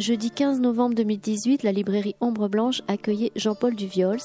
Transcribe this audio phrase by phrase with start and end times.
[0.00, 4.16] Jeudi 15 novembre 2018, la librairie Ombre Blanche accueillait Jean-Paul Duviols,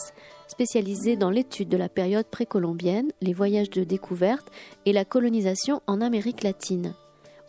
[0.48, 4.48] spécialisé dans l'étude de la période précolombienne, les voyages de découverte
[4.86, 6.94] et la colonisation en Amérique latine.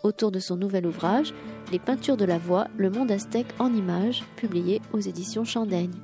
[0.02, 1.34] Autour de son nouvel ouvrage,
[1.70, 5.94] Les peintures de la voix, le monde aztèque en images, publié aux éditions Chandaigne.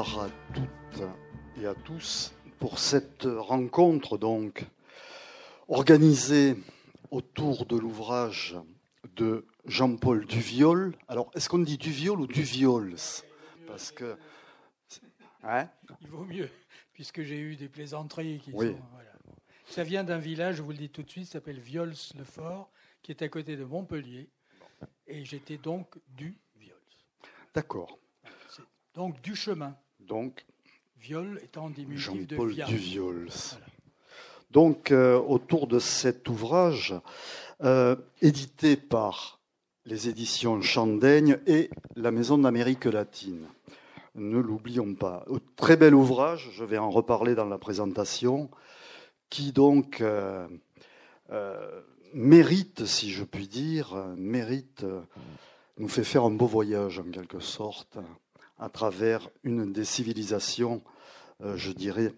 [0.00, 1.02] Bonsoir à toutes
[1.60, 4.64] et à tous pour cette rencontre donc
[5.68, 6.56] organisée
[7.10, 8.56] autour de l'ouvrage
[9.16, 10.96] de Jean-Paul Duviol.
[11.06, 12.96] Alors, est-ce qu'on dit Duviol ou Duviols?
[13.66, 14.16] Parce que
[15.42, 15.68] hein?
[16.00, 16.48] Il vaut mieux,
[16.94, 18.78] puisque j'ai eu des plaisanteries qui sont.
[19.66, 22.70] Ça vient d'un village, je vous le dis tout de suite, s'appelle Viols-le-Fort,
[23.02, 24.30] qui est à côté de Montpellier,
[25.06, 26.78] et j'étais donc du Viols.
[27.54, 27.98] D'accord.
[28.94, 29.76] Donc du chemin.
[30.10, 30.44] Donc.
[30.98, 33.30] Viol étant diminutif de Jean-Paul Duviols.
[34.50, 36.96] Donc euh, autour de cet ouvrage,
[37.62, 39.38] euh, édité par
[39.86, 43.46] les éditions Chandaigne et la Maison d'Amérique latine.
[44.16, 45.24] Ne l'oublions pas.
[45.54, 48.50] Très bel ouvrage, je vais en reparler dans la présentation,
[49.30, 50.48] qui donc euh,
[52.12, 54.84] mérite, si je puis dire, mérite,
[55.78, 57.96] nous fait faire un beau voyage en quelque sorte
[58.60, 60.82] à travers une des civilisations,
[61.42, 62.12] euh, je dirais,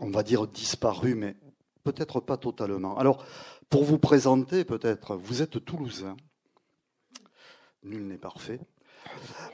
[0.00, 1.36] on va dire disparues, mais
[1.84, 2.98] peut-être pas totalement.
[2.98, 3.24] Alors,
[3.70, 6.16] pour vous présenter, peut-être, vous êtes toulousain.
[7.84, 8.58] Nul n'est parfait.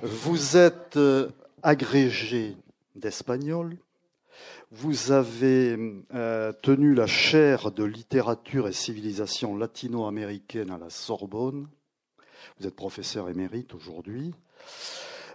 [0.02, 1.28] Vous êtes euh,
[1.62, 2.56] agrégé
[2.94, 3.76] d'espagnol.
[4.70, 5.76] Vous avez
[6.14, 11.68] euh, tenu la chaire de littérature et civilisation latino-américaine à la Sorbonne.
[12.58, 14.32] Vous êtes professeur émérite aujourd'hui.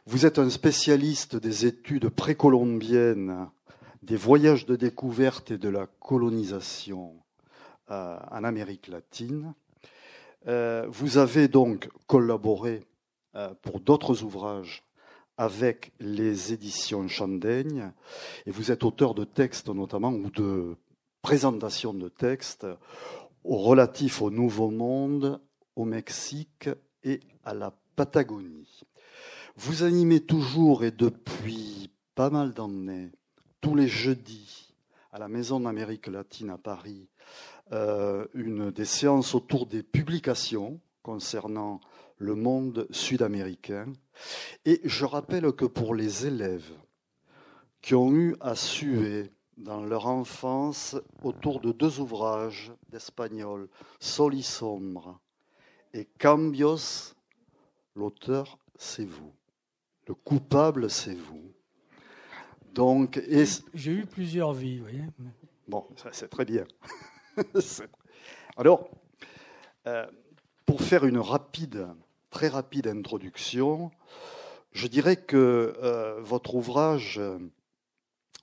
[0.07, 3.49] Vous êtes un spécialiste des études précolombiennes,
[4.03, 7.15] des voyages de découverte et de la colonisation
[7.89, 9.55] euh, en Amérique latine.
[10.45, 12.83] Euh, vous avez donc collaboré
[13.33, 14.83] euh, pour d'autres ouvrages
[15.37, 17.91] avec les éditions Chandaigne
[18.45, 20.75] et vous êtes auteur de textes notamment ou de
[21.23, 22.67] présentations de textes
[23.43, 25.41] relatifs au Nouveau Monde,
[25.75, 26.69] au Mexique
[27.03, 28.85] et à la Patagonie.
[29.57, 33.11] Vous animez toujours et depuis pas mal d'années,
[33.61, 34.73] tous les jeudis,
[35.13, 37.07] à la Maison d'Amérique latine à Paris,
[37.71, 41.79] euh, une des séances autour des publications concernant
[42.17, 43.93] le monde sud-américain.
[44.65, 46.73] Et je rappelle que pour les élèves
[47.81, 53.69] qui ont eu à suer dans leur enfance autour de deux ouvrages d'espagnol,
[54.01, 54.35] Sol
[55.93, 57.15] et Cambios,
[57.95, 59.33] l'auteur, c'est vous.
[60.07, 61.51] Le coupable, c'est vous.
[62.73, 63.21] Donc,
[63.73, 65.03] j'ai eu plusieurs vies, vous voyez.
[65.67, 66.65] Bon, c'est très bien.
[68.57, 68.89] Alors,
[69.87, 70.05] euh,
[70.65, 71.87] pour faire une rapide,
[72.29, 73.91] très rapide introduction,
[74.73, 77.39] je dirais que euh, votre ouvrage euh,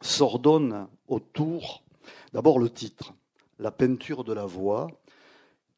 [0.00, 1.84] s'ordonne autour,
[2.33, 3.12] d'abord le titre,
[3.59, 4.89] La peinture de la voix,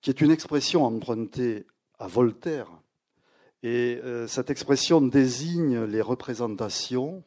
[0.01, 1.66] qui est une expression empruntée
[1.99, 2.69] à Voltaire
[3.64, 7.25] et euh, cette expression désigne les représentations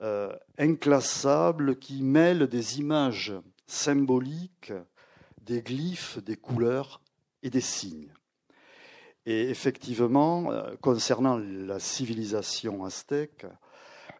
[0.00, 3.34] euh, inclassables qui mêlent des images
[3.66, 4.72] symboliques,
[5.42, 7.02] des glyphes, des couleurs
[7.42, 8.14] et des signes.
[9.26, 13.44] Et effectivement, euh, concernant la civilisation aztèque,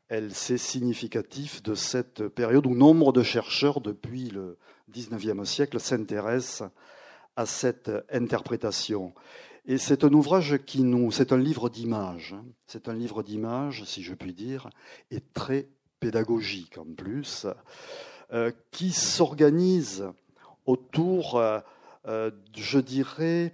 [0.09, 4.59] elle c'est significatif de cette période où nombre de chercheurs depuis le
[4.91, 6.69] XIXe siècle s'intéressent
[7.37, 9.15] à cette interprétation.
[9.65, 12.35] Et c'est un ouvrage qui nous, c'est un livre d'images.
[12.37, 12.45] Hein.
[12.67, 14.69] C'est un livre d'images, si je puis dire,
[15.11, 15.69] et très
[16.01, 17.47] pédagogique en plus,
[18.33, 20.05] euh, qui s'organise
[20.67, 21.61] autour, euh,
[22.07, 23.53] euh, je dirais,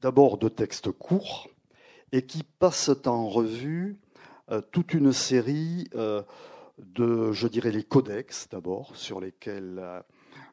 [0.00, 1.48] d'abord de textes courts
[2.12, 3.98] et qui passent en revue
[4.70, 5.88] toute une série
[6.78, 9.82] de, je dirais, les codex d'abord, sur lesquels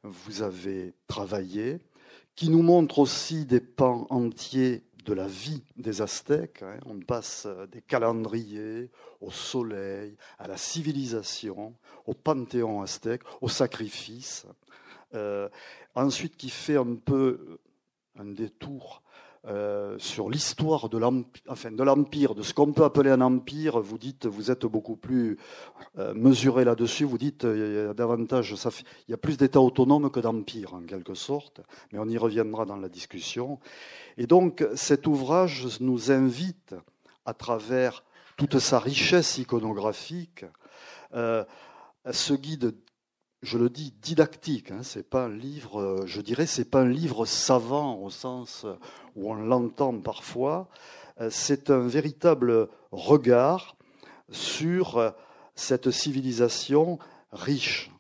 [0.02, 1.78] vous avez travaillé,
[2.36, 6.64] qui nous montre aussi des pans entiers de la vie des Aztèques.
[6.64, 6.80] Hein.
[6.86, 8.90] On passe des calendriers
[9.22, 14.46] au soleil, à la civilisation, au panthéon aztèque, au sacrifice.
[15.14, 15.48] Euh,
[15.94, 17.60] ensuite, qui fait un peu
[18.18, 19.04] un détour
[19.48, 23.80] euh, sur l'histoire de l'empire, de ce qu'on peut appeler un empire.
[23.80, 25.38] Vous dites, vous êtes beaucoup plus
[26.00, 27.06] euh, mesuré là-dessus.
[27.06, 28.56] Vous dites, il y a davantage,
[29.08, 31.62] il y a plus d'États autonomes que d'empires en quelque sorte,
[31.92, 33.60] mais on y reviendra dans la discussion.
[34.18, 36.74] Et donc, cet ouvrage nous invite,
[37.26, 38.04] à travers
[38.38, 40.46] toute sa richesse iconographique,
[41.14, 41.44] euh,
[42.12, 42.76] ce guide
[43.46, 44.72] je le dis, didactique.
[44.72, 48.66] Hein, c'est pas un livre, euh, je dirais, c'est pas un livre savant au sens
[49.16, 50.68] où on l'entend parfois.
[51.22, 53.78] Euh, c'est un véritable regard
[54.32, 55.12] sur euh,
[55.54, 56.98] cette civilisation
[57.32, 57.92] riche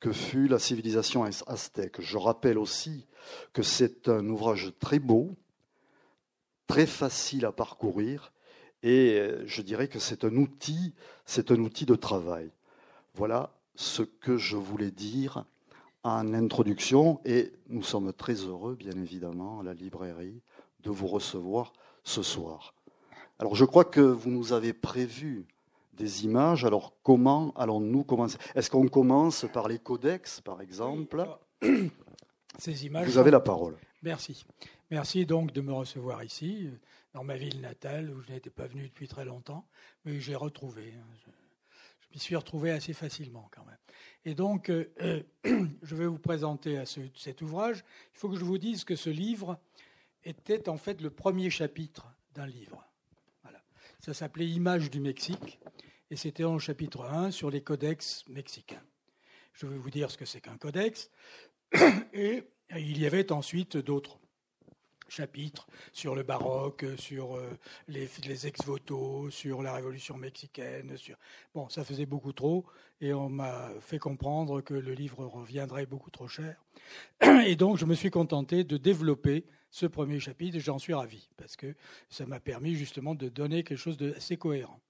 [0.00, 2.00] que fut la civilisation aztèque.
[2.00, 3.06] Je rappelle aussi
[3.52, 5.36] que c'est un ouvrage très beau,
[6.66, 8.32] très facile à parcourir,
[8.84, 12.52] et je dirais que c'est un outil, c'est un outil de travail.
[13.14, 15.44] Voilà ce que je voulais dire
[16.02, 20.42] en introduction et nous sommes très heureux, bien évidemment, à la librairie,
[20.80, 21.72] de vous recevoir
[22.02, 22.74] ce soir.
[23.38, 25.46] Alors je crois que vous nous avez prévu
[25.92, 26.64] des images.
[26.64, 28.36] Alors comment allons-nous commencer?
[28.56, 31.24] Est-ce qu'on commence par les codex, par exemple?
[32.58, 33.06] Ces images.
[33.06, 33.76] Vous avez la parole.
[34.02, 34.44] Merci.
[34.90, 36.68] Merci donc de me recevoir ici,
[37.14, 39.64] dans ma ville natale, où je n'étais pas venu depuis très longtemps,
[40.04, 40.94] mais j'ai retrouvé.
[40.96, 41.30] Hein, je
[42.18, 43.78] m'y suis retrouvé assez facilement quand même.
[44.24, 45.22] Et donc, euh, euh,
[45.82, 47.84] je vais vous présenter à cet ouvrage.
[48.12, 49.56] Il faut que je vous dise que ce livre
[50.24, 52.84] était en fait le premier chapitre d'un livre.
[53.44, 53.62] Voilà.
[54.00, 55.60] Ça s'appelait Images du Mexique
[56.10, 58.82] et c'était en chapitre 1 sur les codex mexicains.
[59.52, 61.12] Je vais vous dire ce que c'est qu'un codex.
[62.12, 62.42] Et
[62.76, 64.18] il y avait ensuite d'autres
[65.08, 67.50] chapitres sur le baroque, sur euh,
[67.88, 70.96] les, les ex-voto, sur la révolution mexicaine.
[70.96, 71.16] Sur...
[71.54, 72.64] Bon, ça faisait beaucoup trop
[73.00, 76.56] et on m'a fait comprendre que le livre reviendrait beaucoup trop cher.
[77.46, 81.28] Et donc, je me suis contenté de développer ce premier chapitre et j'en suis ravi
[81.36, 81.74] parce que
[82.08, 84.80] ça m'a permis justement de donner quelque chose d'assez cohérent.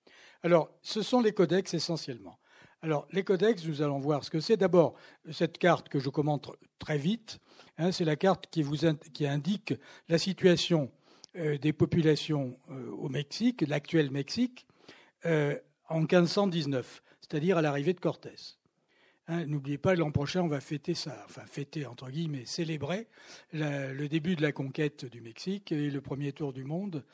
[0.42, 2.38] Alors, ce sont les codex essentiellement.
[2.80, 4.56] Alors, les codex, nous allons voir ce que c'est.
[4.56, 4.94] D'abord,
[5.32, 7.40] cette carte que je commente très vite,
[7.78, 8.76] hein, c'est la carte qui, vous,
[9.12, 9.74] qui indique
[10.08, 10.90] la situation
[11.36, 14.66] euh, des populations euh, au Mexique, l'actuel Mexique,
[15.26, 15.56] euh,
[15.88, 18.56] en 1519, c'est-à-dire à, l'arrivée de Cortés.
[19.28, 23.08] Hein, n'oubliez pas, l'an prochain, on va fêter ça, enfin fêter entre guillemets, célébrer
[23.52, 27.04] le début de la conquête du Mexique et le premier tour du monde,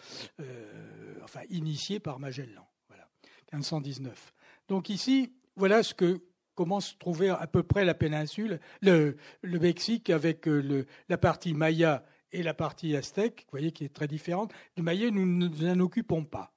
[1.25, 2.69] enfin initié par Magellan.
[2.87, 3.09] Voilà,
[3.53, 4.33] 1519.
[4.69, 6.21] Donc ici, voilà ce que
[6.55, 12.05] comment se trouvait à peu près la péninsule, le, Mexique avec euh, la partie maya
[12.33, 14.53] et la partie aztèque, vous voyez, qui est très différente.
[14.77, 16.53] Le maya, nous ne nous en occupons pas.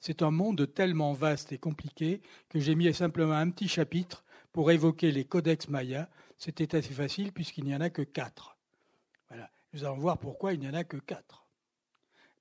[0.00, 4.70] C'est un monde tellement vaste et compliqué que j'ai mis simplement un petit chapitre pour
[4.72, 6.08] évoquer les codex mayas.
[6.38, 8.56] C'était assez facile puisqu'il n'y en a que quatre.
[9.28, 9.48] Voilà.
[9.72, 11.46] Nous allons voir pourquoi il n'y en a que quatre.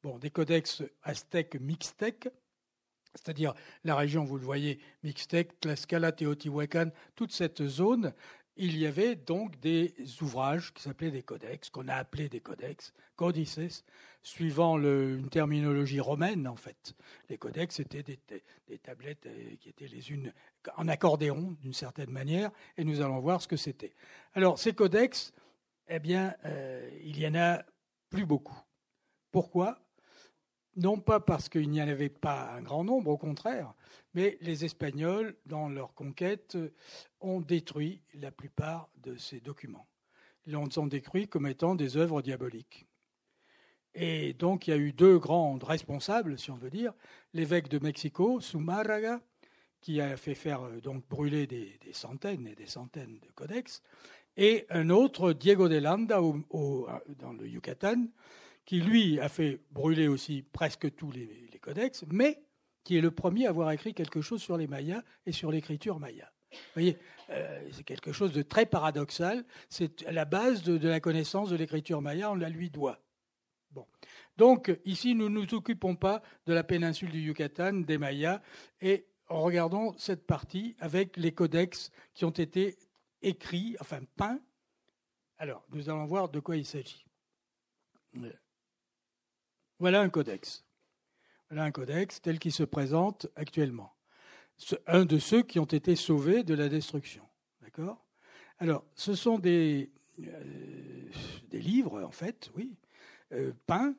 [0.01, 2.29] Bon, des codex aztèques mixtèques,
[3.15, 3.53] c'est-à-dire
[3.83, 8.13] la région, vous le voyez, Mixtec, Tlaxcala, Teotihuacan, toute cette zone,
[8.57, 12.93] il y avait donc des ouvrages qui s'appelaient des codex, qu'on a appelés des codex,
[13.15, 13.83] codices,
[14.23, 16.93] suivant une terminologie romaine en fait.
[17.29, 20.33] Les codex étaient des, tablettes euh, qui étaient les unes
[20.77, 23.95] en accordéon d'une certaine manière, et nous allons voir ce que c'était.
[24.33, 25.33] Alors ces codex,
[25.87, 27.63] eh bien, euh, il y en a
[28.09, 28.59] plus beaucoup.
[29.31, 29.79] Pourquoi?
[30.75, 33.73] Non pas parce qu'il n'y en avait pas un grand nombre, au contraire,
[34.13, 36.57] mais les Espagnols, dans leur conquête,
[37.19, 39.87] ont détruit la plupart de ces documents.
[40.45, 42.87] Ils les ont détruits comme étant des œuvres diaboliques.
[43.93, 46.93] Et donc il y a eu deux grands responsables, si on veut dire,
[47.33, 49.19] l'évêque de Mexico, Sumárraga,
[49.81, 53.81] qui a fait faire euh, donc brûler des, centaines et des centaines de codex,
[54.37, 58.05] et un autre, Diego de Landa, dans le Yucatan,
[58.65, 62.43] qui lui a fait brûler aussi presque tous les, codex, mais
[62.83, 65.99] qui est le premier à avoir écrit quelque chose sur les Mayas et sur l'écriture
[65.99, 66.31] maya.
[66.51, 66.97] Vous voyez,
[67.29, 69.45] euh, c'est quelque chose de très paradoxal.
[69.69, 72.99] C'est la base de, la connaissance de l'écriture maya, on la lui doit.
[73.71, 73.85] Bon.
[74.37, 78.41] Donc, ici, nous ne nous occupons pas de la péninsule du Yucatan, des Mayas,
[78.81, 82.77] et regardons cette partie avec les codex qui ont été
[83.21, 84.41] écrits, enfin peints.
[85.37, 87.05] Alors, nous allons voir de quoi il s'agit.
[89.81, 90.63] Voilà un codex.
[91.49, 93.91] Voilà un codex tel qu'il se présente actuellement.
[94.85, 97.23] Un de ceux qui ont été sauvés de la destruction.
[97.63, 98.05] D'accord?
[98.59, 101.09] Alors, ce sont des, euh,
[101.49, 102.75] des livres, en fait, oui,
[103.31, 103.95] euh, peints,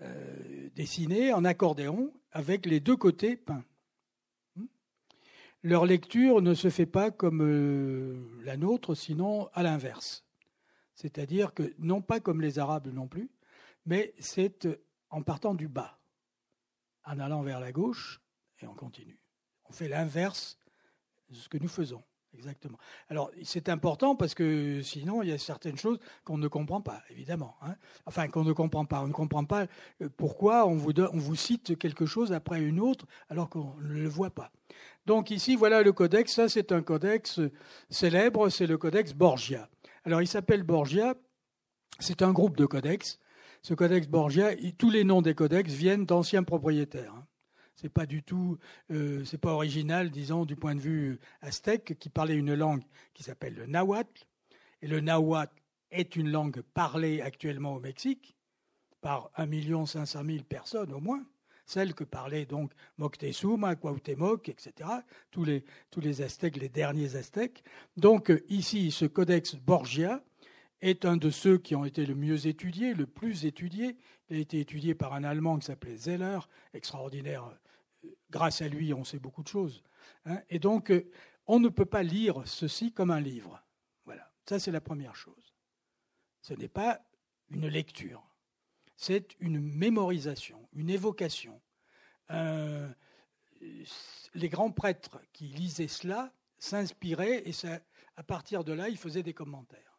[0.00, 3.64] euh, dessinés en accordéon, avec les deux côtés peints.
[4.54, 4.66] Hmm?
[5.64, 10.24] Leur lecture ne se fait pas comme la nôtre, sinon à l'inverse.
[10.94, 13.28] C'est-à-dire que, non pas comme les Arabes non plus,
[13.86, 14.68] mais c'est
[15.16, 15.98] en partant du bas,
[17.04, 18.20] en allant vers la gauche,
[18.60, 19.18] et on continue.
[19.64, 20.58] On fait l'inverse
[21.30, 22.02] de ce que nous faisons.
[22.34, 22.76] Exactement.
[23.08, 27.02] Alors, c'est important parce que sinon, il y a certaines choses qu'on ne comprend pas,
[27.08, 27.56] évidemment.
[27.62, 27.76] Hein.
[28.04, 29.00] Enfin, qu'on ne comprend pas.
[29.00, 29.68] On ne comprend pas
[30.02, 33.94] euh, pourquoi on vous, on vous cite quelque chose après une autre alors qu'on ne
[33.94, 34.52] le voit pas.
[35.06, 36.30] Donc ici, voilà le codex.
[36.30, 37.40] Ça, c'est un codex
[37.88, 39.70] célèbre, c'est le codex Borgia.
[40.04, 41.14] Alors, il s'appelle Borgia.
[42.00, 43.18] C'est un groupe de codex.
[43.66, 47.12] Ce codex Borgia, tous les noms des codex viennent d'anciens propriétaires.
[47.12, 47.26] Hein
[47.74, 48.58] c'est pas du tout,
[48.92, 53.24] euh, c'est pas original, disons, du point de vue aztèque, qui parlait une langue qui
[53.24, 54.24] s'appelle le nahuatl.
[54.82, 55.52] Et le nahuatl
[55.90, 58.36] est une langue parlée actuellement au Mexique
[59.00, 61.26] par 1 500 000 personnes au moins,
[61.64, 64.88] celle que parlaient donc Moctezuma, Cuauhtémoc, etc.,
[65.32, 67.64] tous les, tous les Aztèques, les derniers Aztèques.
[67.96, 70.22] Donc ici, ce codex Borgia
[70.82, 73.96] est un de ceux qui ont été le mieux étudiés, le plus étudié.
[74.28, 76.40] Il a été étudié par un Allemand qui s'appelait Zeller,
[76.74, 77.50] extraordinaire
[78.30, 79.82] grâce à lui, on sait beaucoup de choses.
[80.24, 80.40] Hein.
[80.50, 81.10] et donc, euh,
[81.46, 83.62] on ne peut pas lire ceci comme un livre.
[84.04, 85.54] Voilà, ça c'est la première chose.
[86.40, 87.00] Ce n'est pas
[87.50, 88.22] une lecture,
[88.96, 91.60] c'est une mémorisation, une évocation.
[92.30, 92.88] Euh,
[94.34, 97.52] les grands prêtres qui lisaient cela s'inspiraient et
[98.16, 99.95] à partir de là, ils faisaient des commentaires.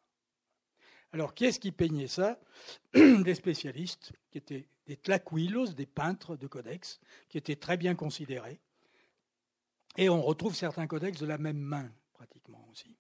[1.14, 2.40] Alors, qui est-ce qui peignait ça?
[2.94, 7.00] Des spécialistes qui étaient des tlacuilos, des peintres de codex,
[7.30, 8.60] qui étaient très bien considérés.
[9.98, 12.96] Et on retrouve certains codex de la même main, pratiquement aussi.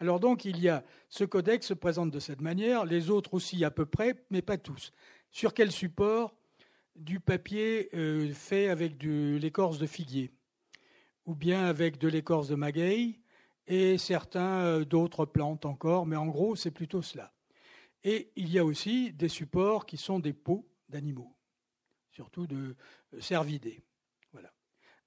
[0.00, 3.64] Alors donc, il y a ce codex se présente de cette manière, les autres aussi
[3.64, 4.92] à peu près, mais pas tous.
[5.30, 6.34] Sur quel support?
[6.96, 10.30] Du papier euh, fait avec de l'écorce de figuier,
[11.24, 13.21] ou bien avec de l'écorce de maguey,
[13.74, 17.32] et certains euh, d'autres plantes encore, mais en gros, c'est plutôt cela.
[18.04, 21.34] Et il y a aussi des supports qui sont des pots d'animaux,
[22.10, 22.76] surtout de
[23.14, 23.82] euh, cervidés.
[24.30, 24.52] Voilà.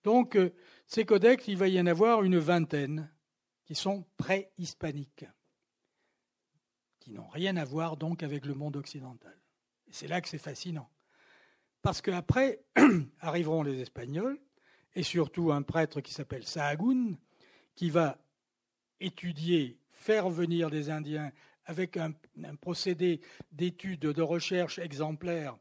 [0.04, 0.52] Donc, euh,
[0.88, 3.14] ces codex, il va y en avoir une vingtaine
[3.66, 5.28] qui sont pré-hispaniques,
[7.00, 9.40] qui n'ont rien à voir donc avec le monde occidental.
[9.86, 10.90] Et c'est là que c'est fascinant.
[11.84, 12.66] Parce qu'après
[13.20, 14.40] arriveront les Espagnols,
[14.96, 17.18] et surtout un prêtre qui s'appelle Sahagún,
[17.76, 18.25] qui va
[19.06, 21.32] étudier, faire venir des Indiens
[21.66, 22.14] avec un,
[22.60, 23.22] procédé
[23.52, 25.58] d'étude, de recherche exemplaire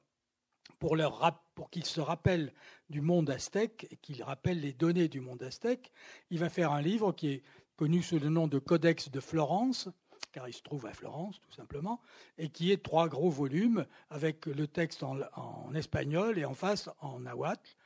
[0.78, 2.52] pour qu'ils se rappellent
[2.90, 5.92] du monde aztèque et qu'ils rappellent les données du monde aztèque,
[6.30, 7.42] il va faire un livre qui est
[7.76, 9.88] connu sous le nom de Codex de Florence,
[10.32, 12.00] car il se trouve à Florence tout simplement,
[12.36, 16.90] et qui est trois gros volumes avec le texte en, en espagnol et en face
[17.00, 17.76] en nahuatl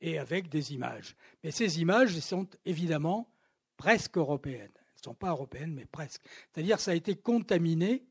[0.00, 1.16] et avec des images.
[1.44, 3.30] Mais ces images sont évidemment
[3.76, 4.77] presque européennes.
[4.98, 6.22] Ne sont pas européennes, mais presque.
[6.52, 8.04] C'est-à-dire ça a été contaminé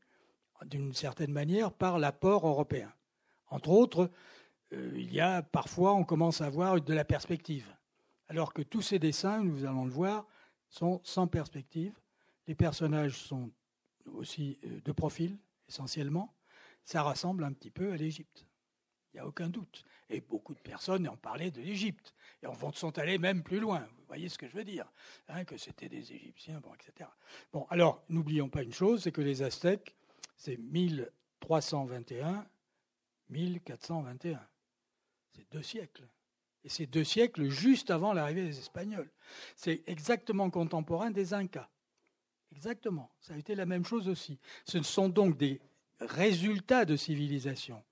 [0.64, 2.92] d'une certaine manière par l'apport européen.
[3.50, 4.10] Entre autres,
[4.72, 7.66] euh, il y a parfois, on commence à voir de la perspective.
[8.28, 10.26] Alors que tous ces dessins, nous allons le voir,
[10.68, 11.94] sont sans perspective.
[12.46, 13.50] Les personnages sont
[14.06, 16.34] aussi euh, de profil, essentiellement.
[16.84, 18.46] Ça ressemble un petit peu à l'Égypte.
[19.12, 19.84] Il n'y a aucun doute.
[20.10, 22.14] Et beaucoup de personnes ont parlé de l'Égypte.
[22.42, 23.80] Et en sont allés même plus loin.
[23.80, 24.90] Vous voyez ce que je veux dire
[25.28, 27.10] hein, Que c'était des Égyptiens, bon, etc.
[27.52, 29.94] Bon, alors, n'oublions pas une chose, c'est que les Aztèques,
[30.36, 32.46] c'est 1321
[33.30, 34.40] 1421.
[35.32, 36.08] C'est deux siècles.
[36.64, 39.10] Et c'est deux siècles juste avant l'arrivée des Espagnols.
[39.54, 41.68] C'est exactement contemporain des Incas.
[42.52, 43.10] Exactement.
[43.20, 44.38] Ça a été la même chose aussi.
[44.64, 45.60] Ce sont donc des
[46.00, 47.82] résultats de civilisation.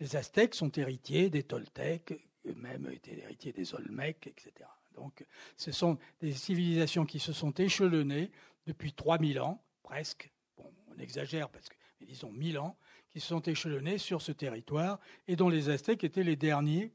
[0.00, 2.14] Les Aztèques sont héritiers des Toltecs,
[2.46, 4.52] eux-mêmes étaient héritiers des Olmecs, etc.
[4.94, 5.24] Donc
[5.56, 8.30] ce sont des civilisations qui se sont échelonnées
[8.66, 10.30] depuis 3000 ans, presque.
[10.56, 12.76] Bon, on exagère parce que, mais disons 1000 ans,
[13.10, 16.92] qui se sont échelonnés sur ce territoire et dont les Aztèques étaient les derniers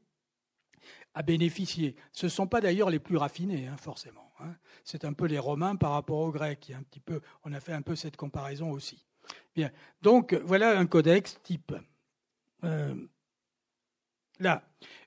[1.14, 1.96] à bénéficier.
[2.12, 4.32] Ce ne sont pas d'ailleurs les plus raffinés, hein, forcément.
[4.40, 4.54] Hein.
[4.84, 6.72] C'est un peu les Romains par rapport aux Grecs.
[6.76, 9.04] un petit peu, on a fait un peu cette comparaison aussi.
[9.54, 9.70] Bien.
[10.02, 11.72] Donc, voilà un codex type.
[12.64, 12.94] Euh,
[14.40, 14.62] là,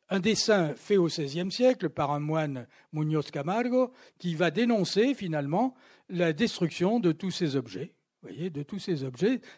[0.09, 5.75] un dessin fait au XVIe siècle par un moine Muñoz Camargo qui va dénoncer finalement
[6.09, 7.93] la destruction de tous ces objets.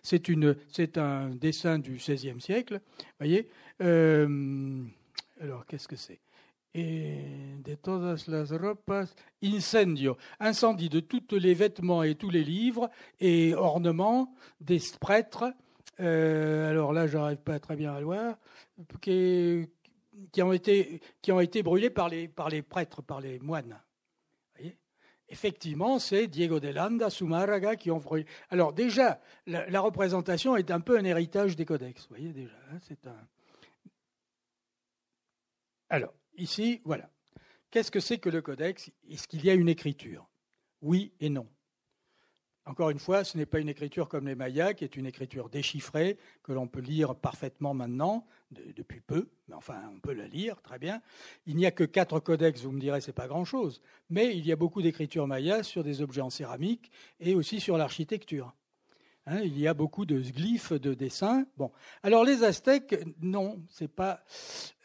[0.03, 2.81] C'est, un dessin du XVIe siècle.
[3.81, 4.83] Euh,
[5.39, 6.19] alors, qu'est-ce que c'est?
[6.75, 9.07] Et de todas las ropas,
[9.43, 12.89] incendio, incendie de tous les vêtements et tous les livres
[13.19, 15.51] et ornements des prêtres.
[15.99, 18.37] Euh, alors là, j'arrive pas très bien à le voir,
[19.01, 19.67] qui,
[20.41, 23.81] ont été qui ont été brûlés par les par les prêtres, par les moines.
[24.55, 24.77] Voyez?
[25.27, 28.01] Effectivement, c'est Diego de Landa, Sumaraga qui ont.
[28.49, 32.03] Alors déjà, la, représentation est un peu un héritage des codex.
[32.03, 33.27] Vous voyez déjà, hein, c'est un.
[35.89, 37.09] Alors ici, voilà.
[37.71, 38.89] Qu'est-ce que c'est que le codex?
[39.09, 40.27] Est-ce qu'il y a une écriture?
[40.81, 41.47] Oui et non.
[42.69, 45.49] Encore une fois, ce n'est pas une écriture comme les Mayas, qui est une écriture
[45.49, 50.61] déchiffrée, que l'on peut lire parfaitement maintenant, depuis peu, mais enfin, on peut la lire
[50.61, 51.01] très bien.
[51.47, 54.51] Il n'y a que quatre codex, vous me direz, c'est pas grand-chose, mais il y
[54.51, 58.53] a beaucoup d'écritures mayas sur des objets en céramique et aussi sur l'architecture.
[59.25, 61.47] Hein, il y a beaucoup de glyphes, de dessins.
[61.57, 61.71] Bon,
[62.03, 64.23] alors les Aztèques, non, c'est pas,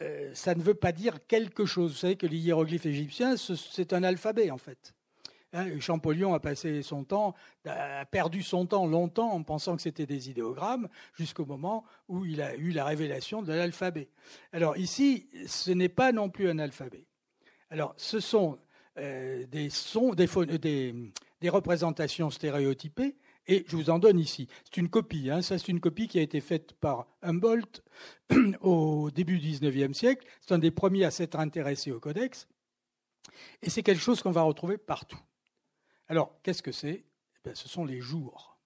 [0.01, 1.93] euh, ça ne veut pas dire quelque chose.
[1.93, 4.94] Vous savez que les hiéroglyphes égyptiens, c'est un alphabet en fait.
[5.55, 7.35] Hein, Champollion a passé son temps,
[8.11, 12.57] perdu son temps longtemps en pensant que c'était des idéogrammes, jusqu'au moment où il a
[12.57, 14.09] eu la révélation de l'alphabet.
[14.53, 17.07] Alors ici, ce n'est pas non plus un alphabet.
[17.71, 18.59] Alors, ce sont
[18.99, 19.71] euh, des,
[21.51, 24.49] représentations stéréotypées, et je vous en donne ici.
[24.65, 25.41] C'est une copie, hein.
[25.41, 27.83] ça c'est une copie qui a été faite par Humboldt
[28.61, 30.27] au début du XIXe siècle.
[30.41, 32.49] C'est un des premiers à s'être intéressé au codex.
[33.63, 35.21] Et c'est quelque chose qu'on va retrouver partout.
[36.09, 37.05] Alors, qu'est-ce que c'est?
[37.45, 38.59] Eh Ce sont les jours.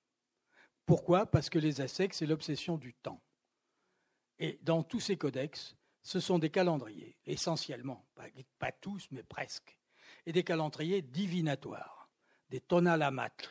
[0.87, 1.27] Pourquoi?
[1.27, 3.21] Parce que les Aztèques, c'est l'obsession du temps.
[4.39, 8.07] Et dans tous ces codex, ce sont des calendriers, essentiellement,
[8.59, 9.79] pas, tous, mais presque,
[10.27, 12.09] et des calendriers divinatoires,
[12.49, 13.51] des tonalamatl.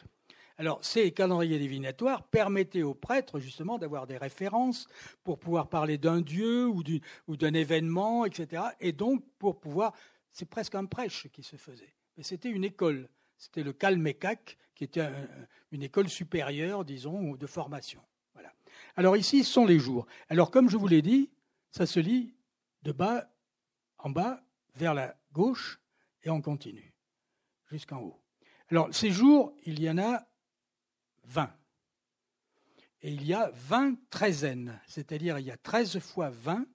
[0.58, 4.88] Alors, ces calendriers divinatoires permettaient aux prêtres, justement, d'avoir des références
[5.24, 8.64] pour pouvoir parler d'un dieu ou d'un événement, etc.
[8.80, 9.94] Et donc, pour pouvoir.
[10.32, 11.94] C'est presque un prêche qui se faisait.
[12.16, 13.10] Mais c'était une école.
[13.38, 15.10] C'était le Calmecac, qui était
[15.72, 18.02] une école supérieure, disons, de formation.
[18.34, 18.54] Voilà.
[18.96, 20.06] Alors ici, ce sont les jours.
[20.30, 21.32] Alors comme je vous l'ai dit,
[21.72, 22.36] ça se lit
[22.84, 23.30] de bas
[23.98, 24.44] en bas
[24.76, 25.80] vers la gauche
[26.24, 26.94] et on continue
[27.70, 28.20] jusqu'en haut.
[28.70, 30.28] Alors ces jours, il y en a
[31.26, 31.52] 20.
[33.02, 36.66] Et il y a 20 treizaines, c'est-à-dire il y a 13 fois 20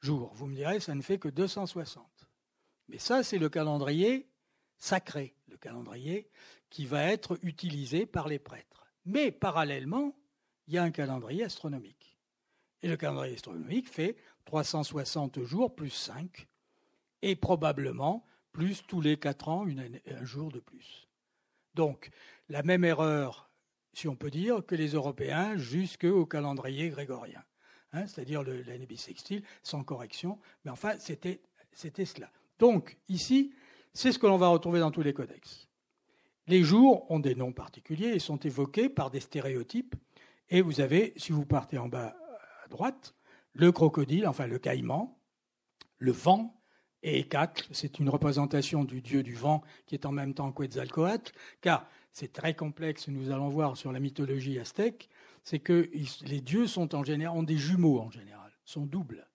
[0.00, 0.32] jours.
[0.34, 2.06] Vous me direz, ça ne fait que 260.
[2.88, 4.28] Mais ça, c'est le calendrier
[4.76, 6.28] sacré calendrier,
[6.68, 8.86] qui va être utilisé par les prêtres.
[9.06, 10.14] Mais parallèlement,
[10.66, 12.18] il y a un calendrier astronomique.
[12.82, 16.46] Et le calendrier astronomique fait 360 jours plus 5,
[17.22, 21.08] et probablement plus tous les 4 ans un jour de plus.
[21.74, 22.10] Donc,
[22.48, 23.48] la même erreur,
[23.92, 27.42] si on peut dire, que les Européens jusqu'au calendrier grégorien,
[27.92, 31.40] hein, c'est-à-dire l'année bissextile, sans correction, mais enfin, c'était
[31.72, 32.30] cela.
[32.58, 33.54] Donc, ici,
[33.94, 35.68] c'est ce que l'on va retrouver dans tous les codex.
[36.46, 39.94] Les jours ont des noms particuliers et sont évoqués par des stéréotypes.
[40.50, 42.16] Et vous avez, si vous partez en bas
[42.64, 43.14] à droite,
[43.52, 45.16] le crocodile, enfin le caïman,
[45.98, 46.60] le vent
[47.02, 47.68] et Écacle.
[47.70, 52.32] C'est une représentation du dieu du vent qui est en même temps Quetzalcoatl, car c'est
[52.32, 55.08] très complexe, nous allons voir sur la mythologie aztèque,
[55.44, 55.90] c'est que
[56.26, 59.26] les dieux sont en général, ont des jumeaux en général, sont doubles.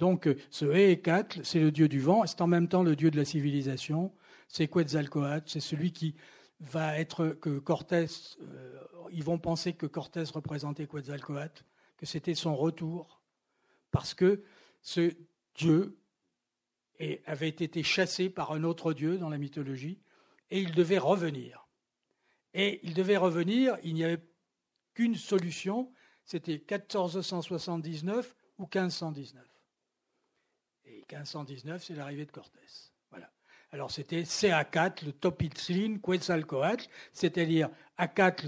[0.00, 3.18] Donc ce Hécatl, c'est le dieu du vent, c'est en même temps le dieu de
[3.18, 4.14] la civilisation,
[4.48, 6.16] c'est Quetzalcoatl, c'est celui qui
[6.58, 8.06] va être que Cortés,
[8.40, 8.80] euh,
[9.12, 11.64] ils vont penser que Cortés représentait Quetzalcoatl,
[11.98, 13.20] que c'était son retour,
[13.90, 14.42] parce que
[14.80, 15.12] ce
[15.54, 15.98] dieu
[17.26, 20.00] avait été chassé par un autre dieu dans la mythologie,
[20.50, 21.68] et il devait revenir.
[22.54, 24.24] Et il devait revenir, il n'y avait
[24.94, 25.92] qu'une solution,
[26.24, 29.49] c'était 1479 ou 1519.
[31.12, 32.58] 1519, c'est l'arrivée de Cortés.
[33.10, 33.30] Voilà.
[33.72, 38.46] Alors c'était le Topitzlin, Quetzalcoatl, c'est-à-dire Acatl,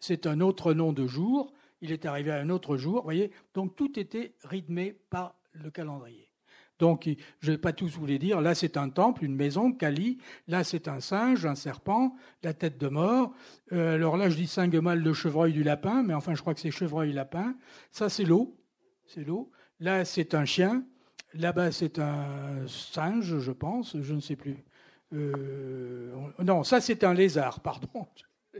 [0.00, 3.30] c'est un autre nom de jour, il est arrivé à un autre jour, voyez.
[3.54, 6.26] Donc tout était rythmé par le calendrier.
[6.78, 7.08] Donc,
[7.40, 8.40] je ne vais pas tous vous les dire.
[8.40, 10.18] Là, c'est un temple, une maison, Kali.
[10.46, 13.32] Là, c'est un singe, un serpent, la tête de mort.
[13.72, 16.54] Euh, alors là, je dis cinq mâles de chevreuil du lapin, mais enfin, je crois
[16.54, 17.56] que c'est chevreuil-lapin.
[17.92, 18.58] Ça, c'est l'eau.
[19.06, 19.50] C'est l'eau.
[19.80, 20.84] Là, c'est un chien.
[21.38, 24.64] Là-bas, c'est un singe, je pense, je ne sais plus.
[25.12, 28.06] Euh, non, ça, c'est un lézard, pardon.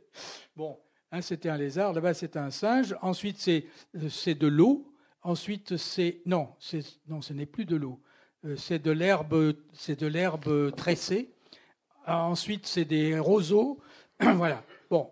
[0.57, 0.79] Bon,
[1.11, 1.95] hein, c'était un lézard.
[1.95, 2.95] Là-bas, c'est un singe.
[3.01, 4.93] Ensuite, c'est de l'eau.
[5.23, 6.51] Ensuite, c'est non,
[7.09, 7.99] non, ce n'est plus de l'eau.
[8.45, 11.33] Euh, c'est de l'herbe, c'est de l'herbe tressée.
[12.07, 13.81] Ensuite, c'est des roseaux.
[14.21, 14.63] voilà.
[14.91, 15.11] Bon,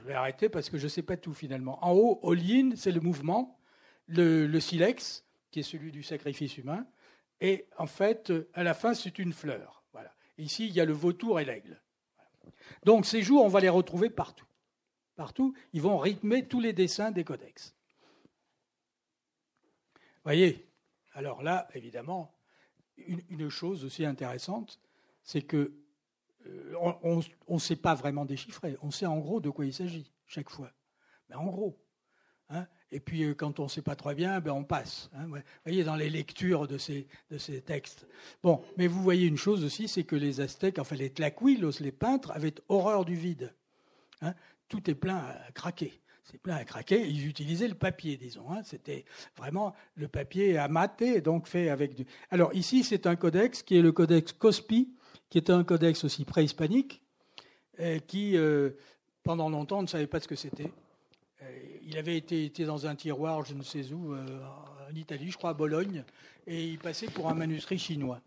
[0.00, 1.84] je vais arrêter parce que je ne sais pas tout finalement.
[1.84, 3.58] En haut, Olin, c'est le mouvement.
[4.06, 6.86] Le silex, qui est celui du sacrifice humain.
[7.40, 9.82] Et en fait, à la fin, c'est une fleur.
[9.92, 10.14] Voilà.
[10.38, 11.80] Ici, il y a le vautour et l'aigle.
[12.84, 14.46] Donc ces jours, on va les retrouver partout.
[15.16, 17.74] Partout, ils vont rythmer tous les dessins des codex.
[20.24, 20.66] Voyez
[21.12, 22.34] Alors là, évidemment,
[22.96, 24.80] une, chose aussi intéressante,
[25.22, 25.74] c'est que
[26.80, 28.76] on ne sait pas vraiment déchiffrer.
[28.82, 30.72] On sait en gros de quoi il s'agit chaque fois.
[31.28, 31.78] Mais en gros.
[32.52, 32.66] Hein.
[32.90, 35.08] et puis quand on ne sait pas très bien, ben on passe.
[35.14, 35.26] Hein.
[35.28, 38.06] Vous voyez dans les lectures de ces, de ces textes.
[38.42, 41.92] Bon, mais vous voyez une chose aussi, c'est que les Aztèques, enfin les Tlacuilos, les
[41.92, 43.54] peintres, avaient horreur du vide.
[44.22, 44.34] Hein.
[44.68, 47.08] tout est plein à craquer c'est plein à craquer.
[47.08, 48.46] Ils utilisaient le papier, disons.
[48.64, 49.04] C'était
[49.36, 52.06] vraiment le papier à mater, donc fait avec du.
[52.30, 54.94] Alors ici, c'est un codex qui est le codex Cospi,
[55.28, 57.02] qui est un codex aussi préhispanique,
[57.80, 58.70] euh, qui euh,
[59.22, 60.70] pendant longtemps on ne savait pas ce que c'était.
[61.90, 65.50] Euh, il avait été, dans un tiroir, je ne sais où, en Italie, je crois
[65.50, 66.04] à Bologne,
[66.46, 68.20] et il passait pour un manuscrit chinois.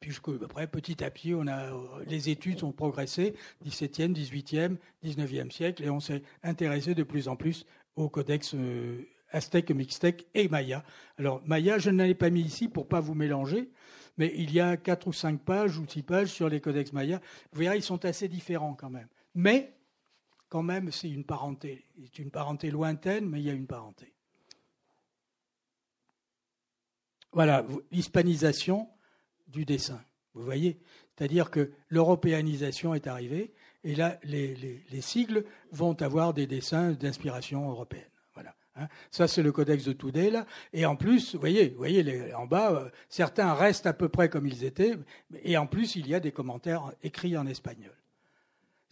[0.00, 1.70] Puis après, petit à petit, on a,
[2.06, 3.34] les études ont progressé,
[3.64, 9.06] 17e, 18e, 19e siècle, et on s'est intéressé de plus en plus au codex euh,
[9.30, 9.72] aztèque,
[10.34, 10.84] et maya.
[11.18, 13.70] Alors, maya, je ne l'ai pas mis ici pour pas vous mélanger,
[14.18, 17.20] mais il y a quatre ou cinq pages ou six pages sur les codex maya.
[17.52, 19.08] Vous verrez, ils sont assez différents quand même.
[19.34, 19.72] Mais,
[20.52, 21.86] quand même, c'est une parenté.
[22.04, 24.12] C'est une parenté lointaine, mais il y a une parenté.
[27.32, 28.86] Voilà, l'hispanisation
[29.48, 30.04] du dessin.
[30.34, 30.78] Vous voyez
[31.16, 38.10] C'est-à-dire que l'européanisation est arrivée et là, les, sigles vont avoir des dessins d'inspiration européenne.
[38.34, 38.54] Voilà.
[38.76, 38.88] Hein.
[39.10, 40.44] Ça, c'est le codex de Tudela.
[40.74, 44.28] Et en plus, vous voyez, vous voyez en bas, euh, certains restent à peu près
[44.28, 44.98] comme ils étaient.
[45.44, 47.94] Et en plus, il y a des commentaires écrits en espagnol.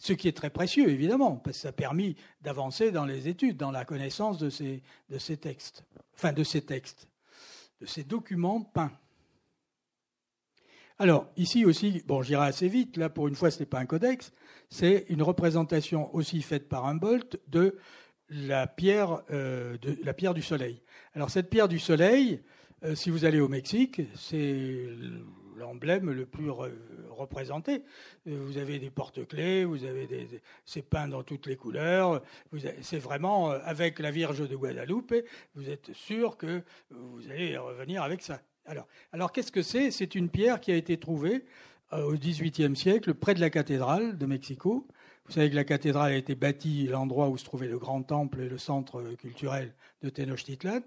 [0.03, 3.59] Ce qui est très précieux, évidemment, parce que ça a permis d'avancer dans les études,
[3.59, 5.85] dans la connaissance de ces, de ces textes.
[6.15, 7.07] Enfin, de ces textes,
[7.83, 8.93] de ces documents peints.
[10.99, 13.85] Alors, ici aussi, bon, j'irai assez vite, là, pour une fois, ce n'est pas un
[13.85, 14.33] codex,
[14.71, 17.79] c'est une représentation aussi faite par un bolt de
[18.31, 20.81] la pierre, euh, de la pierre du soleil.
[21.13, 22.41] Alors, cette pierre du soleil,
[22.85, 24.87] euh, si vous allez au Mexique, c'est
[25.61, 27.85] l'emblème le plus représenté.
[28.27, 30.27] Euh, vous avez des porte-clés, vous avez des,
[30.65, 32.23] c'est peint dans toutes les couleurs.
[32.83, 35.15] C'est vraiment avec la Vierge de Guadalupe.
[35.55, 38.41] Vous êtes sûr que vous allez revenir avec ça.
[39.13, 39.91] Alors, qu'est-ce que c'est?
[39.91, 41.45] C'est une pierre qui a été trouvée
[41.93, 44.87] euh, au XVIIIe siècle près de la cathédrale de Mexico.
[45.27, 48.41] Vous savez que la cathédrale a été bâtie l'endroit où se trouvait le grand temple
[48.41, 50.81] et le centre culturel de Tenochtitlan.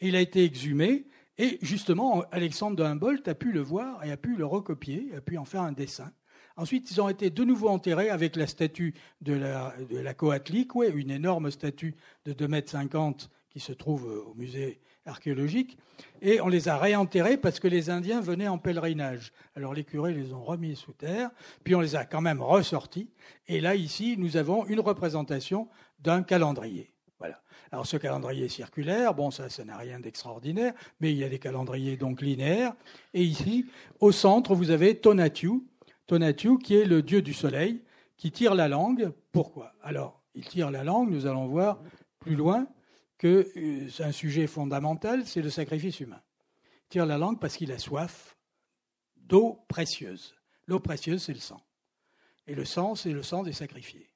[0.00, 1.06] il a été exhumé.
[1.42, 5.22] Et justement, Alexandre de Humboldt a pu le voir et a pu le recopier, a
[5.22, 6.12] pu en faire un dessin.
[6.58, 10.74] Ensuite, ils ont été de nouveau enterrés avec la statue de la, de la Coatlic,
[10.74, 15.78] une énorme statue de 2,50 mètres qui se trouve au musée archéologiques,
[16.20, 19.32] et on les a réenterrés parce que les Indiens venaient en pèlerinage.
[19.56, 21.30] Alors les curés les ont remis sous terre,
[21.64, 23.08] puis on les a quand même ressortis,
[23.48, 25.68] et là, ici, nous avons une représentation
[26.00, 26.92] d'un calendrier.
[27.20, 27.40] Voilà.
[27.70, 31.38] Alors ce calendrier circulaire, bon, ça, ça n'a rien d'extraordinaire, mais il y a des
[31.38, 32.72] calendriers donc linéaires,
[33.14, 33.66] et ici,
[34.00, 35.62] au centre, vous avez Tonatiuh,
[36.06, 37.82] Tonatiuh qui est le dieu du soleil,
[38.16, 39.12] qui tire la langue.
[39.32, 39.72] Pourquoi?
[39.82, 41.80] Alors, il tire la langue, nous allons voir
[42.18, 42.66] plus loin,
[43.18, 46.22] que euh, c'est un sujet fondamental, c'est le sacrifice humain.
[46.86, 48.36] Il tire la langue parce qu'il a soif
[49.16, 50.34] d'eau précieuse.
[50.66, 51.60] L'eau précieuse, c'est le sang.
[52.46, 54.09] Et le sang, c'est le sang des sacrifiés.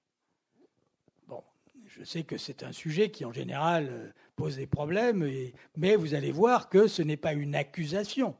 [1.97, 5.31] Je sais que c'est un sujet qui, en général, euh, pose des problèmes,
[5.77, 8.37] mais vous allez voir que ce n'est pas une accusation,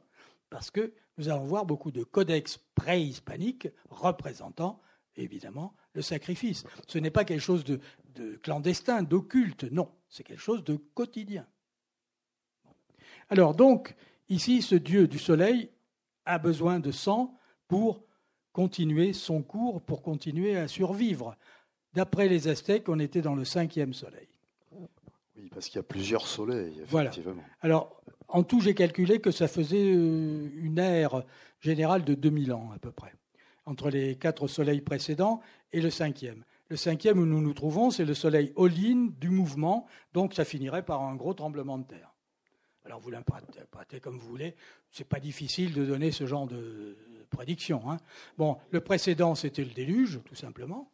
[0.49, 4.81] parce que nous allons voir beaucoup de codex préhispaniques représentant,
[5.15, 6.65] évidemment, le sacrifice.
[6.89, 7.79] Ce n'est pas quelque chose de
[8.43, 11.47] clandestin, d'occulte, non, c'est quelque chose de quotidien.
[13.29, 13.95] Alors donc,
[14.27, 15.69] ici, ce dieu du soleil
[16.25, 17.39] a besoin de sang
[17.69, 18.03] pour
[18.51, 21.37] continuer son cours, pour continuer à survivre.
[21.95, 24.27] D'après les Aztèques, on était dans le cinquième soleil.
[25.37, 27.33] Oui, parce qu'il y a plusieurs soleils, effectivement.
[27.33, 27.41] Voilà.
[27.61, 31.23] Alors, en tout, j'ai calculé que ça faisait euh, une ère
[31.61, 33.13] générale de 2000 ans, à peu près,
[33.65, 36.43] entre les quatre soleils précédents et le cinquième.
[36.69, 40.83] Le cinquième où nous nous trouvons, c'est le soleil all du mouvement, donc ça finirait
[40.83, 42.13] par un gros tremblement de terre.
[42.85, 44.55] Alors vous l'interprétez comme vous voulez,
[44.91, 46.97] c'est pas difficile de donner ce genre de
[47.29, 47.89] prédiction.
[47.89, 47.97] Hein.
[48.37, 50.91] Bon, le précédent, c'était le déluge, tout simplement.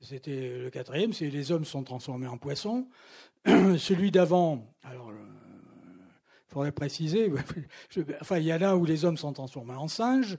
[0.00, 2.88] C'était le quatrième, c'est les hommes sont transformés en poissons.
[3.46, 7.30] Celui d'avant, alors il faudrait préciser,
[8.20, 10.38] enfin il y a là où les hommes sont transformés en singes.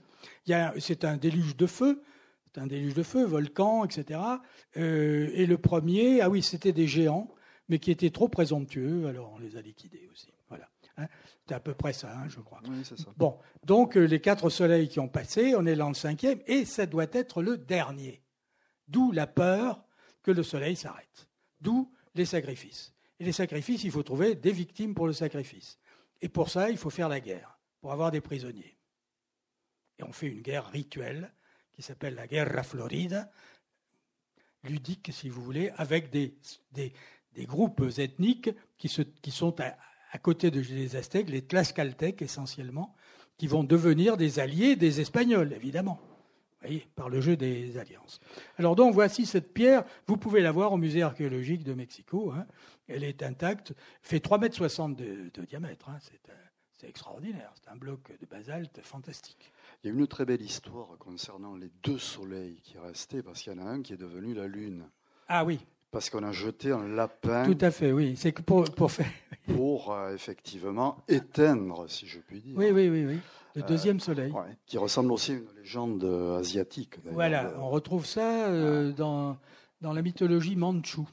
[0.78, 2.02] C'est un déluge de feu.
[2.52, 4.20] C'est un déluge de feu, volcan, etc.
[4.76, 7.32] Euh, et le premier, ah oui, c'était des géants,
[7.68, 10.32] mais qui étaient trop présomptueux, alors on les a liquidés aussi.
[10.48, 10.68] Voilà.
[10.96, 11.06] Hein.
[11.38, 12.60] C'était à peu près ça, hein, je crois.
[12.68, 12.96] Oui, ça.
[13.16, 16.64] Bon, donc euh, les quatre soleils qui ont passé, on est dans le cinquième, et
[16.64, 18.20] ça doit être le dernier.
[18.90, 19.84] D'où la peur
[20.22, 21.28] que le soleil s'arrête.
[21.60, 22.92] D'où les sacrifices.
[23.20, 25.78] Et les sacrifices, il faut trouver des victimes pour le sacrifice.
[26.20, 28.76] Et pour ça, il faut faire la guerre, pour avoir des prisonniers.
[29.98, 31.32] Et on fait une guerre rituelle
[31.72, 33.30] qui s'appelle la Guerra Florida,
[34.64, 36.34] ludique si vous voulez, avec des,
[37.46, 42.96] groupes ethniques qui sont à, côté de, des Aztèques, les Tlaxcaltèques essentiellement,
[43.38, 46.00] qui vont devenir des alliés des Espagnols, évidemment.
[46.60, 48.20] Voyez, par le jeu des alliances.
[48.58, 52.46] Alors donc voici cette pierre, vous pouvez la voir au musée archéologique de Mexico, hein.
[52.86, 55.98] elle est intacte, fait 3,60 m de, de diamètre, hein.
[56.00, 59.52] c'est extraordinaire, c'est un bloc de basalte fantastique.
[59.82, 63.52] Il y a une très belle histoire concernant les deux soleils qui restaient, parce qu'il
[63.52, 64.84] y en a un qui est devenu la Lune.
[65.28, 65.60] Ah oui.
[65.90, 67.44] Parce qu'on a jeté un lapin.
[67.44, 68.14] Tout à fait, oui.
[68.16, 69.10] C'est pour, pour faire.
[69.48, 72.56] Pour euh, effectivement éteindre, si je puis dire.
[72.56, 73.18] Oui, oui, oui, oui.
[73.56, 74.32] Le deuxième euh, soleil.
[74.66, 76.04] qui ressemble aussi à une légende
[76.38, 76.96] asiatique.
[77.04, 79.36] Voilà, on retrouve ça euh, dans,
[79.80, 81.08] dans la mythologie mandchoue.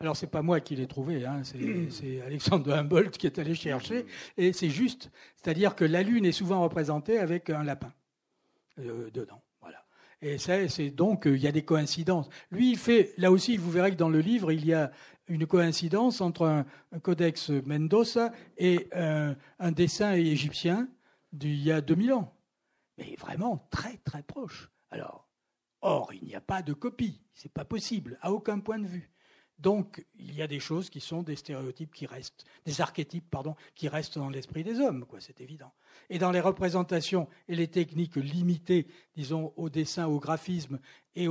[0.00, 1.42] Alors, c'est pas moi qui l'ai trouvé, hein,
[1.88, 4.04] c'est Alexandre de Humboldt qui est allé chercher,
[4.36, 5.10] et c'est juste.
[5.36, 7.92] C'est-à-dire que la Lune est souvent représentée avec un lapin
[8.78, 9.40] euh, dedans.
[10.26, 12.30] Et c'est donc, il y a des coïncidences.
[12.50, 14.90] Lui, il fait, là aussi, vous verrez que dans le livre, il y a
[15.28, 16.64] une coïncidence entre un,
[17.00, 20.88] codex Mendoza et un, un dessin égyptien
[21.30, 22.34] d'il y a 2000 ans.
[22.96, 24.70] Mais vraiment très, très proche.
[24.90, 25.28] Alors,
[25.82, 27.20] or, il n'y a pas de copie.
[27.34, 29.10] C'est pas possible, à aucun point de vue.
[29.58, 33.54] Donc, il y a des choses qui sont des stéréotypes qui restent, des archétypes, pardon,
[33.74, 35.72] qui restent dans l'esprit des hommes, quoi, c'est évident.
[36.10, 40.80] Et dans les représentations et les techniques limitées, disons, au dessin, au graphisme
[41.14, 41.28] et,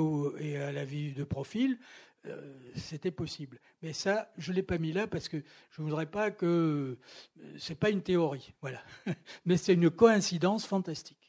[0.57, 1.77] à la vie de profil,
[2.25, 3.59] euh, c'était possible.
[3.81, 6.45] Mais ça, je ne l'ai pas mis là parce que je ne voudrais pas que.
[6.45, 8.81] Euh, c'est pas une théorie, voilà.
[9.45, 11.22] Mais c'est une coïncidence fantastique.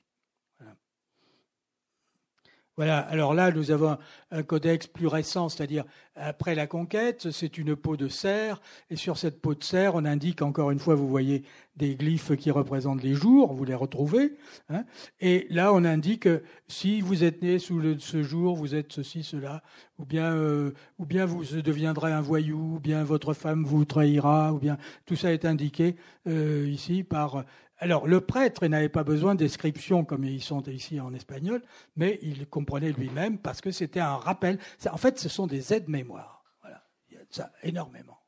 [2.76, 3.96] Voilà, alors là, nous avons
[4.32, 5.84] un codex plus récent, c'est-à-dire
[6.16, 8.60] après la conquête, c'est une peau de cerf,
[8.90, 11.44] et sur cette peau de cerf, on indique, encore une fois, vous voyez
[11.76, 14.34] des glyphes qui représentent les jours, vous les retrouvez,
[14.70, 14.84] hein,
[15.20, 16.28] et là, on indique
[16.66, 19.62] si vous êtes né sous ce jour, vous êtes ceci, cela,
[19.98, 24.52] ou bien, euh, ou bien vous deviendrez un voyou, ou bien votre femme vous trahira,
[24.52, 25.94] ou bien tout ça est indiqué
[26.26, 27.44] euh, ici par
[27.84, 31.60] alors, le prêtre n'avait pas besoin d'inscription comme ils sont ici en espagnol,
[31.96, 34.58] mais il comprenait lui-même parce que c'était un rappel.
[34.90, 36.42] En fait, ce sont des aides-mémoires.
[36.62, 38.18] Voilà, il y a ça énormément.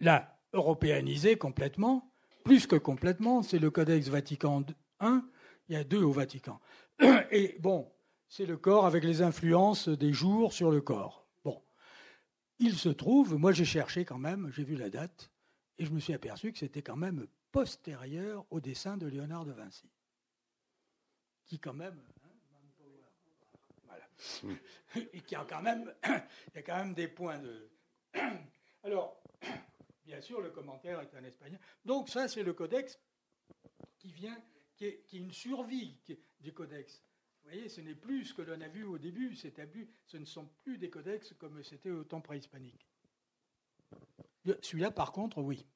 [0.00, 2.12] Là, européanisé complètement,
[2.44, 4.64] plus que complètement, c'est le Codex Vatican
[5.00, 5.20] I.
[5.68, 6.58] Il y a deux au Vatican.
[7.30, 7.92] Et bon,
[8.26, 11.28] c'est le corps avec les influences des jours sur le corps.
[11.44, 11.62] Bon,
[12.58, 15.29] il se trouve, moi j'ai cherché quand même, j'ai vu la date,
[15.80, 19.52] et je me suis aperçu que c'était quand même postérieur au dessin de Léonard de
[19.52, 19.88] Vinci.
[21.46, 21.98] Qui quand même...
[22.22, 22.28] Hein,
[23.84, 24.06] voilà.
[25.14, 25.92] Et qui a quand même...
[26.04, 27.70] Il y a quand même des points de...
[28.82, 29.24] Alors,
[30.04, 31.58] bien sûr, le commentaire est en espagnol.
[31.86, 33.00] Donc ça, c'est le codex
[33.98, 34.38] qui vient,
[34.76, 35.98] qui est, une survie
[36.40, 37.02] du codex.
[37.42, 40.18] Vous voyez, ce n'est plus ce que l'on a vu au début, c'est abus, ce
[40.18, 42.89] ne sont plus des codex comme c'était au temps préhispanique.
[44.62, 45.66] Celui-là, par contre, oui.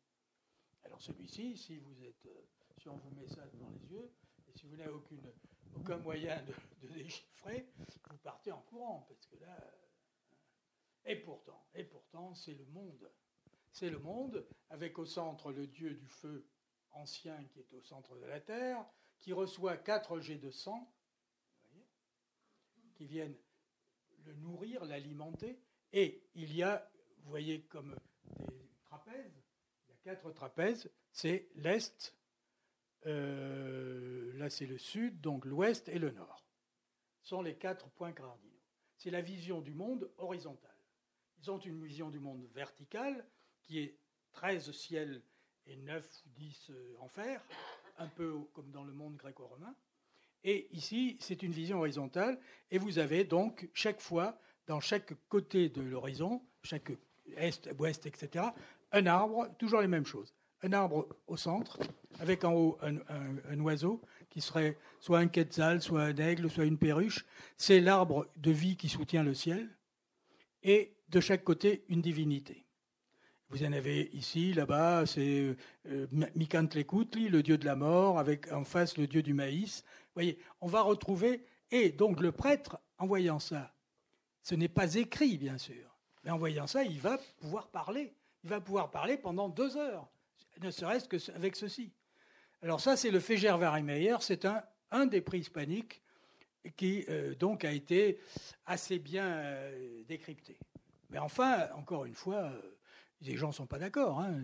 [0.84, 2.46] Alors celui-ci, si vous êtes, euh,
[2.78, 4.12] si on vous met ça devant les yeux,
[4.48, 4.92] et si vous n'avez
[5.74, 6.42] aucun moyen
[6.82, 7.66] de, déchiffrer,
[8.10, 9.56] vous partez en courant, parce que là.
[9.60, 9.70] Euh,
[11.06, 13.10] et pourtant, et pourtant, c'est le monde.
[13.70, 16.46] C'est le monde, avec au centre le dieu du feu
[16.92, 18.86] ancien qui est au centre de la terre,
[19.18, 20.90] qui reçoit quatre jets de sang,
[22.94, 23.36] qui viennent
[24.24, 25.60] le nourrir, l'alimenter,
[25.92, 27.96] et il y a, vous voyez, comme
[29.88, 30.90] Il y a quatre trapèzes.
[31.12, 32.14] C'est l'Est,
[33.06, 36.44] euh, là c'est le Sud, donc l'Ouest et le Nord.
[37.22, 38.50] Ce sont les quatre points cardinaux.
[38.96, 40.70] C'est la vision du monde horizontale.
[41.38, 43.26] Ils ont une vision du monde verticale
[43.62, 43.98] qui est
[44.32, 45.22] 13 ciels
[45.66, 47.42] et 9 ou 10 euh, enfers,
[47.98, 49.74] un peu comme dans le monde gréco-romain.
[50.42, 52.38] Et ici, c'est une vision horizontale,
[52.70, 56.92] et vous avez donc chaque fois, dans chaque côté de l'horizon, chaque
[57.36, 58.44] est, ouest, etc.,
[58.94, 60.34] un arbre, toujours les mêmes choses.
[60.62, 61.78] Un arbre au centre,
[62.20, 66.78] avec en haut un, oiseau qui serait soit un quetzal, soit un aigle, soit une
[66.78, 67.26] perruche.
[67.58, 69.68] C'est l'arbre de vie qui soutient le ciel.
[70.62, 72.64] Et de chaque côté, une divinité.
[73.50, 75.54] Vous en avez ici, là-bas, c'est
[75.86, 79.82] euh, le dieu de la mort, avec en face le dieu du maïs.
[79.84, 81.44] Vous voyez, on va retrouver.
[81.70, 83.74] Et donc le prêtre, en voyant ça,
[84.42, 88.14] ce n'est pas écrit, bien sûr, mais en voyant ça, il va pouvoir parler.
[88.44, 90.06] Il va pouvoir parler pendant deux heures,
[90.60, 91.92] ne serait-ce qu'avec ceci.
[92.62, 94.46] Alors ça, c'est le Féger Varimeyer, c'est
[94.90, 96.02] un, des prix hispaniques
[96.76, 98.20] qui euh, donc a été
[98.66, 100.56] assez bien euh, décrypté.
[101.10, 102.60] Mais enfin, encore une fois, euh,
[103.22, 104.20] les gens ne sont pas d'accord.
[104.20, 104.40] Hein.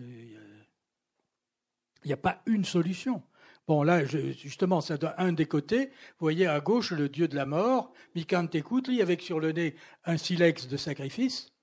[2.03, 3.23] Il n'y a pas une solution.
[3.67, 5.87] Bon, là, justement, ça donne un des côtés.
[5.87, 10.17] Vous voyez à gauche le dieu de la mort, Mikantekutli, avec sur le nez un
[10.17, 11.53] silex de sacrifice,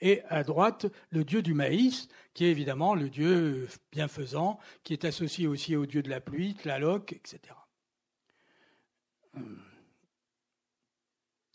[0.00, 5.04] et à droite le dieu du maïs, qui est évidemment le dieu bienfaisant, qui est
[5.04, 7.54] associé aussi au dieu de la pluie, Tlaloc, etc.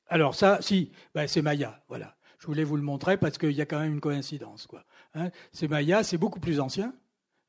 [0.07, 2.15] Alors ça, si, ben c'est Maya, voilà.
[2.37, 4.85] Je voulais vous le montrer parce qu'il y a quand même une coïncidence, quoi.
[5.15, 5.31] Hein.
[5.51, 6.93] c'est Maya, c'est beaucoup plus ancien,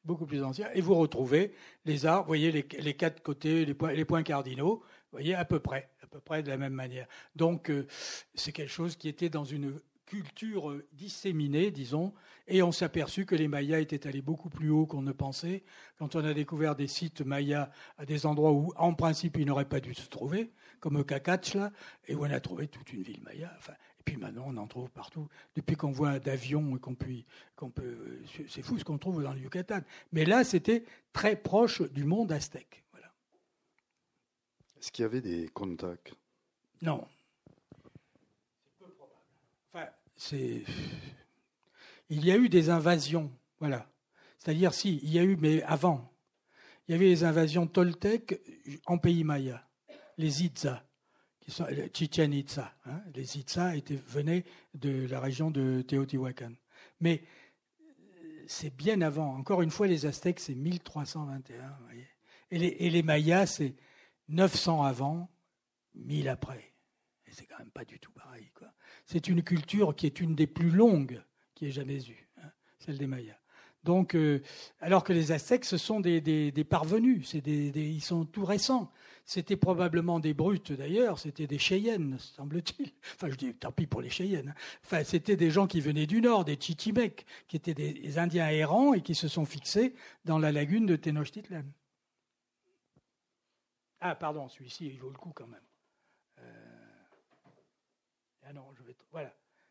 [0.05, 1.53] beaucoup plus ancien, et vous retrouvez
[1.85, 6.07] les arts, vous voyez les, quatre côtés, les points, cardinaux, voyez à peu près, à
[6.07, 7.07] peu près de la même manière.
[7.35, 7.87] Donc euh,
[8.35, 12.15] c'est quelque chose qui était dans une culture disséminée, disons,
[12.49, 15.65] et on s'est aperçu que les Mayas étaient allés beaucoup plus haut qu'on ne pensait.
[15.99, 19.69] Quand on a découvert des sites Mayas à des endroits où, en principe, ils n'auraient
[19.69, 21.73] pas dû se trouver, comme Cacachla,
[22.07, 23.53] et où on a trouvé toute une ville Maya.
[23.59, 25.29] Enfin, et puis maintenant, on en trouve partout.
[25.57, 27.25] Depuis qu'on voit d'avions et qu'on peut,
[27.57, 29.81] qu'on peut, c'est fou ce qu'on trouve dans le Yucatan.
[30.13, 32.85] Mais là, c'était très proche du monde aztèque.
[32.93, 33.13] Voilà.
[34.79, 36.15] Est-ce qu'il y avait des contacts?
[36.83, 37.05] Non.
[38.79, 39.19] C'est peu probable.
[39.73, 39.87] Enfin,
[40.33, 43.91] Il y a eu des invasions, voilà.
[44.39, 46.13] C'est-à-dire, si, il y a eu, mais avant,
[46.87, 48.41] il y avait les invasions toltèques
[48.87, 49.67] en pays maya
[50.19, 50.85] les Itza,
[51.41, 52.75] qui sont Chichen Itza.
[52.87, 53.03] Hein.
[53.15, 56.53] les Itza étaient, venaient de la région de Teotihuacan.
[57.01, 57.23] Mais
[58.47, 59.37] c'est bien avant.
[59.37, 61.79] Encore une fois, les Aztèques, c'est 1321.
[62.51, 63.75] Et, les, et les Mayas, c'est
[64.29, 65.29] 900 avant,
[65.95, 66.73] 1000 après.
[67.27, 68.51] Et c'est quand même pas du tout pareil.
[69.07, 71.23] C'est une culture qui est une des plus longues
[71.55, 73.39] qui ait jamais eu, hein, celle des Mayas.
[73.85, 74.43] Donc, euh,
[74.81, 78.91] alors que les Aztèques, ce sont des, des, parvenus, des, ils sont tout récents.
[79.25, 82.91] C'était probablement des brutes d'ailleurs, c'était des Cheyennes, semble-t-il.
[83.15, 84.49] Enfin, je dis tant pis pour les Cheyennes.
[84.49, 84.61] Hein.
[84.85, 88.93] Enfin, c'était des gens qui venaient du nord, des Chichimecs, qui étaient des Indiens errants
[88.93, 91.65] et qui se sont fixés dans la lagune de Tenochtitlan.
[94.01, 95.61] Ah, pardon, celui-ci, il vaut le coup quand même.
[96.41, 96.77] Euh,
[98.43, 98.67] ah non.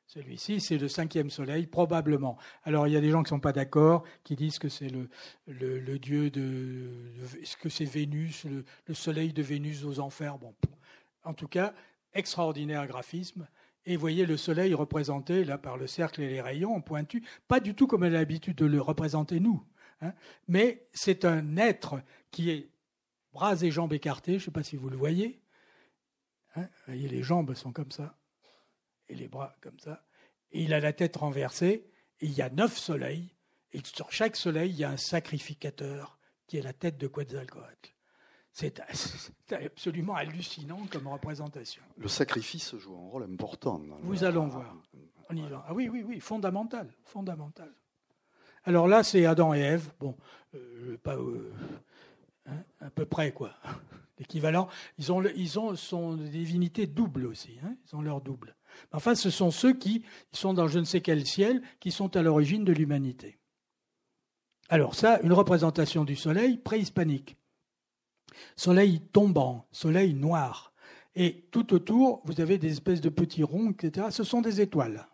[0.08, 2.38] Celui-ci, c'est le cinquième soleil, probablement.
[2.64, 4.92] Alors, il y a des gens qui ne sont pas d'accord, qui disent que c'est
[5.48, 6.90] le, dieu de.
[7.60, 10.38] Que c'est Vénus, le, soleil de Vénus aux enfers?
[11.24, 11.74] En tout cas,
[12.14, 13.48] extraordinaire graphisme.
[13.88, 17.76] Et voyez le soleil représenté là par le cercle et les rayons pointu, pas du
[17.76, 19.64] tout comme elle a l'habitude de le représenter nous.
[20.02, 20.14] Hein.
[20.50, 22.70] mais c'est un être qui est
[23.32, 25.40] bras et jambes écartés, je ne sais pas si vous le voyez.
[26.56, 26.68] Hein.
[26.88, 28.18] voyez, les jambes sont comme ça
[29.10, 30.06] et les bras comme ça.
[30.52, 31.90] Et il a la tête renversée,
[32.22, 33.36] et il y a neuf soleils,
[33.74, 37.94] et sur chaque soleil, il y a un sacrificateur qui est la tête de Quetzalcoatl.
[38.54, 38.80] C'est
[39.52, 41.84] absolument hallucinant comme représentation.
[41.98, 43.82] Le sacrifice joue un rôle important.
[44.02, 44.78] Vous allons voir.
[45.30, 45.66] On y va.
[45.68, 47.70] Ah oui, oui, oui, fondamental, fondamental.
[48.64, 49.92] Alors là, c'est Adam et Ève.
[50.00, 50.16] Bon,
[50.54, 51.52] euh, pas euh,
[52.46, 53.52] hein, à peu près quoi,
[54.20, 54.70] l'équivalent.
[54.98, 57.60] Ils ont, ils ont sont des divinités doubles aussi.
[57.62, 58.56] Hein, ils ont leur double.
[58.92, 62.22] Enfin, ce sont ceux qui sont dans je ne sais quel ciel qui sont à
[62.22, 63.38] l'origine de l'humanité.
[64.70, 67.38] Alors ça, une représentation du soleil préhispanique.
[68.56, 70.74] Soleil tombant, soleil noir.
[71.16, 74.08] Et tout autour, vous avez des espèces de petits ronds, etc.
[74.10, 75.08] Ce sont des étoiles.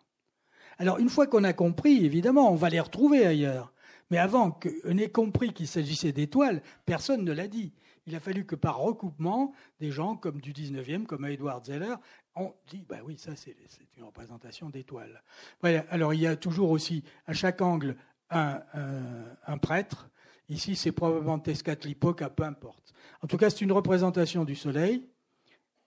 [0.77, 3.73] Alors une fois qu'on a compris, évidemment, on va les retrouver ailleurs.
[4.09, 7.73] Mais avant qu'on ait compris qu'il s'agissait d'étoiles, personne ne l'a dit.
[8.07, 11.95] Il a fallu que par recoupement, des gens comme du 19e, comme Edward Zeller,
[12.35, 13.55] on dit, bah oui, ça c'est
[13.97, 15.21] une représentation d'étoiles.
[15.61, 15.85] Voilà.
[15.89, 17.95] Alors il y a toujours aussi à chaque angle
[18.29, 20.09] un, prêtre.
[20.49, 22.93] Ici c'est probablement Tezcatlipoca, peu importe.
[23.21, 25.05] En tout cas c'est une représentation du soleil.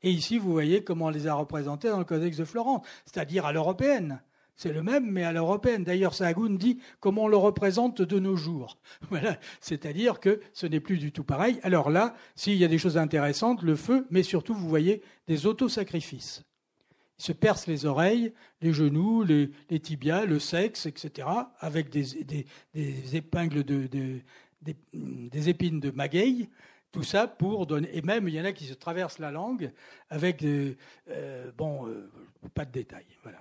[0.02, 3.46] Et ici vous voyez comment on les a représentés dans le Codex de Florence, c'est-à-dire
[3.46, 4.20] à, l'européenne.
[4.56, 5.82] C'est le même, mais à l'européenne.
[5.82, 8.78] D'ailleurs, Sahagun dit comment on le représente de nos jours.
[9.10, 9.38] Voilà.
[9.60, 11.58] C'est-à-dire que ce n'est plus du tout pareil.
[11.62, 15.46] Alors là, s'il y a des choses intéressantes, le feu, mais surtout, vous voyez, des
[15.46, 16.44] autosacrifices.
[17.18, 21.28] Il se perce les oreilles, les genoux, les, tibias, le sexe, etc.,
[21.60, 22.16] avec des,
[23.16, 23.88] épingles de,
[24.62, 26.48] des, épines de magueille,
[26.90, 27.88] tout ça pour donner.
[27.96, 29.72] Et même, il y en a qui se traversent la langue
[30.10, 30.74] avec, euh,
[31.56, 32.10] bon, euh,
[32.52, 33.06] pas de détails.
[33.22, 33.38] Voilà.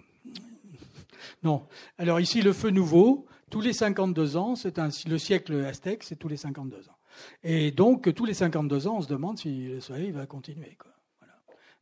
[1.43, 1.67] Non.
[1.97, 6.27] Alors ici, le feu nouveau, tous les 52 ans, c'est le siècle aztèque, c'est tous
[6.27, 6.97] les 52 ans.
[7.43, 10.77] Et donc, tous les 52 ans, on se demande si le soleil va continuer.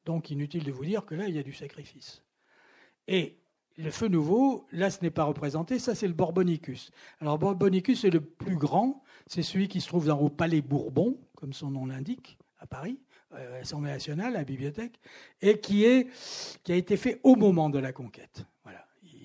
[0.06, 2.24] Donc, inutile de vous dire que là, il y a du sacrifice.
[3.08, 3.38] Et
[3.78, 6.92] le feu nouveau, là, ce n'est pas représenté, ça, c'est le Borbonicus.
[7.20, 11.18] Alors, Borbonicus est le plus grand, c'est celui qui se trouve dans le Palais Bourbon,
[11.36, 13.00] comme son nom l'indique, à Paris,
[13.32, 15.00] à euh, l'Assemblée nationale, à la bibliothèque,
[15.42, 18.46] et qui a été fait au moment de la conquête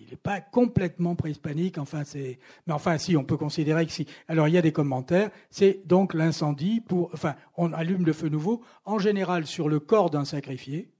[0.06, 1.78] il n'est pas complètement préhispanique.
[1.78, 4.06] Enfin, c'est, mais enfin, si, on peut considérer que si.
[4.28, 5.30] Alors, il y a des commentaires.
[5.50, 10.10] C'est donc l'incendie pour, enfin, on allume le feu nouveau, en général sur le corps
[10.10, 10.90] d'un sacrifié.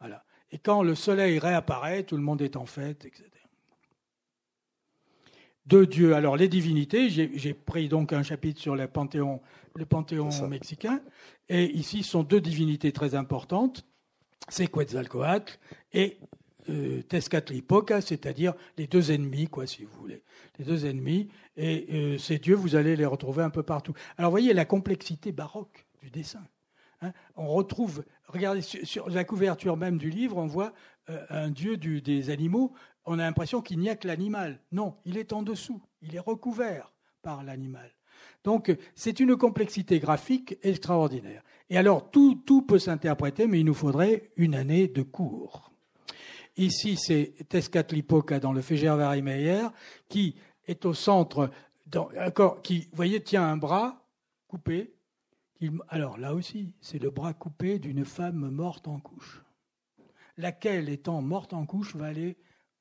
[0.00, 0.24] Voilà.
[0.50, 3.24] Et quand le soleil réapparaît, tout le monde est en fête, etc.
[5.66, 6.14] Deux dieux.
[6.14, 9.40] Alors, les divinités, j'ai pris donc un chapitre sur le panthéon,
[9.76, 11.00] le panthéon mexicain.
[11.48, 13.86] Et ici sont deux divinités très importantes.
[14.48, 15.58] C'est Quetzalcoatl
[15.92, 16.18] et
[16.68, 20.22] euh, Tezcatlipoca, c'est-à-dire les deux ennemis, quoi, si vous voulez.
[20.58, 21.28] Les deux ennemis.
[21.56, 23.94] Et euh, ces dieux, vous allez les retrouver un peu partout.
[24.16, 26.42] Alors, voyez la complexité baroque du dessin.
[27.00, 27.12] Hein.
[27.34, 30.72] on retrouve, regardez, sur, la couverture même du livre, on voit
[31.10, 32.72] euh, un dieu des animaux.
[33.04, 34.60] On a l'impression qu'il n'y a que l'animal.
[34.70, 35.82] Non, il est en dessous.
[36.00, 36.92] Il est recouvert
[37.22, 37.90] par l'animal.
[38.44, 41.42] Donc, c'est une complexité graphique extraordinaire.
[41.70, 45.71] Et alors, tout, tout peut s'interpréter, mais il nous faudrait une année de cours.
[46.56, 49.68] Ici, c'est Tezcatlipoca dans le Fégervari Meyer,
[50.08, 50.36] qui
[50.66, 51.50] est au centre,
[52.62, 54.06] qui, vous voyez, tient un bras
[54.48, 54.94] coupé.
[55.88, 59.42] alors là aussi, c'est le bras coupé d'une femme morte en couche.
[60.36, 62.36] Laquelle, étant morte en couche, va aller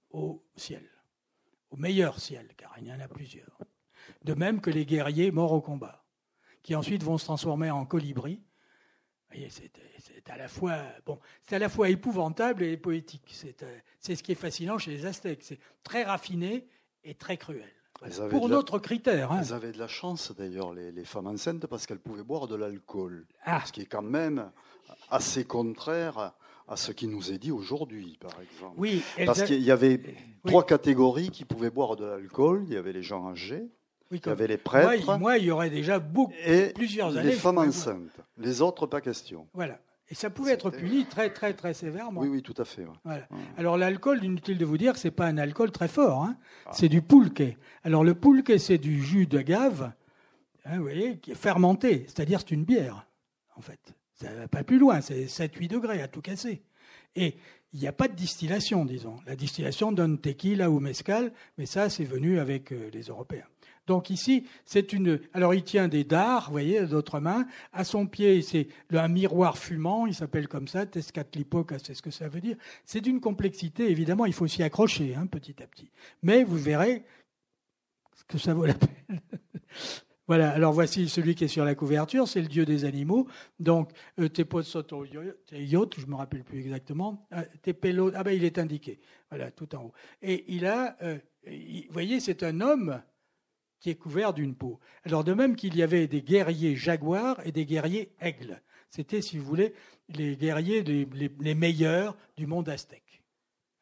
[0.09, 0.83] au ciel,
[1.69, 3.57] au meilleur ciel, car il y en a plusieurs.
[4.23, 6.03] De même que les guerriers morts au combat,
[6.61, 8.41] qui ensuite vont se transformer en colibris
[9.49, 13.33] c'est à la fois bon, c'est à la fois épouvantable et poétique.
[13.63, 15.43] Euh, c'est ce qui est fascinant chez les Aztèques.
[15.43, 16.67] C'est très raffiné
[17.03, 17.69] et très cruel.
[18.31, 19.31] Pour notre critère.
[19.31, 19.41] Hein.
[19.41, 23.27] Elles avaient de la chance d'ailleurs, les, femmes enceintes, parce qu'elles pouvaient boire de l'alcool.
[23.43, 23.61] Ah.
[23.65, 24.51] Ce qui est quand même
[25.09, 26.33] assez contraire
[26.67, 28.73] à ce qui nous est dit aujourd'hui, par exemple.
[28.77, 29.99] Oui, parce qu'il y avait
[30.45, 32.63] trois catégories qui pouvaient boire de l'alcool.
[32.67, 33.69] Il y avait les gens âgés,
[34.11, 35.17] il y avait les prêtres.
[35.17, 37.31] Moi, il y aurait déjà beaucoup, et plusieurs années.
[37.31, 38.19] Les femmes enceintes.
[38.37, 39.47] Les autres, pas question.
[39.53, 39.79] Voilà.
[40.11, 42.19] Et ça pouvait être puni très, très, très sévèrement.
[42.19, 42.85] Oui, oui, tout à fait.
[43.57, 46.23] Alors, l'alcool, inutile de vous dire que ce n'est pas un alcool très fort.
[46.23, 46.35] Hein.
[46.65, 46.71] Ah.
[46.73, 47.43] C'est du pulque.
[47.85, 49.93] Alors, le pulque, c'est du jus de gave,
[50.65, 52.05] hein, vous voyez, qui est fermenté.
[52.07, 53.07] C'est-à-dire, c'est une bière,
[53.55, 53.95] en fait.
[54.15, 54.99] Ça va pas plus loin.
[54.99, 56.61] C'est 7-8 degrés à tout casser.
[57.15, 57.37] Et
[57.71, 59.15] il n'y a pas de distillation, disons.
[59.25, 63.45] La distillation donne tequila ou mezcal, mais ça, c'est venu avec euh, les Européens.
[63.91, 65.19] Donc ici, c'est une.
[65.33, 67.45] Alors il tient des dards, vous voyez, d'autres mains.
[67.73, 70.05] À son pied, c'est un miroir fumant.
[70.05, 72.55] Il s'appelle comme ça, Tezcatlipoca, c'est ce que ça veut dire.
[72.85, 74.25] C'est d'une complexité, évidemment.
[74.25, 75.91] Il faut s'y accrocher, hein, petit à petit.
[76.23, 77.03] Mais vous verrez
[78.29, 78.73] que ça vaut la
[79.07, 79.19] peine.
[80.25, 83.27] Voilà, alors voici celui qui est sur la couverture, c'est le dieu des animaux.
[83.59, 87.27] Donc, euh, Teposotoyot, je ne me rappelle plus exactement.
[87.33, 89.93] Euh, Tepelo, ah ben il est indiqué, voilà, tout en haut.
[90.21, 93.01] Et il a, euh, vous voyez, c'est un homme
[93.81, 94.79] qui est couvert d'une peau.
[95.03, 98.61] Alors de même qu'il y avait des guerriers jaguars et des guerriers aigles.
[98.89, 99.73] C'était, si vous voulez,
[100.09, 103.23] les guerriers les, meilleurs du monde aztèque.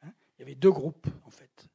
[0.03, 0.11] Hein?
[0.37, 1.67] Il y avait deux groupes, en fait.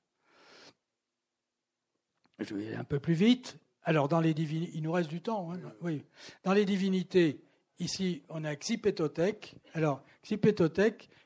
[2.38, 3.58] Je vais aller un peu plus vite.
[3.82, 5.58] Alors, dans les divinités, il nous reste du temps, hein.
[5.82, 6.04] oui.
[6.44, 7.40] Dans les divinités,
[7.78, 9.56] ici, on a Xipetotec.
[9.74, 10.02] Alors,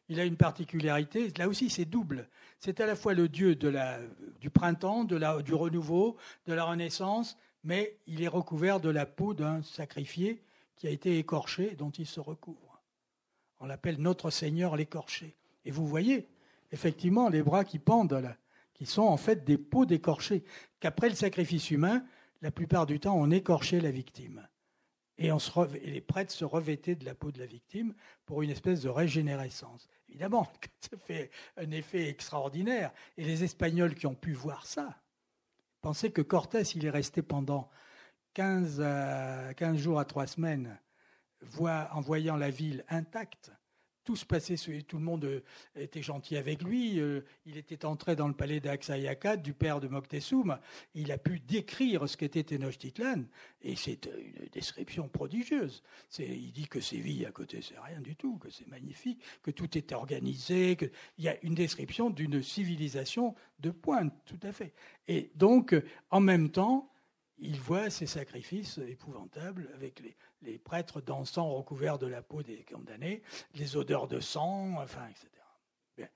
[0.09, 2.29] il a une particularité, là aussi, c'est double.
[2.61, 8.23] C'est à la fois le dieu du printemps, du renouveau, de la renaissance, mais il
[8.23, 10.43] est recouvert de la peau d'un sacrifié
[10.77, 12.81] qui a été écorché, dont il se recouvre.
[13.61, 15.35] On l'appelle Notre Seigneur l'écorché.
[15.65, 16.29] Et vous voyez,
[16.73, 18.37] effectivement, les bras qui pendent là,
[18.75, 20.45] qui sont en fait des peaux d'écorché,
[20.79, 22.05] qu'après le sacrifice humain,
[22.43, 24.47] la plupart du temps, on écorchait la victime.
[25.19, 25.51] Et, on se
[25.85, 27.95] les prêtres se revêtaient de la peau de la victime
[28.25, 29.89] pour une espèce de régénérescence.
[30.09, 30.51] Évidemment,
[30.81, 32.93] ça fait un effet extraordinaire.
[33.17, 35.01] Et les Espagnols qui ont pu voir ça
[35.81, 37.71] pensaient que Cortés, il est resté pendant
[38.35, 38.85] 15,
[39.57, 40.79] 15 jours à 3 semaines,
[41.61, 43.53] en voyant la ville intacte,
[44.09, 44.55] tout se passait,
[44.85, 45.43] tout le monde euh,
[45.77, 46.99] était gentil avec lui.
[46.99, 50.63] Euh, il était entré dans le palais d'Axayakat, du père de Moctezuma.
[50.95, 53.25] Il a pu décrire ce qu'était Tenochtitlan,
[53.61, 55.83] et c'est une description prodigieuse.
[56.19, 59.77] Il dit que Séville à côté, c'est rien du tout, que c'est magnifique, que tout
[59.77, 64.73] est organisé, qu'il y a une description d'une civilisation de pointe, tout à fait.
[65.07, 65.77] Et donc,
[66.11, 66.91] en même temps,
[67.41, 70.03] il voit ces sacrifices épouvantables avec
[70.43, 73.23] les, prêtres dansant recouverts de la peau des condamnés,
[73.55, 76.11] les odeurs de sang, enfin, etc.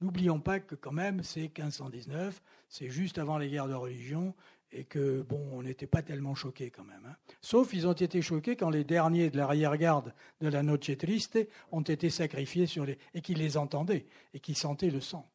[0.00, 4.34] N'oublions pas que quand même, c'est 1519, c'est juste avant les guerres de religion,
[4.70, 7.04] et que, bon, on n'était pas tellement choqués quand même.
[7.06, 7.16] Hein.
[7.40, 11.38] Sauf ils ont été choqués quand les derniers de l'arrière-garde de la Noche Triste
[11.72, 12.98] ont été sacrifiés sur les...
[13.14, 15.28] et qu'ils les entendaient, et qui sentaient le sang.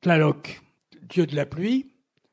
[0.00, 0.62] Tlaloc,
[1.08, 1.92] dieu de la pluie,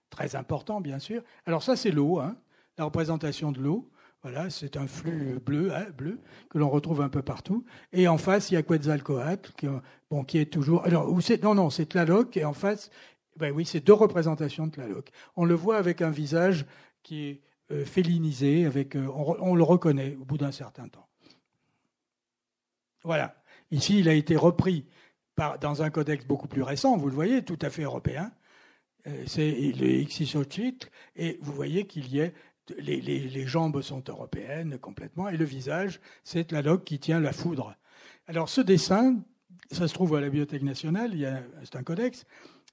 [0.09, 1.23] très important bien sûr.
[1.45, 2.35] Alors ça c'est l'eau, hein,
[2.77, 3.89] la représentation de l'eau.
[4.21, 6.17] Voilà, c'est un flux bleu, hein, bleu
[6.49, 7.65] que l'on retrouve un peu partout.
[7.91, 9.67] Et en face, il y a Quetzalcoatl, qui,
[10.09, 10.85] bon, qui est toujours.
[10.85, 11.09] Alors,
[11.41, 12.89] non, non, c'est Tlaloc, et en face,
[13.35, 15.11] ben oui, c'est deux représentations de Tlaloc.
[15.35, 16.65] On le voit avec un visage
[17.01, 21.07] qui est euh, félinisé, avec, euh, on, le reconnaît au bout d'un certain temps.
[23.03, 23.35] Voilà.
[23.71, 24.85] Ici, il a été repris
[25.61, 28.31] dans un codex beaucoup plus récent, vous le voyez, tout à fait européen.
[29.07, 32.29] Euh, c'est le Ixisotchitl, et vous voyez qu'il y a
[32.77, 37.75] les, jambes sont européennes complètement, et le visage, c'est Tlaloc qui tient la foudre.
[38.27, 39.21] Alors ce dessin,
[39.71, 41.13] ça se trouve à la Bibliothèque nationale,
[41.63, 42.25] c'est un codex,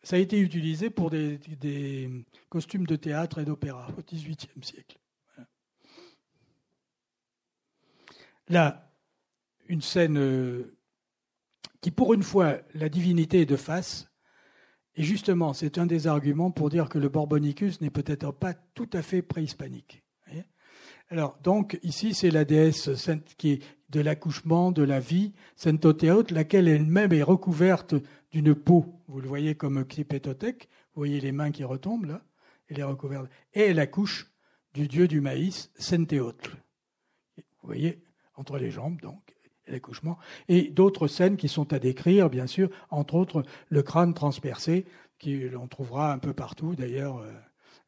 [0.02, 1.40] ça a été utilisé pour des,
[2.48, 4.98] costumes de théâtre et d'opéra au XVIIIe siècle.
[8.48, 8.90] Là,
[9.68, 10.76] une scène euh,
[11.80, 14.09] qui, pour une fois, la divinité est de face.
[14.96, 18.90] Et justement, c'est un des arguments pour dire que le Borbonicus n'est peut-être pas tout
[18.92, 20.02] à fait préhispanique.
[21.12, 22.88] Alors, donc, ici, c'est la déesse
[23.36, 25.84] qui est de l'accouchement, de la vie, Sainte
[26.30, 27.96] laquelle elle-même est recouverte
[28.30, 28.94] d'une peau.
[29.08, 30.68] Vous le voyez comme Kipetotec.
[30.94, 32.22] Vous voyez les mains qui retombent là.
[32.68, 33.28] Elle est recouverte.
[33.54, 34.30] Et elle accouche
[34.72, 36.52] du dieu du maïs, Senteotl.
[37.36, 38.04] Vous voyez,
[38.36, 39.34] entre les jambes, donc,
[40.48, 44.86] Et d'autres scènes qui sont à décrire, bien sûr, entre autres le crâne transpercé,
[45.18, 47.32] qui l'on trouvera un peu partout, d'ailleurs, euh,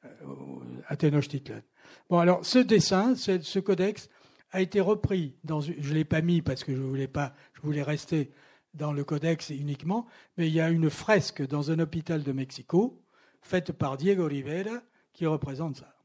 [0.04, 1.62] euh, à Tenochtitlan.
[2.10, 4.08] Bon, alors, ce dessin, ce codex,
[4.52, 7.62] a été repris dans, je ne l'ai pas mis parce que je voulais pas, je
[7.62, 8.30] voulais rester
[8.74, 10.06] dans le codex uniquement,
[10.36, 13.02] mais il y a une fresque dans un hôpital de Mexico,
[13.40, 15.96] faite par Diego Rivera, qui représente ça.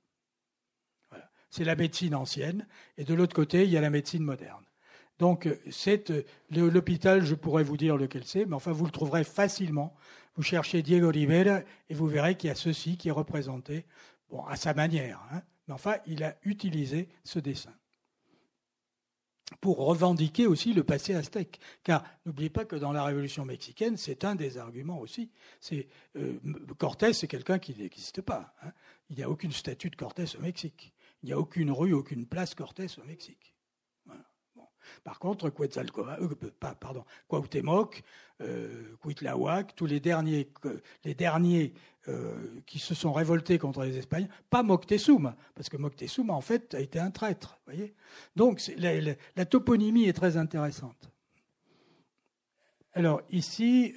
[1.49, 2.67] C'est la médecine ancienne,
[2.97, 4.63] et de l'autre côté, il y a la médecine moderne.
[5.19, 6.13] Donc, c'est
[6.51, 9.95] l'hôpital, je pourrais vous dire lequel c'est, mais enfin, vous le trouverez facilement.
[10.35, 13.85] Vous cherchez Diego Rivera et vous verrez qu'il y a ceci qui est représenté,
[14.47, 17.73] à sa manière, hein, mais enfin, il a utilisé ce dessin
[19.61, 21.59] pour revendiquer aussi le passé aztèque.
[21.83, 25.31] Car n'oubliez pas que dans la révolution mexicaine, c'est un des arguments aussi.
[25.61, 25.87] C'est
[26.17, 26.37] euh,
[26.77, 28.53] Cortés, c'est quelqu'un qui n'existe pas.
[28.63, 28.71] Hein.
[29.09, 30.93] Il n'y a aucune statue de Cortés au Mexique.
[31.23, 33.55] Il n'y a aucune rue, aucune place Cortés au Mexique.
[35.03, 38.03] Par contre, Quetzalcoatl, euh, pardon, Cuauhtémoc,
[38.41, 38.95] euh,
[39.75, 40.49] tous les derniers,
[41.03, 41.73] les derniers
[42.07, 42.35] euh,
[42.65, 46.79] qui se sont révoltés contre les Espagnols, pas Moctezuma, parce que Moctezuma, en fait, a
[46.79, 47.57] été un traître.
[47.65, 47.93] Voyez
[48.35, 51.11] Donc, la, toponymie est très intéressante.
[52.93, 53.93] Alors, ici,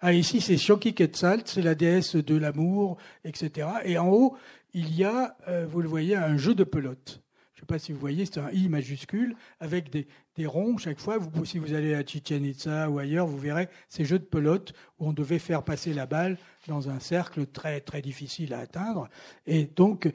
[0.00, 3.68] ah, ici c'est Xochiquetzalt, c'est la déesse de l'amour, etc.
[3.84, 4.36] Et en haut,
[4.72, 5.36] il y a,
[5.68, 7.20] vous le voyez, un jeu de pelote.
[7.68, 10.98] Je ne sais pas si vous voyez, c'est un I majuscule avec des, ronds chaque
[10.98, 11.18] fois.
[11.44, 15.08] Si vous allez à Chichen Itza ou ailleurs, vous verrez ces jeux de pelote où
[15.08, 19.10] on devait faire passer la balle dans un cercle très, très difficile à atteindre.
[19.46, 20.10] Et donc,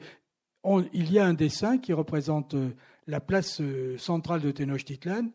[0.92, 2.74] il y a un dessin qui représente euh,
[3.06, 5.30] la place euh, centrale de Tenochtitlan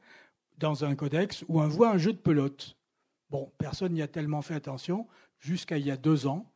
[0.58, 2.76] dans un codex où on voit un jeu de pelote.
[3.30, 5.08] Bon, personne n'y a tellement fait attention
[5.40, 6.52] jusqu'à il y a deux ans,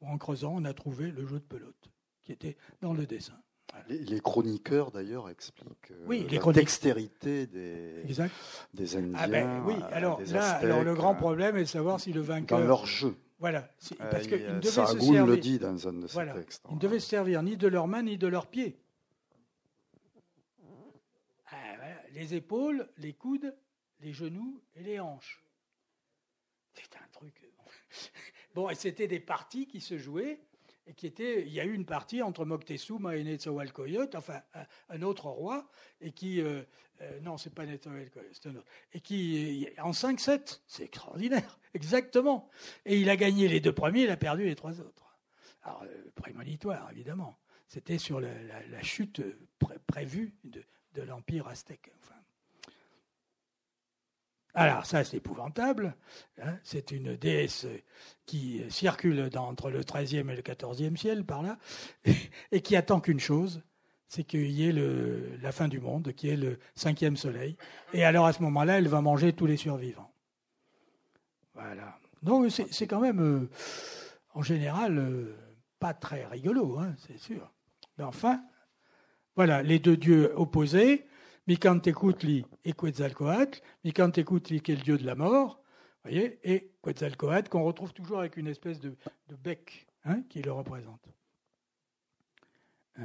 [0.00, 1.88] en creusant, on a trouvé le jeu de pelote
[2.24, 3.38] qui était dans le dessin.
[3.88, 8.02] Les, chroniqueurs, d'ailleurs, expliquent oui, euh, la dextérité des,
[8.74, 9.18] des Indiens.
[9.18, 12.20] Ah ben, oui, euh, alors là, alors, le grand problème est de savoir si le
[12.20, 12.58] vainqueur.
[12.58, 13.16] Dans leur jeu.
[13.38, 13.68] Voilà.
[14.10, 15.26] Parce euh, il devait se servir.
[15.26, 16.64] le dit dans un de ses textes.
[16.70, 18.80] Ils ne devaient se servir ni de leurs mains ni de leurs pieds.
[21.46, 21.56] Ah,
[22.12, 23.54] les épaules, les coudes,
[24.00, 25.42] les genoux et les hanches.
[26.74, 27.34] C'est un truc.
[28.54, 30.40] Bon, et c'était des parties qui se jouaient
[30.88, 34.40] et qui était, il y a eu une partie entre Moctezuma et Netzahualcoyot, enfin
[34.88, 35.68] un, autre roi,
[36.00, 36.62] et qui, euh,
[37.02, 42.48] euh, non, c'est pas Netzahualcoyot, c'est un autre, et qui, en 5-7, c'est extraordinaire, exactement.
[42.86, 45.14] Et il a gagné les deux premiers, il a perdu les trois autres.
[45.62, 47.38] Alors, euh, prémonitoire, évidemment.
[47.68, 48.30] C'était sur la,
[48.80, 49.20] chute
[49.86, 50.62] prévue de,
[51.02, 51.92] l'Empire aztèque.
[54.54, 55.94] Alors ça, c'est épouvantable.
[56.42, 56.56] Hein.
[56.64, 57.66] c'est une déesse
[58.26, 61.58] qui circule entre le 13e et le 14e ciel, par là,
[62.52, 63.62] et qui attend qu'une chose,
[64.08, 64.72] c'est qu'il y ait
[65.42, 67.56] la fin du monde, qui est le cinquième soleil.
[67.92, 70.10] Et alors à ce moment-là, elle va manger tous les survivants.
[71.54, 71.98] Voilà.
[72.22, 73.50] Donc c'est quand même, euh,
[74.34, 75.36] en général, euh,
[75.78, 77.52] pas très rigolo, hein, c'est sûr.
[77.96, 78.42] Mais enfin,
[79.36, 81.06] voilà, les deux dieux opposés,
[81.48, 83.60] Mikantekutli et Quetzalcoatl.
[83.84, 85.62] Mikantekutli qui est le dieu de la mort,
[86.04, 88.94] voyez, et Quetzalcoatl qu'on retrouve toujours avec une espèce de,
[89.42, 91.08] bec hein, qui le représente.
[92.98, 93.02] Euh,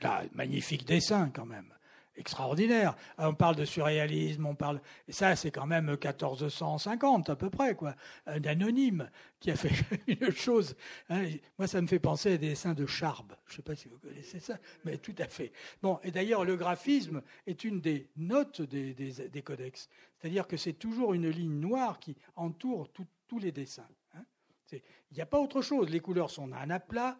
[0.00, 1.73] là, magnifique dessin quand même.
[2.16, 2.96] Extraordinaire.
[3.18, 4.80] Euh, on parle de surréalisme, on parle.
[5.08, 7.94] Et ça, c'est quand même 1450 à peu près, quoi.
[8.26, 9.10] Un anonyme
[9.40, 9.72] qui a fait
[10.06, 10.76] une chose.
[11.08, 11.26] Hein.
[11.58, 13.34] Moi, ça me fait penser à des dessins de Charbe.
[13.46, 15.52] Je ne sais pas si vous connaissez ça, mais tout à fait.
[15.82, 19.88] Bon, et d'ailleurs, le graphisme est une des notes des, des, codex.
[20.18, 23.88] C'est-à-dire que c'est toujours une ligne noire qui entoure tous les dessins.
[24.14, 24.24] Hein.
[24.72, 25.90] Il n'y a pas autre chose.
[25.90, 27.18] Les couleurs sont un aplat.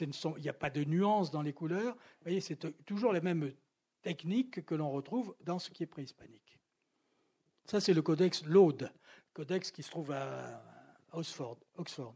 [0.00, 0.10] Il
[0.42, 1.94] n'y a pas de nuances dans les couleurs.
[1.94, 3.52] Vous voyez, c'est toujours les mêmes
[4.06, 6.60] techniques que l'on retrouve dans ce qui est préhispanique.
[7.64, 8.92] Ça, c'est le codex Laude,
[9.32, 10.62] codex qui se trouve à
[11.12, 11.58] Oxford.
[11.76, 12.14] Oxford.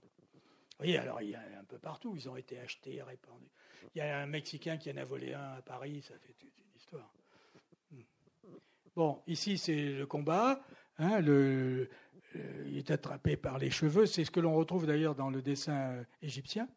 [0.78, 3.50] Voyez, alors il y a un peu partout, ils ont été achetés, répandus.
[3.92, 6.56] Il y a un Mexicain qui en a volé un à Paris, ça fait toute
[6.60, 7.12] une histoire.
[7.90, 8.02] Hmm.
[8.94, 10.62] Bon, ici c'est le combat.
[10.98, 11.88] Hein, le,
[12.66, 14.06] il est attrapé par les cheveux.
[14.06, 16.68] C'est ce que l'on retrouve d'ailleurs dans le dessin égyptien.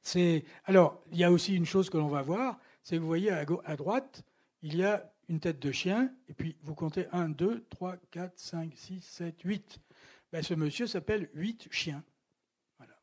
[0.00, 3.08] C'est alors il y a aussi une chose que l'on va voir, c'est que vous
[3.08, 4.22] voyez à, droite,
[4.62, 8.38] il y a une tête de chien, et puis vous comptez 1, 2, 3, 4,
[8.38, 9.80] 5, 6, 7, 8.
[10.40, 12.04] ce monsieur s'appelle 8 chiens.
[12.78, 12.96] Voilà.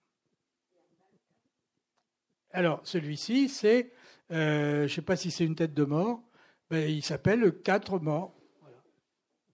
[2.51, 3.91] Alors, celui-ci, c'est,
[4.31, 6.23] euh, je ne sais pas si c'est une tête de mort,
[6.69, 8.33] ben, il s'appelle 4 morts.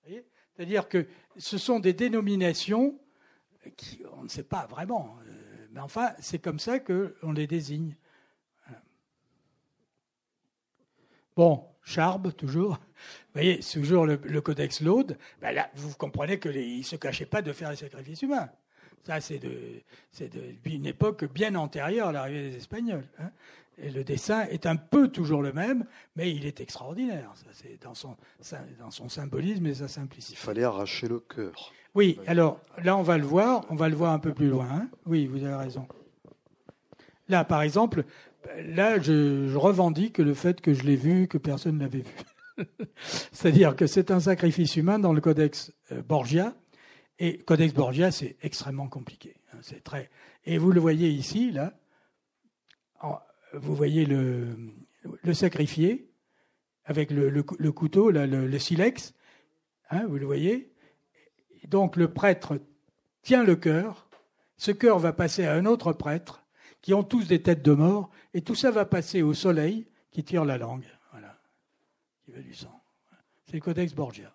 [0.05, 1.07] C'est-à-dire que
[1.37, 2.99] ce sont des dénominations
[3.77, 5.17] qui, on ne sait pas vraiment.
[5.25, 7.95] Euh, mais enfin, c'est comme ça qu'on les désigne.
[11.39, 12.71] Bon, Charbe, toujours.
[12.71, 15.17] Vous voyez, toujours le, codex Laude.
[15.41, 18.49] Ben là, vous comprenez qu'il ne se cachait pas de faire les sacrifices humains.
[19.05, 23.05] Ça, c'est depuis une époque bien antérieure à l'arrivée des Espagnols.
[23.19, 23.31] Hein.
[23.77, 25.85] Et le dessin est un peu toujours le même,
[26.17, 27.31] mais il est extraordinaire.
[27.53, 28.17] c'est dans son,
[28.77, 30.37] dans son symbolisme et sa simplicité.
[30.37, 31.71] Il fallait arracher le cœur.
[31.95, 33.65] Oui, alors là, on va le voir.
[33.69, 34.67] On va le voir un peu plus loin.
[34.69, 34.89] Hein.
[35.05, 35.87] Oui, vous avez raison.
[37.29, 38.03] Là, par exemple,
[38.65, 42.65] là, je, revendique le fait que je l'ai vu, que personne ne l'avait vu.
[43.31, 46.55] C'est-à-dire que c'est un sacrifice humain dans le codex euh, Borgia.
[47.19, 49.35] Et codex Borgia, c'est extrêmement compliqué.
[49.51, 50.09] Hein, c'est très.
[50.45, 51.73] Et vous le voyez ici, là.
[53.53, 54.73] vous voyez le,
[55.33, 56.09] sacrifié
[56.85, 59.13] avec le, couteau, le, silex.
[59.89, 60.73] Hein, vous le voyez.
[61.67, 62.59] Donc le prêtre
[63.21, 64.09] tient le cœur.
[64.57, 66.38] Ce cœur va passer à un autre prêtre
[66.81, 70.23] qui ont tous des têtes de mort, et tout ça va passer au soleil qui
[70.23, 71.37] tire la langue, voilà,
[72.23, 72.81] qui veut du sang.
[73.45, 74.33] C'est le Codex Borgia.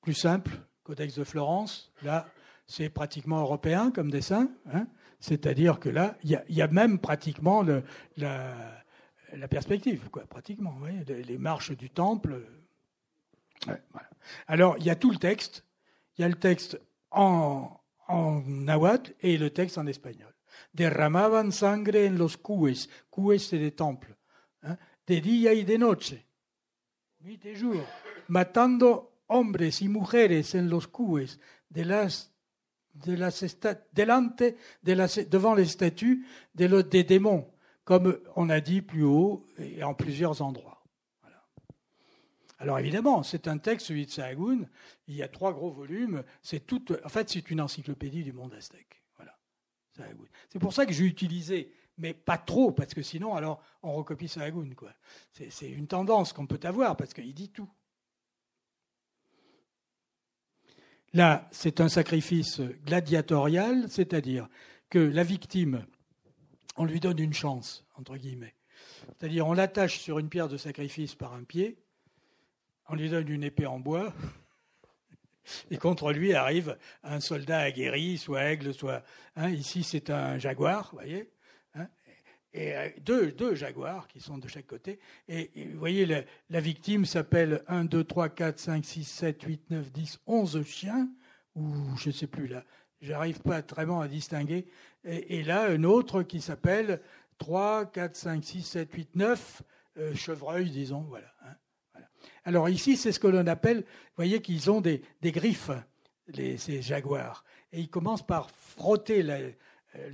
[0.00, 0.50] Plus simple,
[0.82, 2.26] Codex de Florence, là,
[2.66, 4.86] c'est pratiquement européen comme dessin, hein.
[5.20, 7.84] c'est-à-dire que là, il y, a même pratiquement le,
[8.16, 8.54] la,
[9.32, 10.76] la, perspective, quoi, pratiquement,
[11.06, 12.44] les marches du temple.
[14.48, 15.64] Alors, il y a tout le texte,
[16.16, 16.80] il y a le texte
[17.10, 20.32] en, en nahuatl et le texte en espagnol.
[20.74, 24.16] Derramaban sangre en los cues, cues c'est des temples,
[24.62, 24.76] hein,
[25.06, 26.14] de día y de noche,
[27.20, 27.82] nuit et jour,
[28.28, 31.38] matando hombres y mujeres en los cues
[31.70, 32.32] de las
[32.94, 33.44] de las
[33.92, 37.46] delante de las, devant les statues de, des démons,
[37.84, 40.71] comme on a dit plus haut et en plusieurs endroits.
[42.62, 44.68] Alors évidemment, c'est un texte, celui de Sahagún.
[45.08, 46.22] Il y a trois gros volumes.
[46.42, 46.84] C'est tout.
[47.04, 49.02] En fait, c'est une encyclopédie du monde aztèque.
[49.16, 49.36] Voilà.
[50.48, 54.28] C'est pour ça que j'ai utilisé, mais pas trop, parce que sinon, alors, on recopie
[54.28, 54.74] Sahagún.
[54.76, 54.92] Quoi.
[55.32, 57.68] C'est, une tendance qu'on peut avoir, parce qu'il dit tout.
[61.14, 64.48] Là, c'est un sacrifice gladiatorial, c'est-à-dire
[64.88, 65.84] que la victime,
[66.76, 68.54] on lui donne une chance, entre guillemets.
[69.18, 71.82] C'est-à-dire, on l'attache sur une pierre de sacrifice par un pied,
[72.92, 74.12] on lui donne une épée en bois,
[75.70, 79.02] et contre lui arrive un soldat aguerri, soit aigle, soit.
[79.34, 81.30] Hein, ici, c'est un jaguar, vous voyez
[81.74, 81.88] hein,
[82.52, 85.00] et euh, deux, jaguars qui sont de chaque côté.
[85.26, 89.90] Et, vous voyez, la, victime s'appelle 1, 2, 3, 4, 5, 6, 7, 8, 9,
[89.90, 91.08] 10, 11 chiens,
[91.54, 92.62] ou je ne sais plus là.
[93.00, 94.66] J'arrive pas vraiment à distinguer.
[95.04, 97.00] Et, là, un autre qui s'appelle
[97.38, 99.62] 3, 4, 5, 6, 7, 8, 9
[100.14, 101.06] chevreuils, disons.
[101.08, 101.32] Voilà.
[101.42, 101.54] Hein.
[102.44, 105.70] Alors ici, c'est ce que l'on appelle, vous voyez qu'ils ont des, griffes,
[106.34, 107.44] ces jaguars.
[107.72, 109.50] Et ils commencent par frotter euh,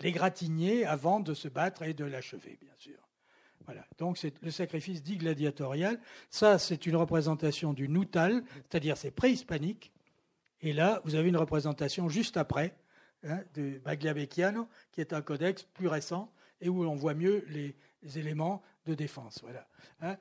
[0.03, 2.99] l'égratigné avant de se battre et de l'achever, bien sûr.
[3.65, 3.85] Voilà.
[3.99, 6.01] Donc c'est le sacrifice dit gladiatorial.
[6.31, 9.93] Ça, c'est une représentation du Noutal, c'est-à-dire c'est préhispanique.
[10.61, 12.75] Et là, vous avez une représentation juste après
[13.25, 13.81] hein, de
[14.93, 17.77] qui est un codex plus récent et où on voit mieux les,
[18.17, 19.41] éléments de défense.
[19.43, 19.67] Voilà.
[20.01, 20.17] Hein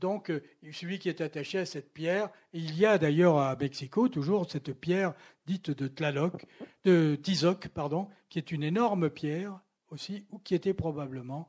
[0.00, 4.08] donc, euh, celui qui est attaché à cette pierre, il y a d'ailleurs à Mexico
[4.08, 5.14] toujours cette pierre
[5.46, 6.46] dite de Tlaloc,
[6.84, 9.60] de Tizoc, pardon, qui est une énorme pierre
[9.90, 11.48] aussi, ou qui était probablement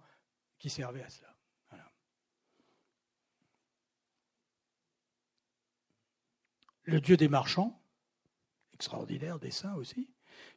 [0.60, 1.36] qui servait à cela.
[6.88, 7.82] Le dieu des marchands,
[8.74, 10.08] extraordinaire dessin aussi,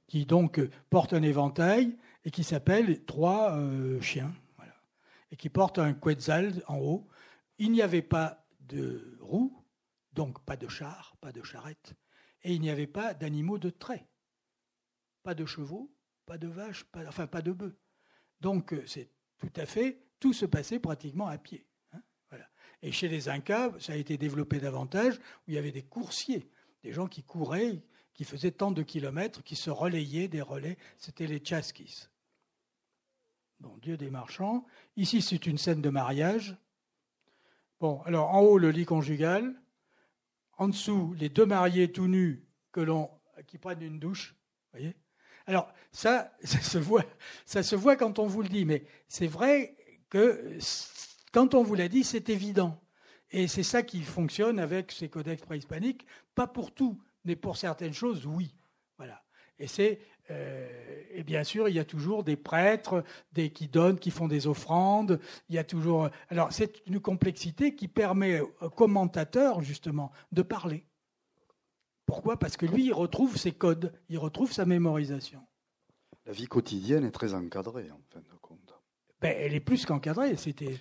[0.06, 0.60] qui donc
[0.90, 4.34] porte un éventail et qui s'appelle trois euh, chiens,
[5.30, 7.06] et qui porte un quetzal en haut.
[7.58, 9.64] Il n'y avait pas de roue,
[10.12, 11.94] donc pas de char, pas de charrette,
[12.42, 14.08] et il n'y avait pas d'animaux de trait,
[15.22, 15.92] pas de chevaux,
[16.26, 17.78] pas de vaches, enfin pas de bœufs.
[18.40, 21.66] Donc euh, c'est tout à fait, tout se passait pratiquement à pied.
[21.92, 22.02] Hein.
[22.82, 26.50] Et chez les Incas, ça a été développé davantage, où il y avait des coursiers,
[26.82, 27.82] des gens qui couraient,
[28.12, 32.08] qui faisaient tant de kilomètres, qui se relayaient des relais, c'était les chasquis.
[33.60, 34.64] Bon, Dieu des marchands.
[34.96, 36.56] Ici, c'est une scène de mariage.
[37.80, 39.54] Bon, alors en haut, le lit conjugal.
[40.56, 42.84] En dessous, les deux mariés tout nus que
[43.46, 44.34] qui prennent une douche.
[44.72, 44.96] Voyez
[45.48, 47.04] alors, ça, ça se, voit,
[47.46, 49.76] ça se voit quand on vous le dit, mais c'est vrai
[50.10, 50.58] que
[51.32, 52.78] quand on vous l'a dit, c'est évident.
[53.30, 57.94] Et c'est ça qui fonctionne avec ces codex préhispaniques, pas pour tout, mais pour certaines
[57.94, 58.54] choses, oui.
[59.58, 59.98] Et c'est
[60.30, 60.68] euh,
[61.10, 63.02] et bien sûr, il y a toujours des prêtres
[63.32, 65.20] des, qui donnent, qui font des offrandes.
[65.48, 66.10] Il y a toujours.
[66.28, 70.84] Alors, c'est une complexité qui permet au commentateur, justement, de parler.
[72.06, 72.38] Pourquoi?
[72.38, 75.40] Parce que lui, il retrouve ses codes, il retrouve sa mémorisation.
[76.26, 78.74] La vie quotidienne est très encadrée, en fin de compte.
[79.20, 80.36] Ben, elle est plus qu'encadrée.
[80.36, 80.78] C'était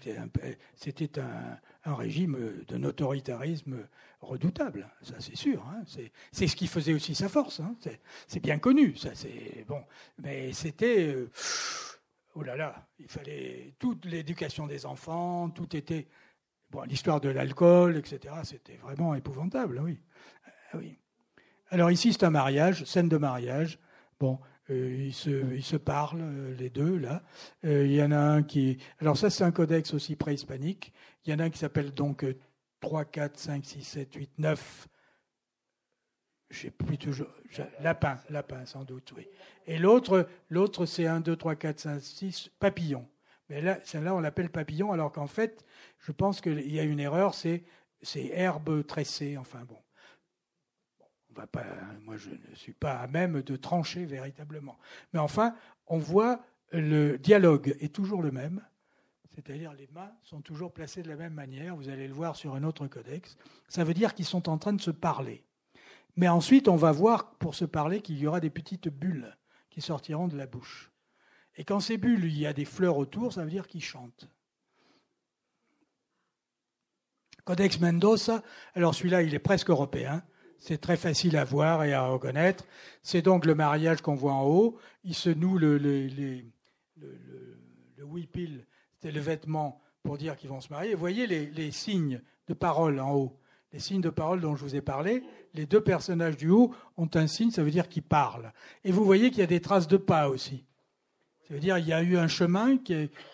[1.20, 3.88] un, un, régime d'un autoritarisme
[4.22, 5.64] redoutable, ça c'est sûr.
[5.68, 5.84] Hein.
[6.32, 7.60] C'est ce qui faisait aussi sa force.
[7.60, 7.76] Hein.
[8.28, 8.96] C'est bien connu.
[8.96, 9.10] Ça,
[9.68, 9.84] bon,
[10.18, 11.30] mais c'était euh,
[12.36, 16.08] oh là là, il fallait toute l'éducation des enfants, tout était
[16.70, 18.34] bon, l'histoire de l'alcool, etc.
[18.44, 20.00] C'était vraiment épouvantable, oui.
[20.72, 20.98] Ah oui.
[21.70, 23.80] Alors ici c'est un mariage, scène de mariage.
[24.20, 24.40] Bon,
[24.70, 27.22] euh, ils, se, ils, se, parlent, euh, les deux, là.
[27.64, 28.80] Il y en a un qui.
[29.00, 30.92] Alors, ça, c'est un codex aussi préhispanique.
[31.26, 32.26] Il y en a un qui s'appelle donc
[32.88, 34.88] 3, 4, 5, 6, 7, 8, 9.
[36.50, 37.28] Je sais plus toujours.
[37.82, 39.28] Lapin, lapin, sans doute, oui.
[39.66, 43.06] Et l'autre, l'autre c'est 1, 2, 3, 4, 5, 6, papillon.
[43.50, 45.66] Mais là, celle-là, on l'appelle papillon, alors qu'en fait,
[46.00, 47.64] je pense qu'il y a une erreur, c'est,
[48.02, 49.78] c'est herbe tressée, enfin bon
[51.46, 51.66] pas,
[52.04, 54.80] moi, je ne suis pas à même de trancher véritablement.
[55.14, 55.54] Mais enfin,
[55.86, 56.40] on voit
[56.72, 58.62] le dialogue est toujours le même,
[59.38, 61.76] c'est-à-dire les mains sont toujours placées de la même manière.
[61.76, 63.38] Vous allez le voir sur un autre codex.
[63.68, 65.46] Ça veut dire qu'ils sont en train de se parler.
[66.16, 69.38] Mais ensuite, on va voir pour se parler qu'il y aura des petites bulles
[69.70, 70.92] qui sortiront de la bouche.
[71.56, 74.28] Et quand ces bulles, il y a des fleurs autour, ça veut dire qu'ils chantent.
[77.46, 78.42] Codex Mendoza,
[78.74, 80.24] alors celui-là, il est presque européen.
[80.58, 82.66] C'est très facile à voir et à reconnaître.
[83.04, 84.80] C'est donc le mariage qu'on voit en haut.
[85.04, 86.42] Il se noue le, le, le,
[86.96, 88.66] le,
[89.00, 90.94] c'était le vêtement pour dire qu'ils vont se marier.
[90.94, 93.40] Vous voyez les, signes de parole en haut,
[93.72, 95.24] les signes de parole dont je vous ai parlé.
[95.54, 98.52] Les deux personnages du haut ont un signe, ça veut dire qu'ils parlent.
[98.84, 100.66] Et vous voyez qu'il y a des traces de pas aussi.
[101.48, 102.78] Ça veut dire qu'il y a eu un chemin,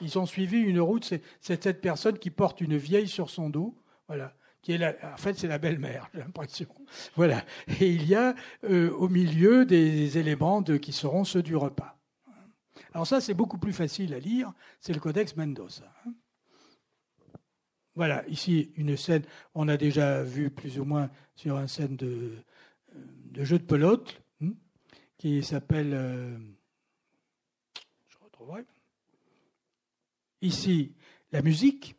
[0.02, 1.06] ils ont suivi une route.
[1.42, 3.76] C'est cette personne qui porte une vieille sur son dos.
[4.08, 6.68] Voilà qui est en fait c'est la belle-mère, j'ai l'impression.
[7.16, 7.44] Voilà.
[7.82, 8.34] Et il y a
[8.64, 11.93] euh, au milieu des éléments qui seront ceux du repas.
[12.94, 15.92] Alors ça, c'est beaucoup plus facile à lire, c'est le Codex Mendoza.
[17.96, 22.32] Voilà, ici une scène, on a déjà vu plus ou moins sur une scène de,
[22.96, 24.54] de jeu de pelote, hmm,
[25.18, 25.94] qui s'appelle...
[25.94, 26.38] Euh,
[28.10, 28.66] je retrouverai.
[30.42, 30.96] Ici,
[31.32, 31.96] la musique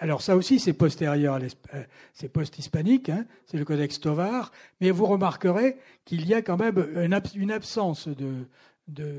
[0.00, 4.90] alors ça aussi, c'est postérieur, à euh, c'est post-hispanique, hein, c'est le Codex Tovar, mais
[4.90, 6.86] vous remarquerez qu'il y a quand même
[7.34, 8.46] une, absence de,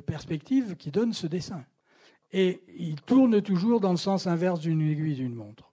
[0.05, 1.65] perspective qui donne ce dessin.
[2.31, 5.71] Et il tourne toujours dans le sens inverse d'une aiguille d'une montre.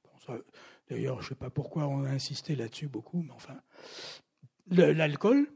[0.88, 3.56] D'ailleurs, je ne sais pas pourquoi on a insisté là-dessus beaucoup, mais enfin.
[4.70, 5.48] L'alcool,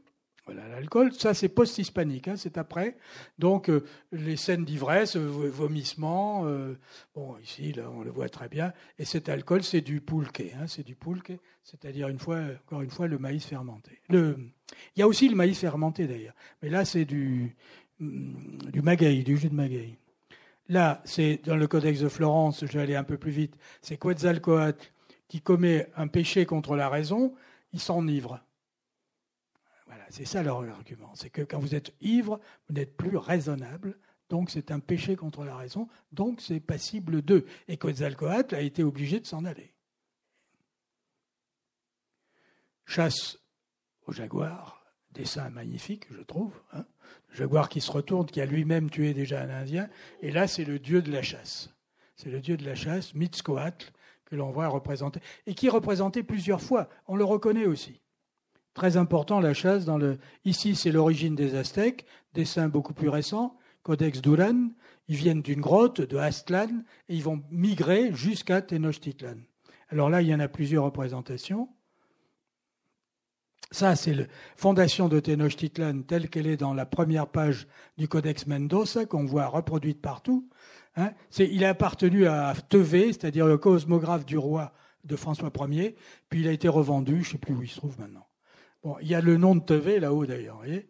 [0.51, 2.97] voilà, l'alcool, ça c'est post-hispanique, hein, c'est après.
[3.37, 6.75] Donc euh, les scènes d'ivresse, euh, vomissements, euh,
[7.13, 8.73] bon ici là on le voit très bien.
[8.97, 11.33] Et cet alcool c'est du pulque, hein, c'est du pulque,
[11.63, 14.01] c'est-à-dire une fois, encore une fois le maïs fermenté.
[14.09, 14.37] Le,
[14.95, 17.55] il y a aussi le maïs fermenté d'ailleurs, mais là c'est du
[17.99, 19.97] du maguey, du jus de maguey.
[20.67, 23.55] Là c'est dans le Codex de Florence, je vais aller un peu plus vite.
[23.81, 24.91] C'est Quetzalcoatl
[25.27, 27.33] qui commet un péché contre la raison,
[27.73, 28.41] il s'enivre
[30.09, 31.13] c'est ça leur argument.
[31.15, 33.97] C'est que quand vous êtes ivre, vous n'êtes plus raisonnable.
[34.29, 35.87] Donc c'est un péché contre la raison.
[36.11, 37.45] Donc c'est passible d'eux.
[37.67, 39.73] Et Quetzalcoatl a été obligé de s'en aller.
[42.85, 43.37] Chasse
[44.07, 44.78] au jaguar,
[45.11, 46.53] dessin magnifique, je trouve.
[46.73, 46.85] Hein.
[47.29, 49.89] le jaguar qui se retourne, qui a lui-même tué déjà un Indien.
[50.21, 51.69] Et là, c'est le dieu de la chasse.
[52.15, 53.91] C'est le dieu de la chasse, Mitzcoatl,
[54.25, 56.89] que l'on voit représenter, et qui est représenté plusieurs fois.
[57.07, 58.01] On le reconnaît aussi.
[58.73, 59.85] Très important, la chasse.
[59.85, 60.19] Dans le...
[60.45, 64.69] Ici, c'est l'origine des Aztèques, dessin beaucoup plus récent, Codex Duran.
[65.07, 69.37] Ils viennent d'une grotte, de Aztlan, et ils vont migrer jusqu'à Tenochtitlan.
[69.89, 71.69] Alors là, il y en a plusieurs représentations.
[73.71, 74.23] Ça, c'est la
[74.55, 77.67] fondation de Tenochtitlan telle qu'elle est dans la première page
[77.97, 80.49] du Codex Mendoza, qu'on voit reproduite partout.
[80.95, 81.11] Hein.
[81.37, 85.95] il a appartenu à Tevé, c'est-à-dire le cosmographe du roi de François Ier,
[86.29, 88.27] puis il a été revendu, je ne sais plus où il se trouve maintenant.
[88.83, 90.83] Bon, il y a le nom de Tevé là-haut d'ailleurs, il,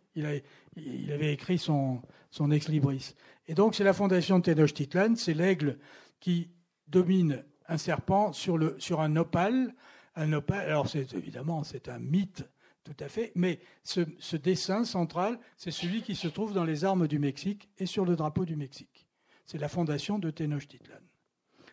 [0.77, 2.01] il, avait écrit son,
[2.31, 3.13] son ex-libris.
[3.47, 5.79] Et donc c'est la fondation de Tenochtitlan, c'est l'aigle
[6.19, 6.49] qui
[6.87, 9.75] domine un serpent sur, le, sur un opale.
[10.15, 12.43] Un alors c'est évidemment c'est un mythe
[12.89, 17.07] tout à fait, mais ce, dessin central, c'est celui qui se trouve dans les armes
[17.07, 19.07] du Mexique et sur le drapeau du Mexique.
[19.45, 20.97] C'est la fondation de Tenochtitlan.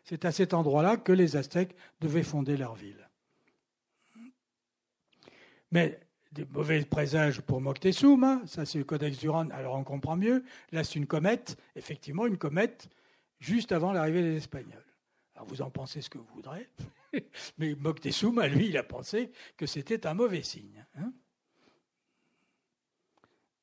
[0.04, 3.08] C'est à cet endroit-là que les Aztèques devaient fonder leur ville.
[5.72, 5.98] Mais
[6.32, 10.44] des mauvais présages pour Moctezuma, ça c'est le codex Duran, alors on comprend mieux.
[10.70, 12.90] Là c'est une comète, effectivement une comète
[13.40, 14.85] juste avant l'arrivée des Espagnols.
[15.36, 16.68] Alors vous en pensez ce que vous voudrez,
[17.58, 20.84] mais Moctezuma, lui, il a pensé que c'était un mauvais signe.
[20.96, 21.12] Hein.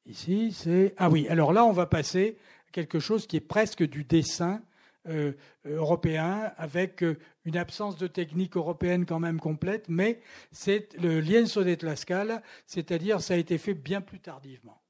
[0.05, 0.93] Ici, c'est...
[0.97, 4.61] Ah oui, alors là, on va passer à quelque chose qui est presque du dessin
[5.09, 5.33] euh,
[5.65, 10.21] européen, avec euh, une absence de technique européenne quand même complète, mais
[10.51, 14.82] c'est le lienzo de Tlaxcala, c'est-à-dire ça a été fait bien plus tardivement.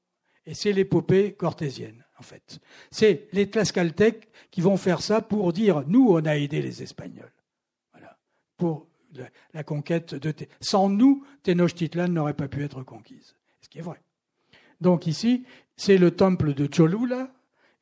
[0.46, 2.60] Et c'est l'épopée cortésienne, en fait.
[2.90, 7.32] C'est les Tlaxcaltèques qui vont faire ça pour dire nous, on a aidé les Espagnols.
[8.56, 8.86] Pour
[9.52, 10.32] la, conquête de.
[10.60, 13.34] Sans nous, Tenochtitlan n'aurait pas pu être conquise.
[13.60, 14.00] Ce qui est vrai.
[14.80, 15.44] Donc ici,
[15.76, 17.32] c'est le temple de Cholula.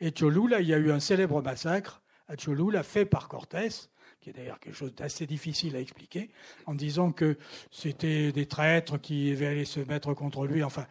[0.01, 3.91] Et Cholula, il y a eu un célèbre massacre à Cholula fait par Cortés
[4.23, 6.31] qui est d'ailleurs quelque chose d'assez difficile à expliquer,
[6.67, 7.37] en disant que
[7.73, 10.63] c'était des traîtres qui allaient se mettre contre lui.
[10.63, 10.87] Enfin,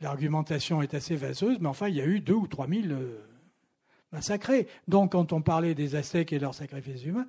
[0.00, 3.20] l'argumentation est assez vaseuse, mais enfin, il y a eu deux ou trois mille euh,
[4.10, 4.66] massacrés.
[4.88, 7.28] Donc, quand on parlait des Aztèques et leurs sacrifices humains,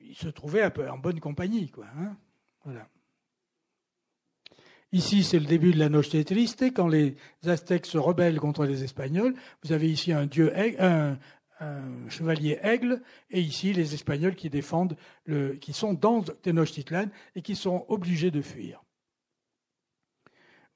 [0.00, 1.86] ils se trouvaient un peu en bonne compagnie, quoi.
[1.96, 2.16] Hein.
[2.64, 2.88] voilà.
[4.90, 7.14] Ici, c'est le début de la Noche Triste, quand les
[7.46, 9.34] Aztèques se rebellent contre les Espagnols.
[9.62, 10.50] Vous avez ici un dieu,
[11.60, 17.42] un chevalier aigle, et ici les Espagnols qui défendent, le, qui sont dans Tenochtitlan et
[17.42, 18.82] qui sont obligés de fuir.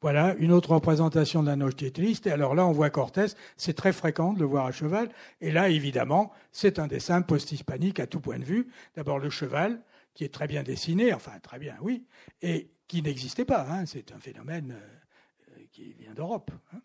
[0.02, 2.26] Voilà une autre représentation de la triste.
[2.26, 3.26] Et alors là, on voit Cortés,
[3.56, 5.08] c'est très fréquent de le voir à cheval.
[5.40, 8.68] Et là, évidemment, c'est un dessin post-hispanique à tout point de vue.
[8.96, 9.80] D'abord le cheval,
[10.14, 12.04] qui est très bien dessiné, enfin très bien, oui,
[12.42, 13.64] et qui n'existait pas.
[13.70, 13.86] Hein.
[13.86, 16.50] c'est un phénomène euh, qui vient d'Europe.
[16.74, 16.80] Hein.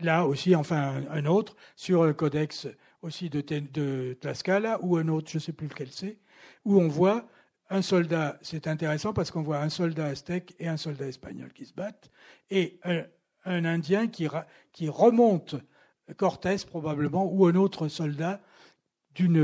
[0.00, 2.66] Là aussi, enfin un autre, sur le codex
[3.02, 6.18] aussi de, de Tlaxcala, ou un autre, je ne sais plus lequel c'est,
[6.64, 7.28] où on voit
[7.70, 11.66] un soldat, c'est intéressant parce qu'on voit un soldat aztèque et un soldat espagnol qui
[11.66, 12.10] se battent,
[12.50, 13.04] et un,
[13.44, 14.26] Indien qui,
[14.88, 15.56] remonte
[16.16, 18.40] Cortés probablement, ou un autre soldat
[19.14, 19.38] d'une...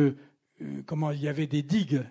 [0.62, 2.05] Euh, comment il y avait des digues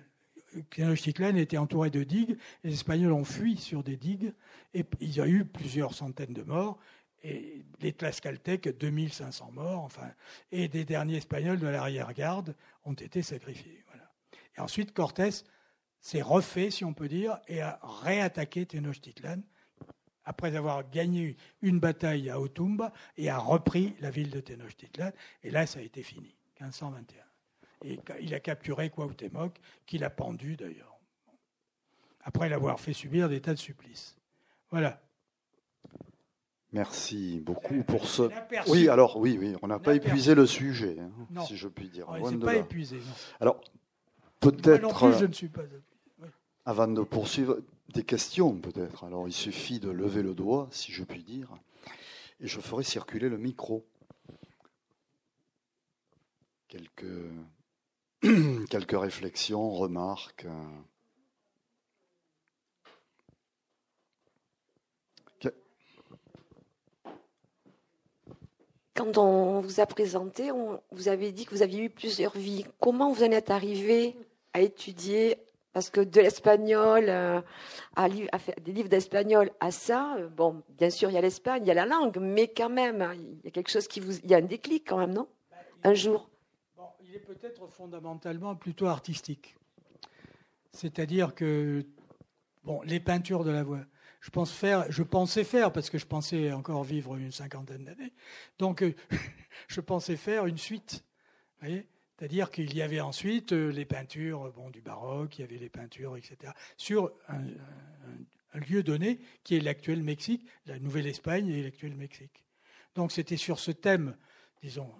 [0.71, 4.33] Tenochtitlan était entouré de digues, les Espagnols ont fui sur des digues,
[4.73, 6.79] et il y a eu plusieurs centaines de morts,
[7.24, 10.09] et les Tlaxcaltèques, 2500 morts, enfin,
[10.51, 12.55] et des derniers Espagnols de l'arrière-garde
[12.86, 13.84] ont été sacrifiés.
[14.57, 15.30] Et ensuite, Cortés
[16.01, 19.41] s'est refait, si on peut dire, et a réattaqué Tenochtitlan
[20.26, 25.11] après avoir gagné une bataille à Otumba et a repris la ville de Tenochtitlan.
[25.43, 27.24] Et là, ça a été fini, 1521.
[27.86, 30.99] Et il a capturé Cuauhtémoc, qu'il a pendu d'ailleurs,
[32.22, 34.15] après l'avoir fait subir des tas de supplices.
[34.70, 35.01] Voilà.
[36.72, 38.30] Merci beaucoup pour ce.
[38.67, 42.07] Oui, alors oui, oui, on n'a pas épuisé le sujet, hein, si je puis dire.
[42.09, 42.99] On pas épuisé.
[43.39, 43.59] Alors
[44.39, 45.11] peut-être.
[45.20, 45.63] je ne suis pas.
[46.65, 47.57] Avant de poursuivre,
[47.93, 49.03] des questions peut-être.
[49.03, 51.49] Alors il suffit de lever le doigt, si je puis dire,
[52.39, 53.84] et je ferai circuler le micro.
[56.67, 57.05] Quelques
[58.70, 60.45] quelques réflexions, remarques.
[69.00, 72.66] Quand on vous a présenté, on, vous avez dit que vous aviez eu plusieurs vies.
[72.82, 74.14] Comment vous en êtes arrivé
[74.52, 75.38] à étudier?
[75.72, 77.39] Parce que de l'espagnol euh,
[77.95, 81.70] à, des livres d'espagnol à ça, euh, bon, bien sûr, il y a l'Espagne, il
[81.70, 84.18] y a la langue, mais quand même, hein, il y a quelque chose qui vous.
[84.18, 85.30] Il y a un déclic quand même, non?
[85.86, 86.30] Un jour
[87.02, 89.56] Il est peut-être fondamentalement plutôt artistique.
[90.74, 91.86] C'est-à-dire que,
[92.66, 93.80] bon, les peintures de la voix
[94.22, 94.30] je,
[95.03, 98.13] pensais faire, parce que je pensais encore vivre une cinquantaine d'années,
[98.57, 98.93] donc euh,
[99.67, 101.03] je pensais faire une suite,
[101.61, 105.70] C'est-à-dire qu'il y avait ensuite euh, les peintures bon, du baroque, il y avait les
[105.70, 107.39] peintures, etc., sur un,
[108.67, 112.43] lieu donné qui est l'actuel Mexique, la Nouvelle-Espagne et l'actuel Mexique.
[112.95, 114.17] Donc c'était sur ce thème,
[114.63, 114.91] disons,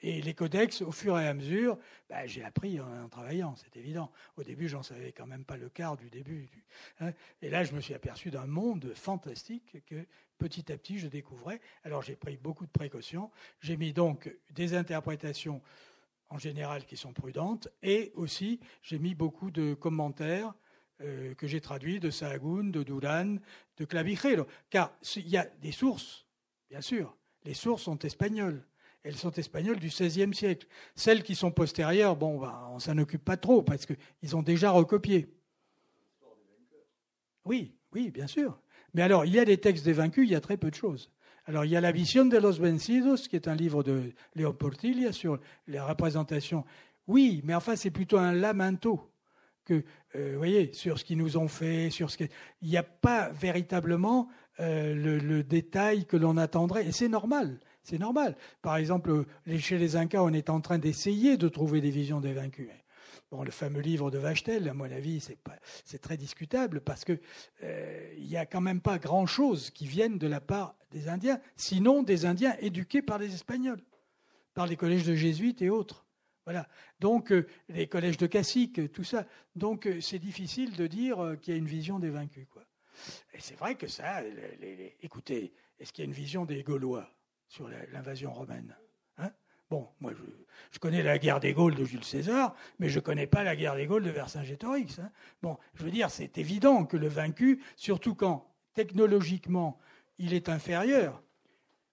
[0.00, 1.78] et les codex, au fur et à mesure,
[2.08, 4.10] bah, j'ai appris en, travaillant, c'est évident.
[4.36, 6.48] Au début, j'en savais quand même pas le quart du début.
[7.00, 7.12] Hein.
[7.42, 10.06] et là, je me suis aperçu d'un monde fantastique que
[10.38, 11.60] petit à petit, je découvrais.
[11.84, 13.30] Alors, j'ai pris beaucoup de précautions.
[13.60, 15.60] J'ai mis donc des interprétations
[16.30, 20.54] en général qui sont prudentes, et aussi j'ai mis beaucoup de commentaires
[21.00, 23.36] euh, que j'ai traduits de Sahagún, de Duran,
[23.76, 26.26] de Clavijero, car il y a des sources,
[26.68, 28.66] bien sûr, les sources sont espagnoles.
[29.08, 30.66] Elles sont espagnoles du XVIe siècle.
[30.94, 34.70] Celles qui sont postérieures, bon, bah, on s'en occupe pas trop parce qu'ils ont déjà
[34.70, 35.34] recopié.
[37.46, 38.60] Oui, oui, bien sûr.
[38.92, 40.74] Mais alors, il y a des textes des vaincus, il y a très peu de
[40.74, 41.10] choses.
[41.46, 44.52] Alors, il y a La Visión de los Vencidos, qui est un livre de Léo
[44.52, 46.66] Portilla sur les représentations.
[47.06, 49.10] Oui, mais enfin, c'est plutôt un lamento
[49.64, 49.84] que,
[50.16, 52.24] euh, voyez, sur ce qu'ils nous ont fait, sur ce
[52.60, 54.28] Il n'y a pas véritablement
[54.60, 56.86] euh, le, détail que l'on attendrait.
[56.88, 57.58] Et c'est normal.
[57.88, 58.36] C'est normal.
[58.60, 59.24] Par exemple,
[59.58, 62.68] chez les Incas, on est en train d'essayer de trouver des visions des vaincus.
[63.30, 65.26] Bon, le fameux livre de Vachtel, à mon avis,
[65.86, 67.18] c'est, très discutable parce qu'il
[67.62, 72.02] euh, n'y a quand même pas grand-chose qui vienne de la part des Indiens, sinon
[72.02, 73.80] des Indiens éduqués par les Espagnols,
[74.52, 76.04] par les collèges de jésuites et autres.
[76.44, 76.68] Voilà.
[77.00, 79.24] Donc, euh, les collèges de caciques, tout ça.
[79.56, 82.46] Donc, euh, c'est difficile de dire qu'il y a une vision des vaincus.
[83.32, 84.20] Et c'est vrai que ça,
[85.00, 87.10] écoutez, est-ce qu'il y a une vision des Gaulois?
[87.48, 88.76] Sur l'invasion romaine
[89.70, 90.12] Bon, moi,
[90.72, 93.54] je, connais la guerre des Gaules de Jules César, mais je ne connais pas la
[93.54, 94.98] guerre des Gaules de Vercingétorix.
[94.98, 95.10] Hein.
[95.42, 99.78] Bon, je veux dire, c'est évident que le vaincu, surtout quand technologiquement
[100.18, 101.22] il est inférieur.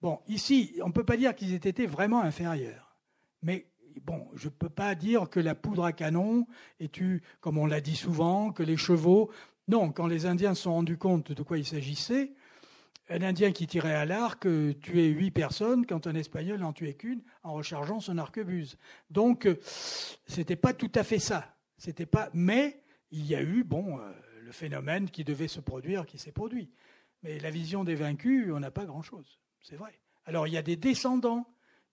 [0.00, 2.96] Bon, ici, on ne peut pas dire qu'ils aient été vraiment inférieurs.
[3.42, 3.66] Mais
[4.02, 6.46] bon, je ne peux pas dire que la poudre à canon
[6.80, 9.30] est tue, comme on l'a dit souvent, que les chevaux.
[9.68, 12.32] Non, quand les Indiens se sont rendus compte de quoi il s'agissait,
[13.08, 16.94] un Indien qui tirait à l'arc euh, tuait huit personnes quand un Espagnol n'en tuait
[16.94, 18.76] qu'une en rechargeant son arquebuse.
[19.10, 19.58] Donc, euh,
[20.26, 21.56] c'était pas tout à fait ça.
[21.78, 26.06] C'était pas, mais il y a eu, bon, euh, le phénomène qui devait se produire,
[26.06, 26.70] qui s'est produit.
[27.22, 29.40] Mais la vision des vaincus, on n'a pas grand-chose.
[29.60, 30.00] C'est vrai.
[30.24, 31.46] Alors, il y a des descendants,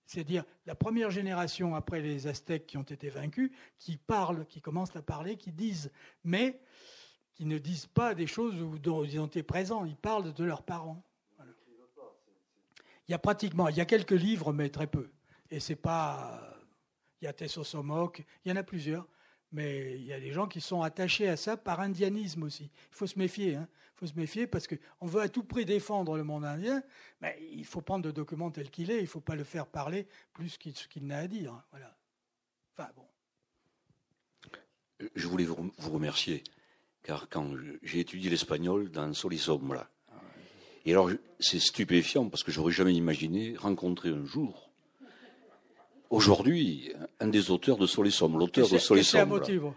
[0.05, 4.95] c'est-à-dire la première génération après les Aztèques qui ont été vaincus, qui parlent, qui commencent
[4.95, 5.91] à parler, qui disent,
[6.23, 6.59] mais
[7.35, 10.63] qui ne disent pas des choses dont ils ont été présents, ils parlent de leurs
[10.63, 11.01] parents.
[13.07, 15.09] Il y a pratiquement, il y a quelques livres, mais très peu.
[15.51, 16.57] Et c'est pas,
[17.21, 19.07] il y a Tessosomok, il y en a plusieurs,
[19.51, 22.71] mais il y a des gens qui sont attachés à ça par indianisme aussi.
[22.91, 23.67] Il faut se méfier, hein.
[23.95, 26.81] il faut se méfier parce qu'on veut à tout prix défendre le monde indien,
[27.21, 29.67] mais il faut prendre le document tel qu'il est, il ne faut pas le faire
[29.67, 31.61] parler plus qu'il n'a à dire.
[31.71, 31.95] Voilà.
[32.73, 33.05] Enfin bon.
[35.15, 36.43] Je voulais vous remercier
[37.03, 37.51] car quand
[37.83, 39.85] j'ai étudié l'espagnol dans Solisombre,
[40.85, 44.69] et alors c'est stupéfiant parce que j'aurais jamais imaginé rencontrer un jour,
[46.09, 49.41] aujourd'hui, un des auteurs de Solisombre, l'auteur de Solisombre.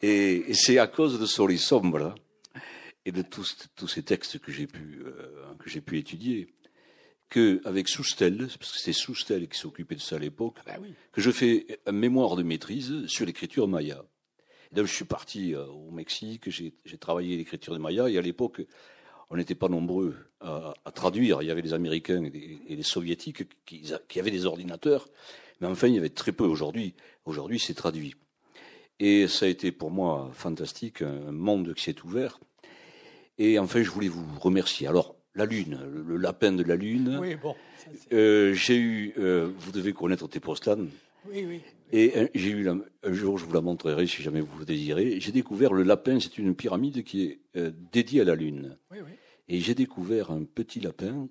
[0.00, 2.14] Et, c'est à cause de Solisombre
[3.04, 6.54] et de tous, tous ces textes que j'ai pu, euh, que j'ai pu étudier
[7.30, 11.20] qu'avec Soustel, parce que c'est Soustel qui s'occupait de ça à l'époque, ah bah que
[11.20, 14.04] je fais un mémoire de maîtrise sur l'écriture maya
[14.74, 18.62] je suis parti euh, au Mexique, j'ai travaillé l'écriture des Mayas, et à l'époque,
[19.30, 21.42] on n'était pas nombreux à, traduire.
[21.42, 25.08] Il y avait les Américains et les, Soviétiques qui, avaient des ordinateurs,
[25.60, 26.44] mais enfin, il y avait très peu.
[26.44, 26.94] Aujourd'hui,
[27.24, 28.14] aujourd'hui, c'est traduit.
[29.00, 32.40] Et ça a été pour moi fantastique, un monde qui s'est ouvert.
[33.38, 34.88] Et enfin, je voulais vous remercier.
[34.88, 37.16] Alors, la Lune, le, lapin de la Lune.
[37.20, 37.54] Oui, bon.
[38.12, 40.86] Euh, j'ai eu, euh, vous devez connaître Tepoztlan.
[41.30, 41.60] Oui, oui.
[41.90, 42.82] Et euh, j'ai eu un
[43.12, 45.20] jour, je vous la montrerai si jamais vous le désirez.
[45.20, 46.20] J'ai découvert le lapin.
[46.20, 48.76] C'est une pyramide qui est euh, dédiée à la lune.
[48.90, 49.12] Oui, oui.
[49.48, 51.28] Et j'ai découvert un petit lapin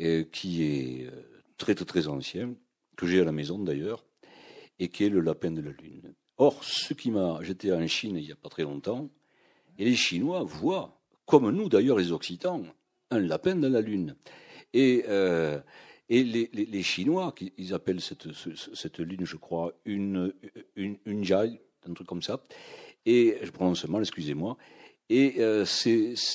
[0.00, 1.10] euh, qui est
[1.58, 2.54] très très très ancien,
[2.96, 4.06] que j'ai à la maison d'ailleurs,
[4.78, 6.14] et qui est le lapin de la lune.
[6.38, 9.10] Or, ce qui m'a, j'étais en Chine il n'y a pas très longtemps,
[9.78, 12.64] et les Chinois voient, comme nous d'ailleurs les Occitans,
[13.10, 14.16] un lapin dans la lune.
[14.72, 15.04] Et
[16.10, 18.26] et les, les, les, Chinois, ils appellent cette,
[18.74, 20.34] cette lune, je crois, une,
[20.74, 22.44] une, une jai, un truc comme ça.
[23.06, 24.56] Et je prononce mal, excusez-moi.
[25.08, 25.64] Et euh,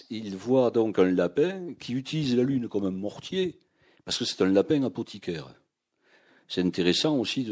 [0.10, 3.60] ils voient donc un lapin qui utilise la lune comme un mortier,
[4.06, 5.54] parce que c'est un lapin apothicaire.
[6.48, 7.46] C'est intéressant aussi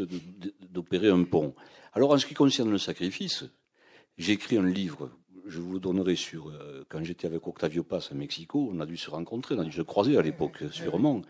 [0.70, 1.54] d'opérer un pont.
[1.92, 3.44] Alors, en ce qui concerne le sacrifice,
[4.16, 5.10] j'ai écrit un livre.
[5.46, 6.48] Je vous le donnerai sur.
[6.48, 9.64] Euh, quand j'étais avec Octavio Paz à Mexico, on a dû se rencontrer, on a
[9.64, 11.20] dû se croiser à l'époque, sûrement.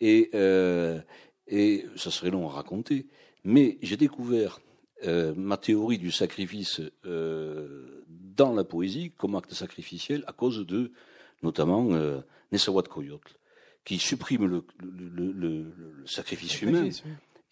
[0.00, 1.00] Et, euh,
[1.48, 3.06] Et ça serait long à raconter.
[3.44, 4.60] Mais j'ai découvert
[5.06, 10.92] euh, ma théorie du sacrifice euh, dans la poésie comme acte sacrificiel à cause de,
[11.42, 12.20] notamment, euh,
[12.52, 13.38] Nessawat Coyote,
[13.84, 16.90] qui supprime le, le, le, le sacrifice humain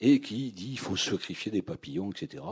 [0.00, 2.42] et qui dit il faut sacrifier des papillons, etc.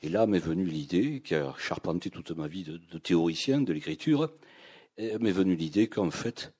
[0.00, 3.72] Et là m'est venue l'idée, qui a charpenté toute ma vie de, de théoricien de
[3.72, 4.32] l'écriture,
[4.98, 6.54] m'est venue l'idée qu'en fait,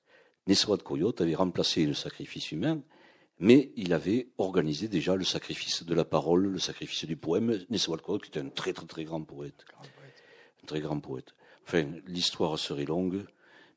[0.47, 2.81] Nessawat Coyote avait remplacé le sacrifice humain
[3.39, 7.59] mais il avait organisé déjà le sacrifice de la parole, le sacrifice du poème.
[7.71, 9.65] Neswalcott, qui était un très très très grand poète.
[10.63, 11.35] Un très grand poète.
[11.67, 13.25] Enfin, l'histoire serait longue,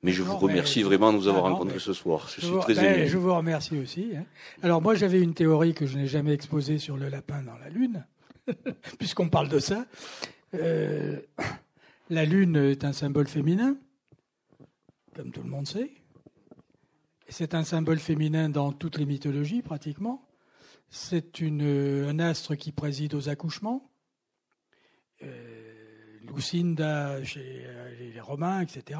[0.01, 2.29] mais je vous remercie vraiment de nous avoir rencontrés ce soir.
[2.33, 3.07] Je, suis très ben, ému.
[3.07, 4.11] Je vous remercie aussi.
[4.15, 4.25] Hein.
[4.63, 7.69] Alors moi, j'avais une théorie que je n'ai jamais exposée sur le lapin dans la
[7.69, 8.05] Lune,
[8.97, 9.85] puisqu'on parle de ça.
[10.53, 11.19] Euh,
[12.09, 13.75] la Lune est un symbole féminin,
[15.15, 15.91] comme tout le monde sait.
[17.31, 20.27] C'est un symbole féminin dans toutes les mythologies pratiquement.
[20.89, 23.87] C'est un astre qui préside aux accouchements.
[25.21, 28.99] Euh, Lucinda chez euh, les Romains, etc.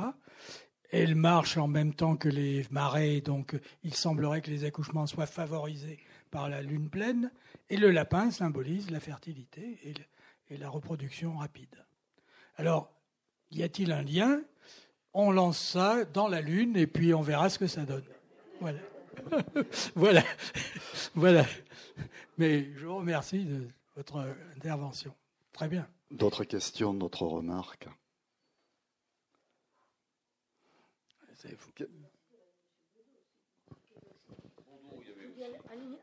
[0.92, 5.26] Elle marche en même temps que les marées, donc il semblerait que les accouchements soient
[5.26, 5.98] favorisés
[6.30, 7.32] par la lune pleine.
[7.72, 9.80] Et le lapin symbolise la fertilité
[10.50, 11.84] et la reproduction rapide.
[12.58, 12.92] Alors,
[13.50, 14.42] y a-t-il un lien?
[15.14, 18.06] On lance ça dans la lune et puis on verra ce que ça donne.
[18.60, 18.80] Voilà.
[19.96, 20.24] voilà.
[21.16, 21.46] voilà.
[22.38, 25.14] Mais je vous remercie de votre intervention.
[25.54, 25.88] Très bien.
[26.12, 27.88] D'autres questions, d'autres remarques?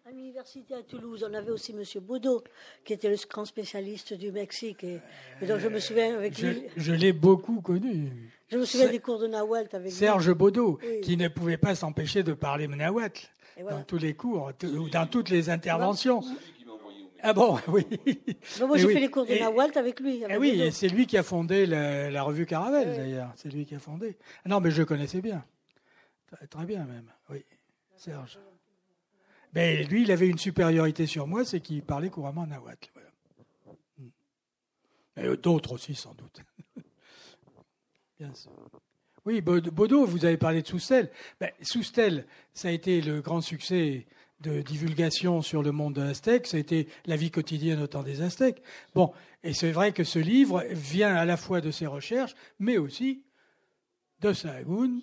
[0.07, 1.83] À l'université à Toulouse, on avait aussi M.
[2.03, 2.43] Baudot,
[2.85, 4.85] qui était le grand spécialiste du Mexique.
[4.85, 5.01] Et,
[5.43, 6.63] donc je me souviens avec je, lui.
[6.77, 8.31] Je l'ai beaucoup connu.
[8.49, 12.23] Je me souviens des cours de Nahuatl avec Serge Baudot, qui ne pouvait pas s'empêcher
[12.23, 13.29] de parler Nahuatl
[13.59, 16.23] dans tous les cours, ou dans toutes les interventions.
[17.23, 17.85] Ah bon, oui.
[18.61, 20.23] moi, j'ai fait les cours de Nahuatl avec lui.
[20.29, 23.33] Eh oui, et c'est lui qui a fondé la, revue Caravelle, d'ailleurs.
[23.37, 24.17] C'est lui qui a fondé.
[24.45, 25.45] Non, mais je le connaissais bien.
[26.51, 27.11] Très bien, même.
[27.31, 27.45] Oui,
[27.97, 28.39] Serge.
[29.55, 32.91] Mais lui, il avait une supériorité sur moi, c'est qu'il parlait couramment nahuatl.
[33.99, 34.09] Hmm.
[35.17, 36.43] Et d'autres aussi, sans doute.
[39.25, 41.11] Oui, Bodo, vous avez parlé de Soustel.
[41.41, 44.07] Ben, Soustel, ça a été le grand succès
[44.41, 48.23] de divulgation sur le monde aztèque, ça a été la vie quotidienne au temps des
[48.23, 48.63] Aztèques.
[48.95, 49.13] Bon,
[49.43, 53.25] et c'est vrai que ce livre vient à la fois de ses recherches, mais aussi
[54.21, 55.01] de Sahagún,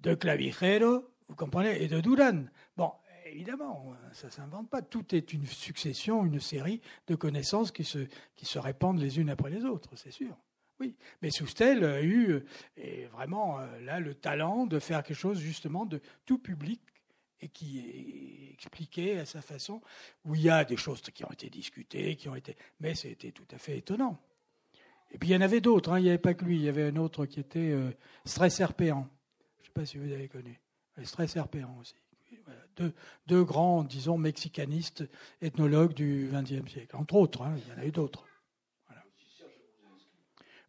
[0.00, 2.44] de Clavijero, vous comprenez, et de Duran.
[2.76, 2.92] Bon,
[3.26, 4.82] évidemment, ça ne s'invente pas.
[4.82, 9.30] Tout est une succession, une série de connaissances qui se, qui se répandent les unes
[9.30, 10.36] après les autres, c'est sûr.
[10.82, 12.42] Oui, mais Soustel a eu
[12.76, 16.80] et vraiment euh, là le talent de faire quelque chose justement de tout public
[17.40, 19.80] et qui expliqué à sa façon,
[20.24, 23.30] où il y a des choses qui ont été discutées, qui ont été, mais c'était
[23.30, 24.20] tout à fait étonnant.
[25.12, 26.00] Et puis il y en avait d'autres, hein.
[26.00, 27.92] il n'y avait pas que lui, il y avait un autre qui était euh,
[28.24, 29.08] Stress Serpéant.
[29.58, 30.60] Je ne sais pas si vous avez connu.
[31.04, 31.94] Stress Serpéant aussi
[33.26, 35.04] deux, grands, disons, mexicanistes,
[35.40, 36.96] ethnologues du XXe siècle.
[36.96, 38.24] Entre autres, hein, il y en a eu d'autres.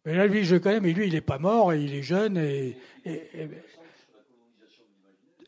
[0.04, 2.36] Mais là, lui, je connais, mais lui, il n'est pas mort et il est jeune
[2.36, 2.76] et,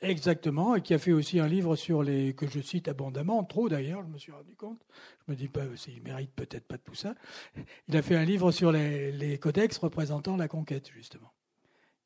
[0.00, 3.68] exactement, et qui a fait aussi un livre sur les que je cite abondamment, trop
[3.68, 4.80] d'ailleurs, je me suis rendu compte.
[5.26, 7.14] Je me dis pas, il mérite peut-être pas tout ça.
[7.88, 11.32] Il a fait un livre sur les, les codex représentant la conquête, justement,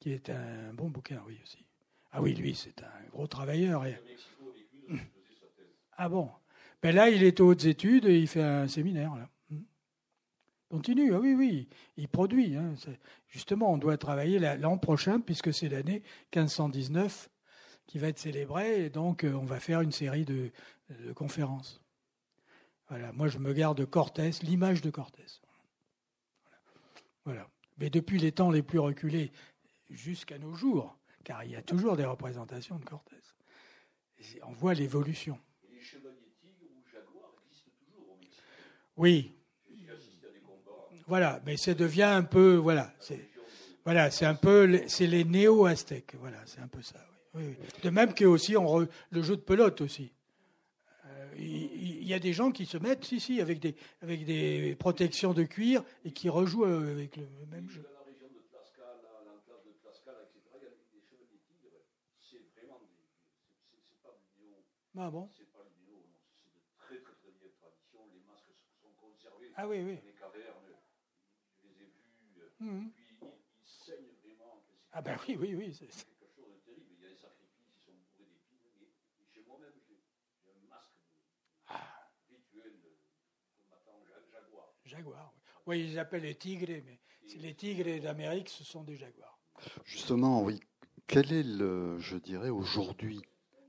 [0.01, 1.65] qui est un bon bouquin, oui aussi.
[2.13, 3.85] Ah oui, lui, c'est un gros travailleur.
[5.97, 6.31] Ah bon
[6.83, 9.15] ben Là, il est aux hautes études et il fait un séminaire.
[9.15, 9.29] Là.
[10.71, 12.55] Continue, ah oui, oui, il produit.
[12.55, 12.75] Hein.
[13.26, 17.29] Justement, on doit travailler l'an prochain, puisque c'est l'année 1519
[17.88, 20.53] qui va être célébrée, et donc euh, on va faire une série de,
[21.17, 21.83] conférences.
[22.88, 25.41] Voilà, moi je me garde Cortés, l'image de Cortés.
[27.25, 27.49] Voilà.
[27.79, 29.33] Mais depuis les temps les plus reculés
[29.88, 33.17] jusqu'à nos jours, car il y a toujours des représentations de Cortés.
[34.45, 35.37] on voit l'évolution.
[35.68, 38.45] Les chevaliers tigres ou jaguars existent toujours au Mexique.
[38.97, 39.39] Oui.
[41.11, 43.18] Voilà, mais ça devient un peu, voilà, c'est,
[43.84, 47.04] voilà, c'est un peu, c'est les néo-aztèques, voilà, c'est un peu ça.
[47.34, 47.57] Oui.
[47.82, 50.12] De même que aussi on le jeu de pelote aussi.
[51.07, 55.34] Euh, il, y a des gens qui se mettent, ici, avec des, avec des protections
[55.34, 57.84] de cuir et qui rejouent euh, avec le même jeu.
[64.96, 65.28] Ah bon?
[65.37, 65.50] C'est
[69.57, 70.09] pas le
[72.61, 72.91] Mhm.
[74.92, 75.72] Ah ben oui, oui, oui.
[75.72, 76.87] C'est quelque chose de terrible.
[76.99, 78.82] Il y a des sacrifices, ils sont bourrés d'épines.
[79.20, 80.91] Et, chez moi-même, j'ai un masque
[81.68, 82.11] ah.
[82.28, 82.91] rituel de
[83.57, 84.74] combattant jaguar.
[84.84, 85.41] Jaguar, oui.
[85.66, 87.00] Oui, ils appellent les tigres, mais
[87.37, 89.38] les tigres d'Amérique, ce sont des jaguars.
[89.84, 90.61] Justement, oui.
[91.07, 93.22] Quel est, le, je dirais, aujourd'hui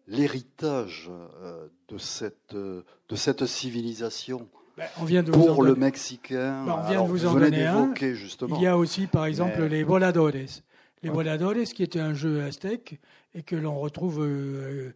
[0.08, 6.66] l'héritage euh, de cette, euh, de cette civilisation ben, on vient de pour le Mexicain
[6.66, 7.94] ben, On vient de vous, en donner un.
[7.96, 8.56] Justement.
[8.58, 10.32] Il y a aussi, par exemple, les voladores.
[11.04, 13.00] Les voladores, qui était un jeu aztèque
[13.34, 14.94] et que l'on retrouve euh,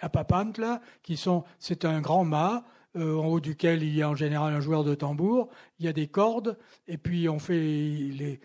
[0.00, 2.64] à Papantla, qui sont, c'est un grand mât
[2.96, 5.48] euh, en haut duquel il y a en général un joueur de tambour.
[5.78, 6.58] Il y a des cordes
[6.88, 8.40] et puis on fait les,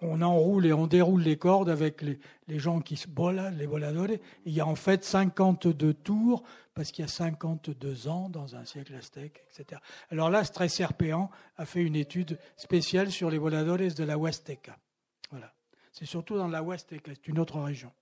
[0.00, 2.18] on enroule et on déroule les cordes avec les,
[2.58, 4.18] gens qui se boladent, les voladores.
[4.44, 6.42] Il y a en fait 52 tours
[6.74, 9.80] parce qu'il y a 52 ans dans un siècle aztèque, etc.
[10.10, 14.78] Alors là, Serpéan a fait une étude spéciale sur les voladores de la Huasteca.
[15.30, 15.52] Voilà.
[15.92, 17.92] C'est surtout dans la Huasteca, c'est une autre région.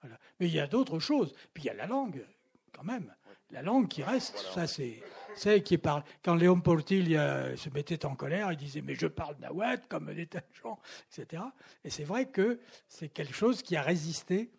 [0.00, 0.18] Voilà.
[0.40, 1.34] Mais il y a d'autres choses.
[1.52, 2.24] Puis il y a la langue,
[2.72, 3.14] quand même.
[3.50, 5.02] La langue qui reste, ça c'est,
[5.34, 6.04] c'est qui parle.
[6.22, 10.26] Quand Léon Portilla se mettait en colère, il disait mais je parle nahuatl comme des
[10.26, 10.78] tas de gens,
[11.10, 11.42] etc.
[11.84, 14.50] Et c'est vrai que c'est quelque chose qui a résisté.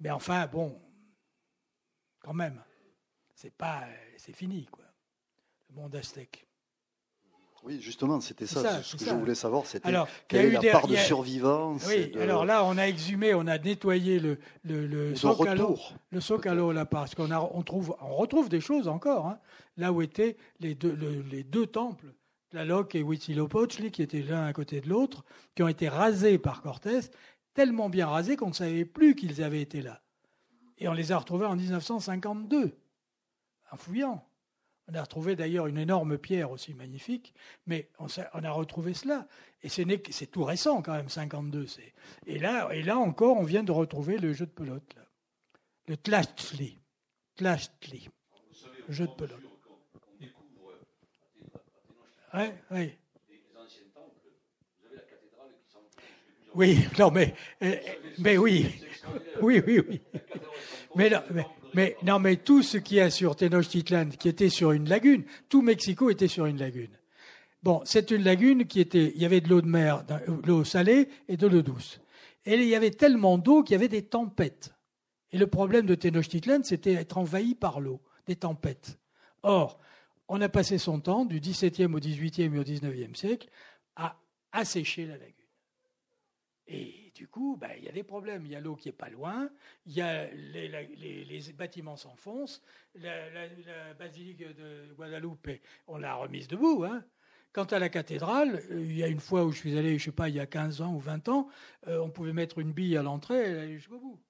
[0.00, 0.80] Mais enfin bon,
[2.20, 2.62] quand même,
[3.34, 4.84] c'est pas, c'est fini quoi.
[5.68, 6.47] Le monde aztèque.
[7.64, 9.92] Oui, justement, c'était ça, Ce que je voulais savoir, c'était
[10.28, 11.84] quelle est la part de survivance.
[11.86, 15.78] Oui, alors là, on a exhumé, on a nettoyé le, le, le Socalo,
[16.10, 19.26] le Socalo là, parce qu'on on trouve, on retrouve des choses encore.
[19.26, 19.38] Hein,
[19.76, 20.96] là où étaient les deux,
[21.30, 22.06] les deux temples,
[22.50, 25.24] Tlaloc et Huitzilopochtli, qui étaient l'un à côté de l'autre,
[25.54, 27.00] qui ont été rasés par Cortés,
[27.54, 30.00] tellement bien rasés qu'on ne savait plus qu'ils avaient été là.
[30.78, 32.72] Et on les a retrouvés en 1952,
[33.72, 34.24] en fouillant.
[34.90, 37.34] On a retrouvé d'ailleurs une énorme pierre aussi magnifique,
[37.66, 38.08] mais on,
[38.44, 39.26] a retrouvé cela.
[39.62, 41.66] Et c'est tout récent quand même, 52.
[42.26, 45.02] Et là, et là encore, on vient de retrouver le jeu de pelote, là.
[45.88, 46.78] le tlachtli.
[47.36, 48.08] Tlachtli.
[48.88, 49.42] Le jeu de pelote.
[52.34, 52.98] Oui, oui.
[56.54, 57.76] Oui, non, mais, euh,
[58.18, 58.66] mais oui,
[59.42, 60.00] oui, oui, oui.
[60.96, 61.20] Mais, non,
[61.74, 65.62] mais, non, mais tout ce qui est sur Tenochtitlan, qui était sur une lagune, tout
[65.62, 66.90] Mexico était sur une lagune.
[67.62, 70.64] Bon, c'est une lagune qui était, il y avait de l'eau de mer, de l'eau
[70.64, 72.00] salée et de l'eau douce.
[72.46, 74.74] Et il y avait tellement d'eau qu'il y avait des tempêtes.
[75.32, 78.98] Et le problème de Tenochtitlan, c'était être envahi par l'eau, des tempêtes.
[79.42, 79.78] Or,
[80.28, 83.48] on a passé son temps, du XVIIe au XVIIIe et au XIXe siècle,
[83.96, 84.16] à
[84.52, 85.37] assécher la lagune.
[86.70, 88.44] Et du coup, ben, il y a des problèmes.
[88.44, 89.50] Il y a l'eau qui est pas loin,
[89.86, 92.62] y a les, bâtiments s'enfoncent,
[92.94, 96.84] la, basilique de Guadalupe, on l'a remise debout.
[96.84, 97.02] Hein.
[97.52, 100.12] Quant à la cathédrale, il y a une fois où je suis allé, je sais
[100.12, 101.48] pas, il y a 15 ans ou 20 ans,
[101.86, 104.20] euh, on pouvait mettre une bille à l'entrée, elle allait jusqu'au bout.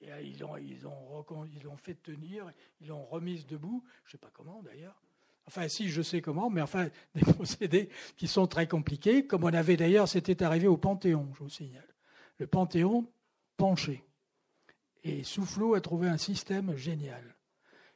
[0.00, 4.30] Et euh, ils l'ont ils ont, fait tenir, ils l'ont remise debout, je sais pas
[4.32, 5.00] comment d'ailleurs.
[5.48, 7.88] Enfin, si, je sais comment, mais enfin, des procédés
[8.18, 11.88] qui sont très compliqués, comme on avait d'ailleurs, c'était arrivé au Panthéon, je vous signale.
[12.36, 13.10] Le Panthéon
[13.56, 14.04] penché.
[15.04, 17.34] Et Soufflot a trouvé un système génial.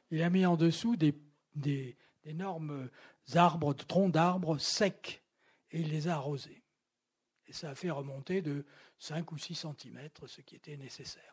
[0.09, 1.13] Il a mis en dessous des,
[1.53, 2.89] des énormes
[3.35, 5.21] arbres, troncs d'arbres secs,
[5.69, 6.63] et il les a arrosés.
[7.45, 8.65] Et ça a fait remonter de
[8.97, 11.32] 5 ou 6 cm, ce qui était nécessaire.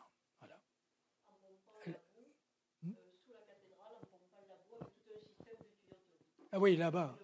[6.51, 7.15] Ah oui, là-bas.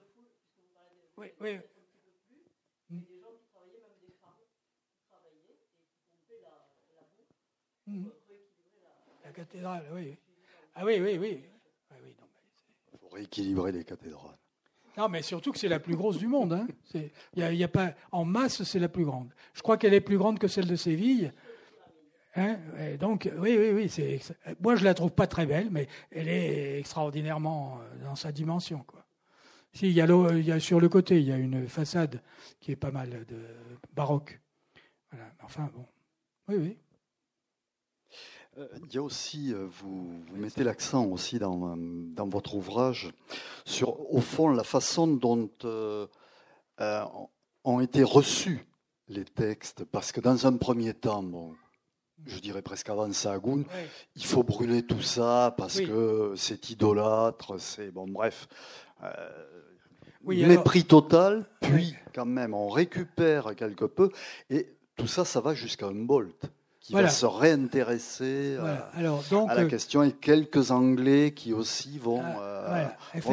[1.18, 1.60] Oui, oui.
[9.24, 10.18] La cathédrale, oui.
[10.76, 11.44] Ah oui, oui, oui.
[11.90, 12.16] Ah oui
[12.94, 14.38] Il faut rééquilibrer les cathédrales.
[14.98, 16.54] Non, mais surtout que c'est la plus grosse du monde.
[16.54, 16.68] Hein.
[17.36, 19.34] Y a, y a pas, en masse, c'est la plus grande.
[19.54, 21.34] Je crois qu'elle est plus grande que celle de Séville.
[22.36, 22.60] Hein
[23.00, 23.90] donc, oui, oui, oui.
[23.90, 24.20] C'est,
[24.60, 28.84] moi, je la trouve pas très belle, mais elle est extraordinairement euh, dans sa dimension.
[28.88, 29.07] Quoi.
[29.78, 32.24] Si, il y, a il y a sur le côté, il y a une façade
[32.60, 33.38] qui est pas mal de
[33.94, 34.42] baroque.
[35.12, 35.28] Voilà.
[35.44, 35.86] Enfin, bon.
[36.48, 36.78] Oui, oui.
[38.58, 43.12] Euh, il y a aussi, euh, vous, mettez l'accent aussi dans, dans, votre ouvrage
[43.66, 46.08] sur, au fond, la façon dont euh,
[47.64, 48.66] ont été reçus
[49.10, 51.54] les textes, parce que dans un premier temps, bon,
[52.26, 53.64] je dirais presque avant Sahagoun,
[54.16, 58.48] il faut brûler tout ça parce que c'est idolâtre, c'est bon, bref.
[60.28, 64.12] Oui, Mépris total, puis quand même on récupère quelque peu,
[64.50, 64.68] et
[64.98, 66.52] tout ça, ça va jusqu'à un bolt
[66.88, 72.00] qui va se réintéresser euh, Alors, donc, à la question et quelques Anglais qui aussi
[72.00, 72.88] vont, euh,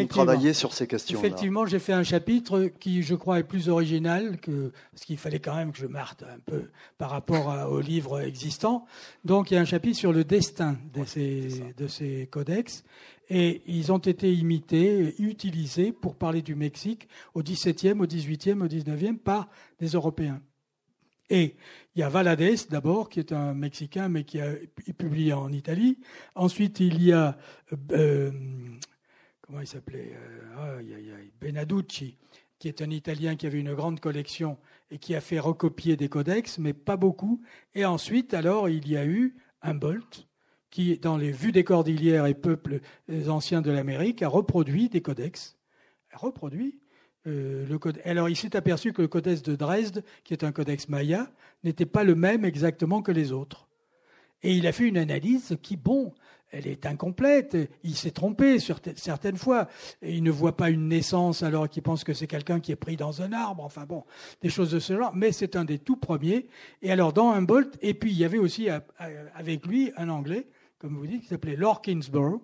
[0.08, 1.20] travailler sur ces questions.
[1.20, 5.38] Effectivement, j'ai fait un chapitre qui, je crois, est plus original que parce qu'il fallait
[5.38, 6.64] quand même que je marte un peu
[6.98, 8.86] par rapport au livre existant.
[9.24, 12.82] Donc, il y a un chapitre sur le destin de ces, de ces codex.
[13.28, 18.66] Et ils ont été imités, utilisés pour parler du Mexique au XVIIe, au XVIIIe, au
[18.66, 19.48] XIXe par
[19.78, 20.42] des Européens.
[21.30, 21.56] Et
[21.94, 24.52] il y a Valadez d'abord, qui est un Mexicain, mais qui a
[24.98, 25.98] publié en Italie.
[26.34, 27.38] Ensuite, il y a
[27.92, 28.30] euh,
[29.40, 30.14] comment il s'appelait
[30.58, 30.82] euh,
[31.40, 32.18] Benaducci,
[32.58, 34.58] qui est un Italien qui avait une grande collection
[34.90, 37.40] et qui a fait recopier des codex, mais pas beaucoup.
[37.74, 40.26] Et ensuite, alors, il y a eu Humboldt,
[40.74, 42.80] qui, dans les vues des cordillères et peuples
[43.28, 45.56] anciens de l'Amérique, a reproduit des codex.
[46.12, 46.80] Reproduit
[47.28, 48.00] euh, le code...
[48.04, 51.30] Alors il s'est aperçu que le codex de Dresde, qui est un codex maya,
[51.62, 53.68] n'était pas le même exactement que les autres.
[54.42, 56.12] Et il a fait une analyse qui, bon,
[56.50, 57.56] elle est incomplète.
[57.84, 59.68] Il s'est trompé certaines fois.
[60.02, 62.96] Il ne voit pas une naissance alors qu'il pense que c'est quelqu'un qui est pris
[62.96, 63.62] dans un arbre.
[63.62, 64.02] Enfin bon,
[64.42, 65.14] des choses de ce genre.
[65.14, 66.48] Mais c'est un des tout premiers.
[66.82, 68.68] Et alors dans Humboldt, et puis il y avait aussi
[69.36, 70.48] avec lui un Anglais,
[70.84, 72.42] comme vous dites, qui s'appelait Lord Kingsborough,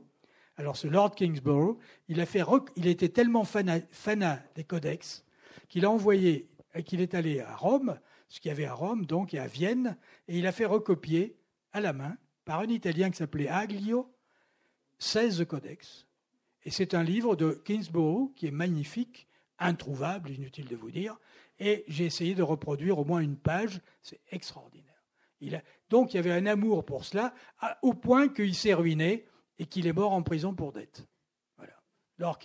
[0.57, 1.77] alors ce Lord Kingsborough,
[2.09, 2.43] il, a fait,
[2.75, 5.27] il était tellement fanat, des codex
[5.69, 6.49] qu'il a envoyé,
[6.87, 8.01] qu'il est allé à Rome,
[8.31, 11.37] ce qu'il y avait à Rome, donc, et à Vienne, et il a fait recopier
[11.75, 14.11] à la main, par un Italien qui s'appelait Aglio,
[15.01, 16.07] 16 codex.
[16.65, 21.21] Et c'est un livre de Kingsborough qui est magnifique, introuvable, inutile de vous dire,
[21.59, 24.90] et j'ai essayé de reproduire au moins une page, c'est extraordinaire.
[25.89, 27.35] Donc il y avait un amour pour cela,
[27.83, 29.27] au point qu'il s'est ruiné
[29.59, 31.07] et qu'il est mort en prison pour dette.
[31.57, 31.75] Voilà,
[32.19, 32.39] Lord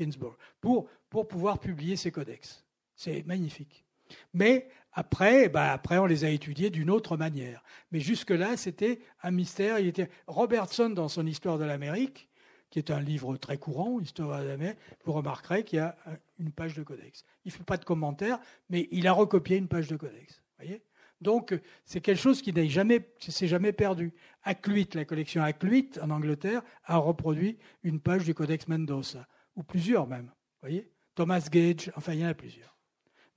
[0.61, 2.65] pour, pour pouvoir publier ses codex.
[2.95, 3.85] C'est magnifique.
[4.34, 7.63] Mais après, bah après, on les a étudiés d'une autre manière.
[7.91, 9.80] Mais jusque-là, c'était un mystère.
[9.80, 12.30] Il était Robertson dans son Histoire de l'Amérique,
[12.69, 14.77] qui est un livre très courant, Histoire de l'Amérique.
[15.03, 15.97] Vous remarquerez qu'il y a
[16.39, 17.26] une page de codex.
[17.43, 18.39] Il ne fait pas de commentaires,
[18.69, 20.41] mais il a recopié une page de codex.
[20.57, 20.81] Voyez?
[21.26, 24.14] Donc, c'est quelque chose qui n'est jamais, s'est jamais perdu.
[24.45, 30.31] La collection Acluit en Angleterre, a reproduit une page du Codex Mendoza, ou plusieurs même.
[30.61, 30.88] Voyez?
[31.15, 32.77] Thomas Gage, enfin, il y en a plusieurs.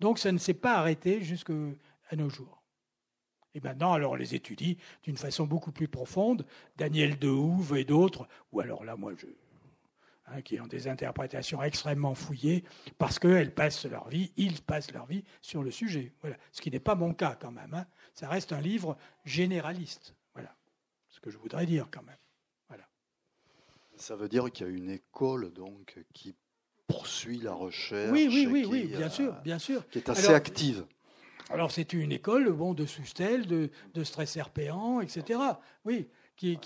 [0.00, 1.54] Donc, ça ne s'est pas arrêté jusqu'à
[2.12, 2.62] nos jours.
[3.54, 6.44] Et maintenant, alors, on les étudie d'une façon beaucoup plus profonde.
[6.76, 9.26] Daniel Dehouve et d'autres, ou alors là, moi, je,
[10.30, 12.64] Hein, qui ont des interprétations extrêmement fouillées,
[12.98, 16.12] parce qu'elles passent leur vie, ils passent leur vie sur le sujet.
[16.20, 16.36] Voilà.
[16.52, 17.72] Ce qui n'est pas mon cas quand même.
[17.72, 17.86] Hein.
[18.14, 20.14] Ça reste un livre généraliste.
[20.34, 20.54] Voilà.
[21.08, 22.18] Ce que je voudrais dire quand même.
[22.68, 22.86] Voilà.
[23.96, 26.34] Ça veut dire qu'il y a une école donc qui
[26.86, 28.10] poursuit la recherche.
[28.12, 29.88] Oui, oui, oui, oui, bien sûr, bien sûr.
[29.88, 30.84] Qui est assez active.
[31.50, 35.40] Alors c'est une école bon, de Sustel, de, de stress herpéant, etc.
[35.86, 36.08] Oui,
[36.38, 36.58] qui,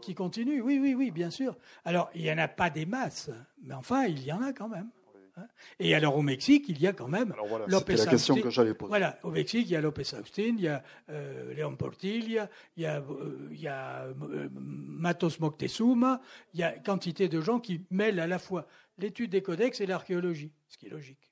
[0.00, 0.62] qui, continue.
[0.62, 1.56] Oui, oui, oui, bien sûr.
[1.84, 3.30] Alors, il n'y en a pas des masses,
[3.62, 4.88] mais enfin, il y en a quand même.
[5.36, 5.46] Hein.
[5.78, 8.74] Et alors au Mexique, il y a quand même voilà, Lopez la question que j'allais
[8.74, 8.88] poser.
[8.88, 12.82] Voilà, au Mexique, il y a Lopez Austin, il y a euh, Léon Portilla, il
[12.82, 16.20] y a, euh, il y a euh, Matos Moctezuma,
[16.54, 18.66] il y a quantité de gens qui mêlent à la fois
[18.96, 21.30] l'étude des codex et l'archéologie, ce qui est logique.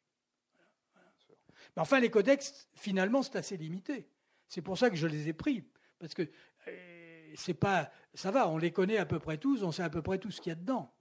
[1.75, 4.07] Mais enfin, les codex, finalement, c'est assez limité.
[4.49, 5.65] C'est pour ça que je les ai pris,
[5.99, 6.29] parce que
[7.37, 10.03] c'est pas, ça va, on les connaît à peu près tous, on sait à peu
[10.03, 10.93] près tout ce qu'il y a dedans.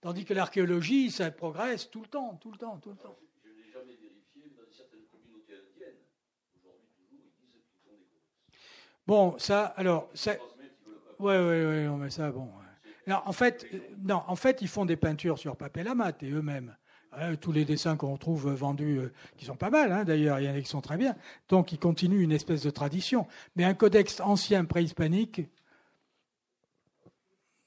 [0.00, 3.16] Tandis que l'archéologie, ça progresse tout le temps, tout le temps, tout le temps.
[3.42, 6.00] Je jamais vérifié, mais dans certaines communautés indiennes,
[6.54, 10.32] aujourd'hui toujours, ils disent qu'ils ont des Bon, ça, alors, ça,
[11.18, 12.50] ouais, ouais, ouais, mais ça, bon.
[13.06, 13.66] Non, en fait,
[13.98, 16.76] non, en fait, ils font des peintures sur papier lamate et eux-mêmes.
[17.16, 20.46] Hein, tous les dessins qu'on trouve vendus, euh, qui sont pas mal hein, d'ailleurs, il
[20.46, 21.14] y en a qui sont très bien.
[21.48, 23.28] Donc ils continuent une espèce de tradition.
[23.54, 25.42] Mais un codex ancien préhispanique,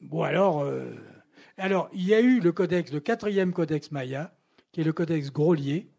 [0.02, 0.94] Bon, alors, euh,
[1.57, 4.36] alors, il y a eu le codex, le quatrième codex maya,
[4.72, 5.90] qui est le codex Grolier.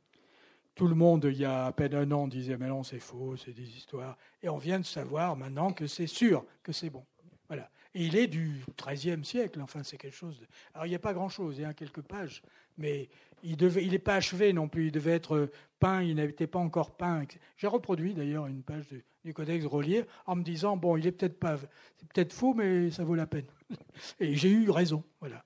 [0.77, 3.37] Tout le monde, il y a à peine un an, disait Mais non, c'est faux,
[3.37, 4.17] c'est des histoires.
[4.43, 7.05] Et on vient de savoir maintenant que c'est sûr que c'est bon.
[7.49, 7.71] Voilà.
[7.95, 10.39] Et il est du XIIIe siècle, enfin, c'est quelque chose.
[10.39, 10.47] De...
[10.75, 12.43] Alors, il n'y a pas grand-chose, il y a quelques pages,
[12.77, 13.09] mais
[13.43, 15.51] il n'est il pas achevé non plus, il devait être
[15.81, 17.25] peint, il n'était pas encore peint.
[17.57, 18.87] J'ai reproduit d'ailleurs une page
[19.29, 21.59] du Codex Grolier en me disant Bon, il est peut-être pas.
[21.99, 23.45] C'est peut-être faux, mais ça vaut la peine.
[24.21, 25.45] Et j'ai eu raison, voilà.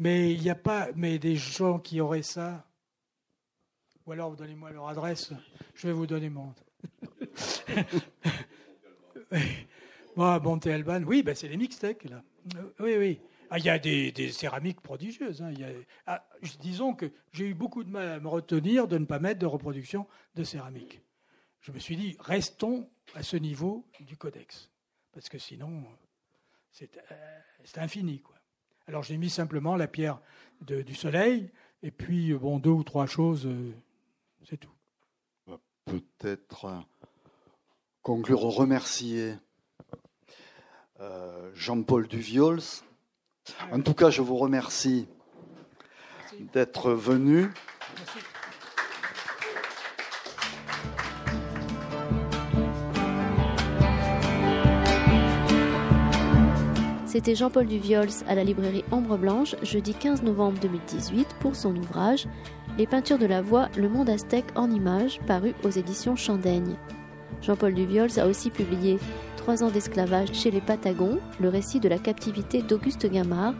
[0.00, 2.66] Mais il n'y a pas, mais des gens qui auraient ça,
[4.04, 5.32] ou alors donnez-moi leur adresse,
[5.74, 6.52] je vais vous donner mon.
[10.16, 12.24] Moi, Bonté Alban, oui, ben c'est les mixtecs, là.
[12.80, 13.20] Oui, oui.
[13.48, 15.40] Ah, il y a des, céramiques prodigieuses.
[15.40, 15.52] Hein.
[16.06, 16.26] Ah,
[16.60, 19.46] disons que j'ai eu beaucoup de mal à me retenir de ne pas mettre de
[19.46, 21.00] reproduction de céramique.
[21.60, 24.70] Je me suis dit, restons à ce niveau du codex.
[25.12, 25.84] parce que sinon,
[26.72, 27.42] c'est euh,
[27.76, 28.20] infini.
[28.20, 28.36] Quoi.
[28.86, 30.20] Alors j'ai mis simplement la pierre
[30.62, 31.50] du soleil,
[31.82, 33.74] et puis bon, deux ou trois choses, euh,
[34.48, 34.72] c'est tout.
[35.84, 36.84] Peut-être
[38.02, 39.34] conclure, remercier
[41.54, 42.60] Jean-Paul Duviols.
[43.72, 45.08] En tout cas, je vous remercie
[46.52, 47.50] d'être venu.
[57.10, 62.28] C'était Jean-Paul Duviols à la librairie Ombre Blanche, jeudi 15 novembre 2018, pour son ouvrage
[62.78, 66.76] Les peintures de la voix, le monde aztèque en images, paru aux éditions Chandaigne.
[67.42, 69.00] Jean-Paul Duviols a aussi publié
[69.36, 73.54] Trois ans d'esclavage chez les Patagons, le récit de la captivité d'Auguste Gamard,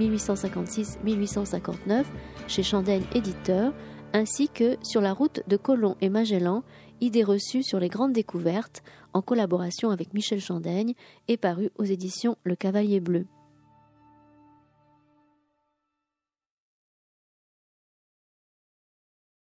[0.00, 2.06] 1856-1859,
[2.48, 3.72] chez Chandaigne Éditeur,
[4.14, 6.64] ainsi que Sur la route de Colomb et Magellan,
[7.00, 8.82] idées reçues sur les grandes découvertes,
[9.16, 10.92] en collaboration avec Michel Chandaigne,
[11.26, 13.26] et paru aux éditions Le Cavalier Bleu.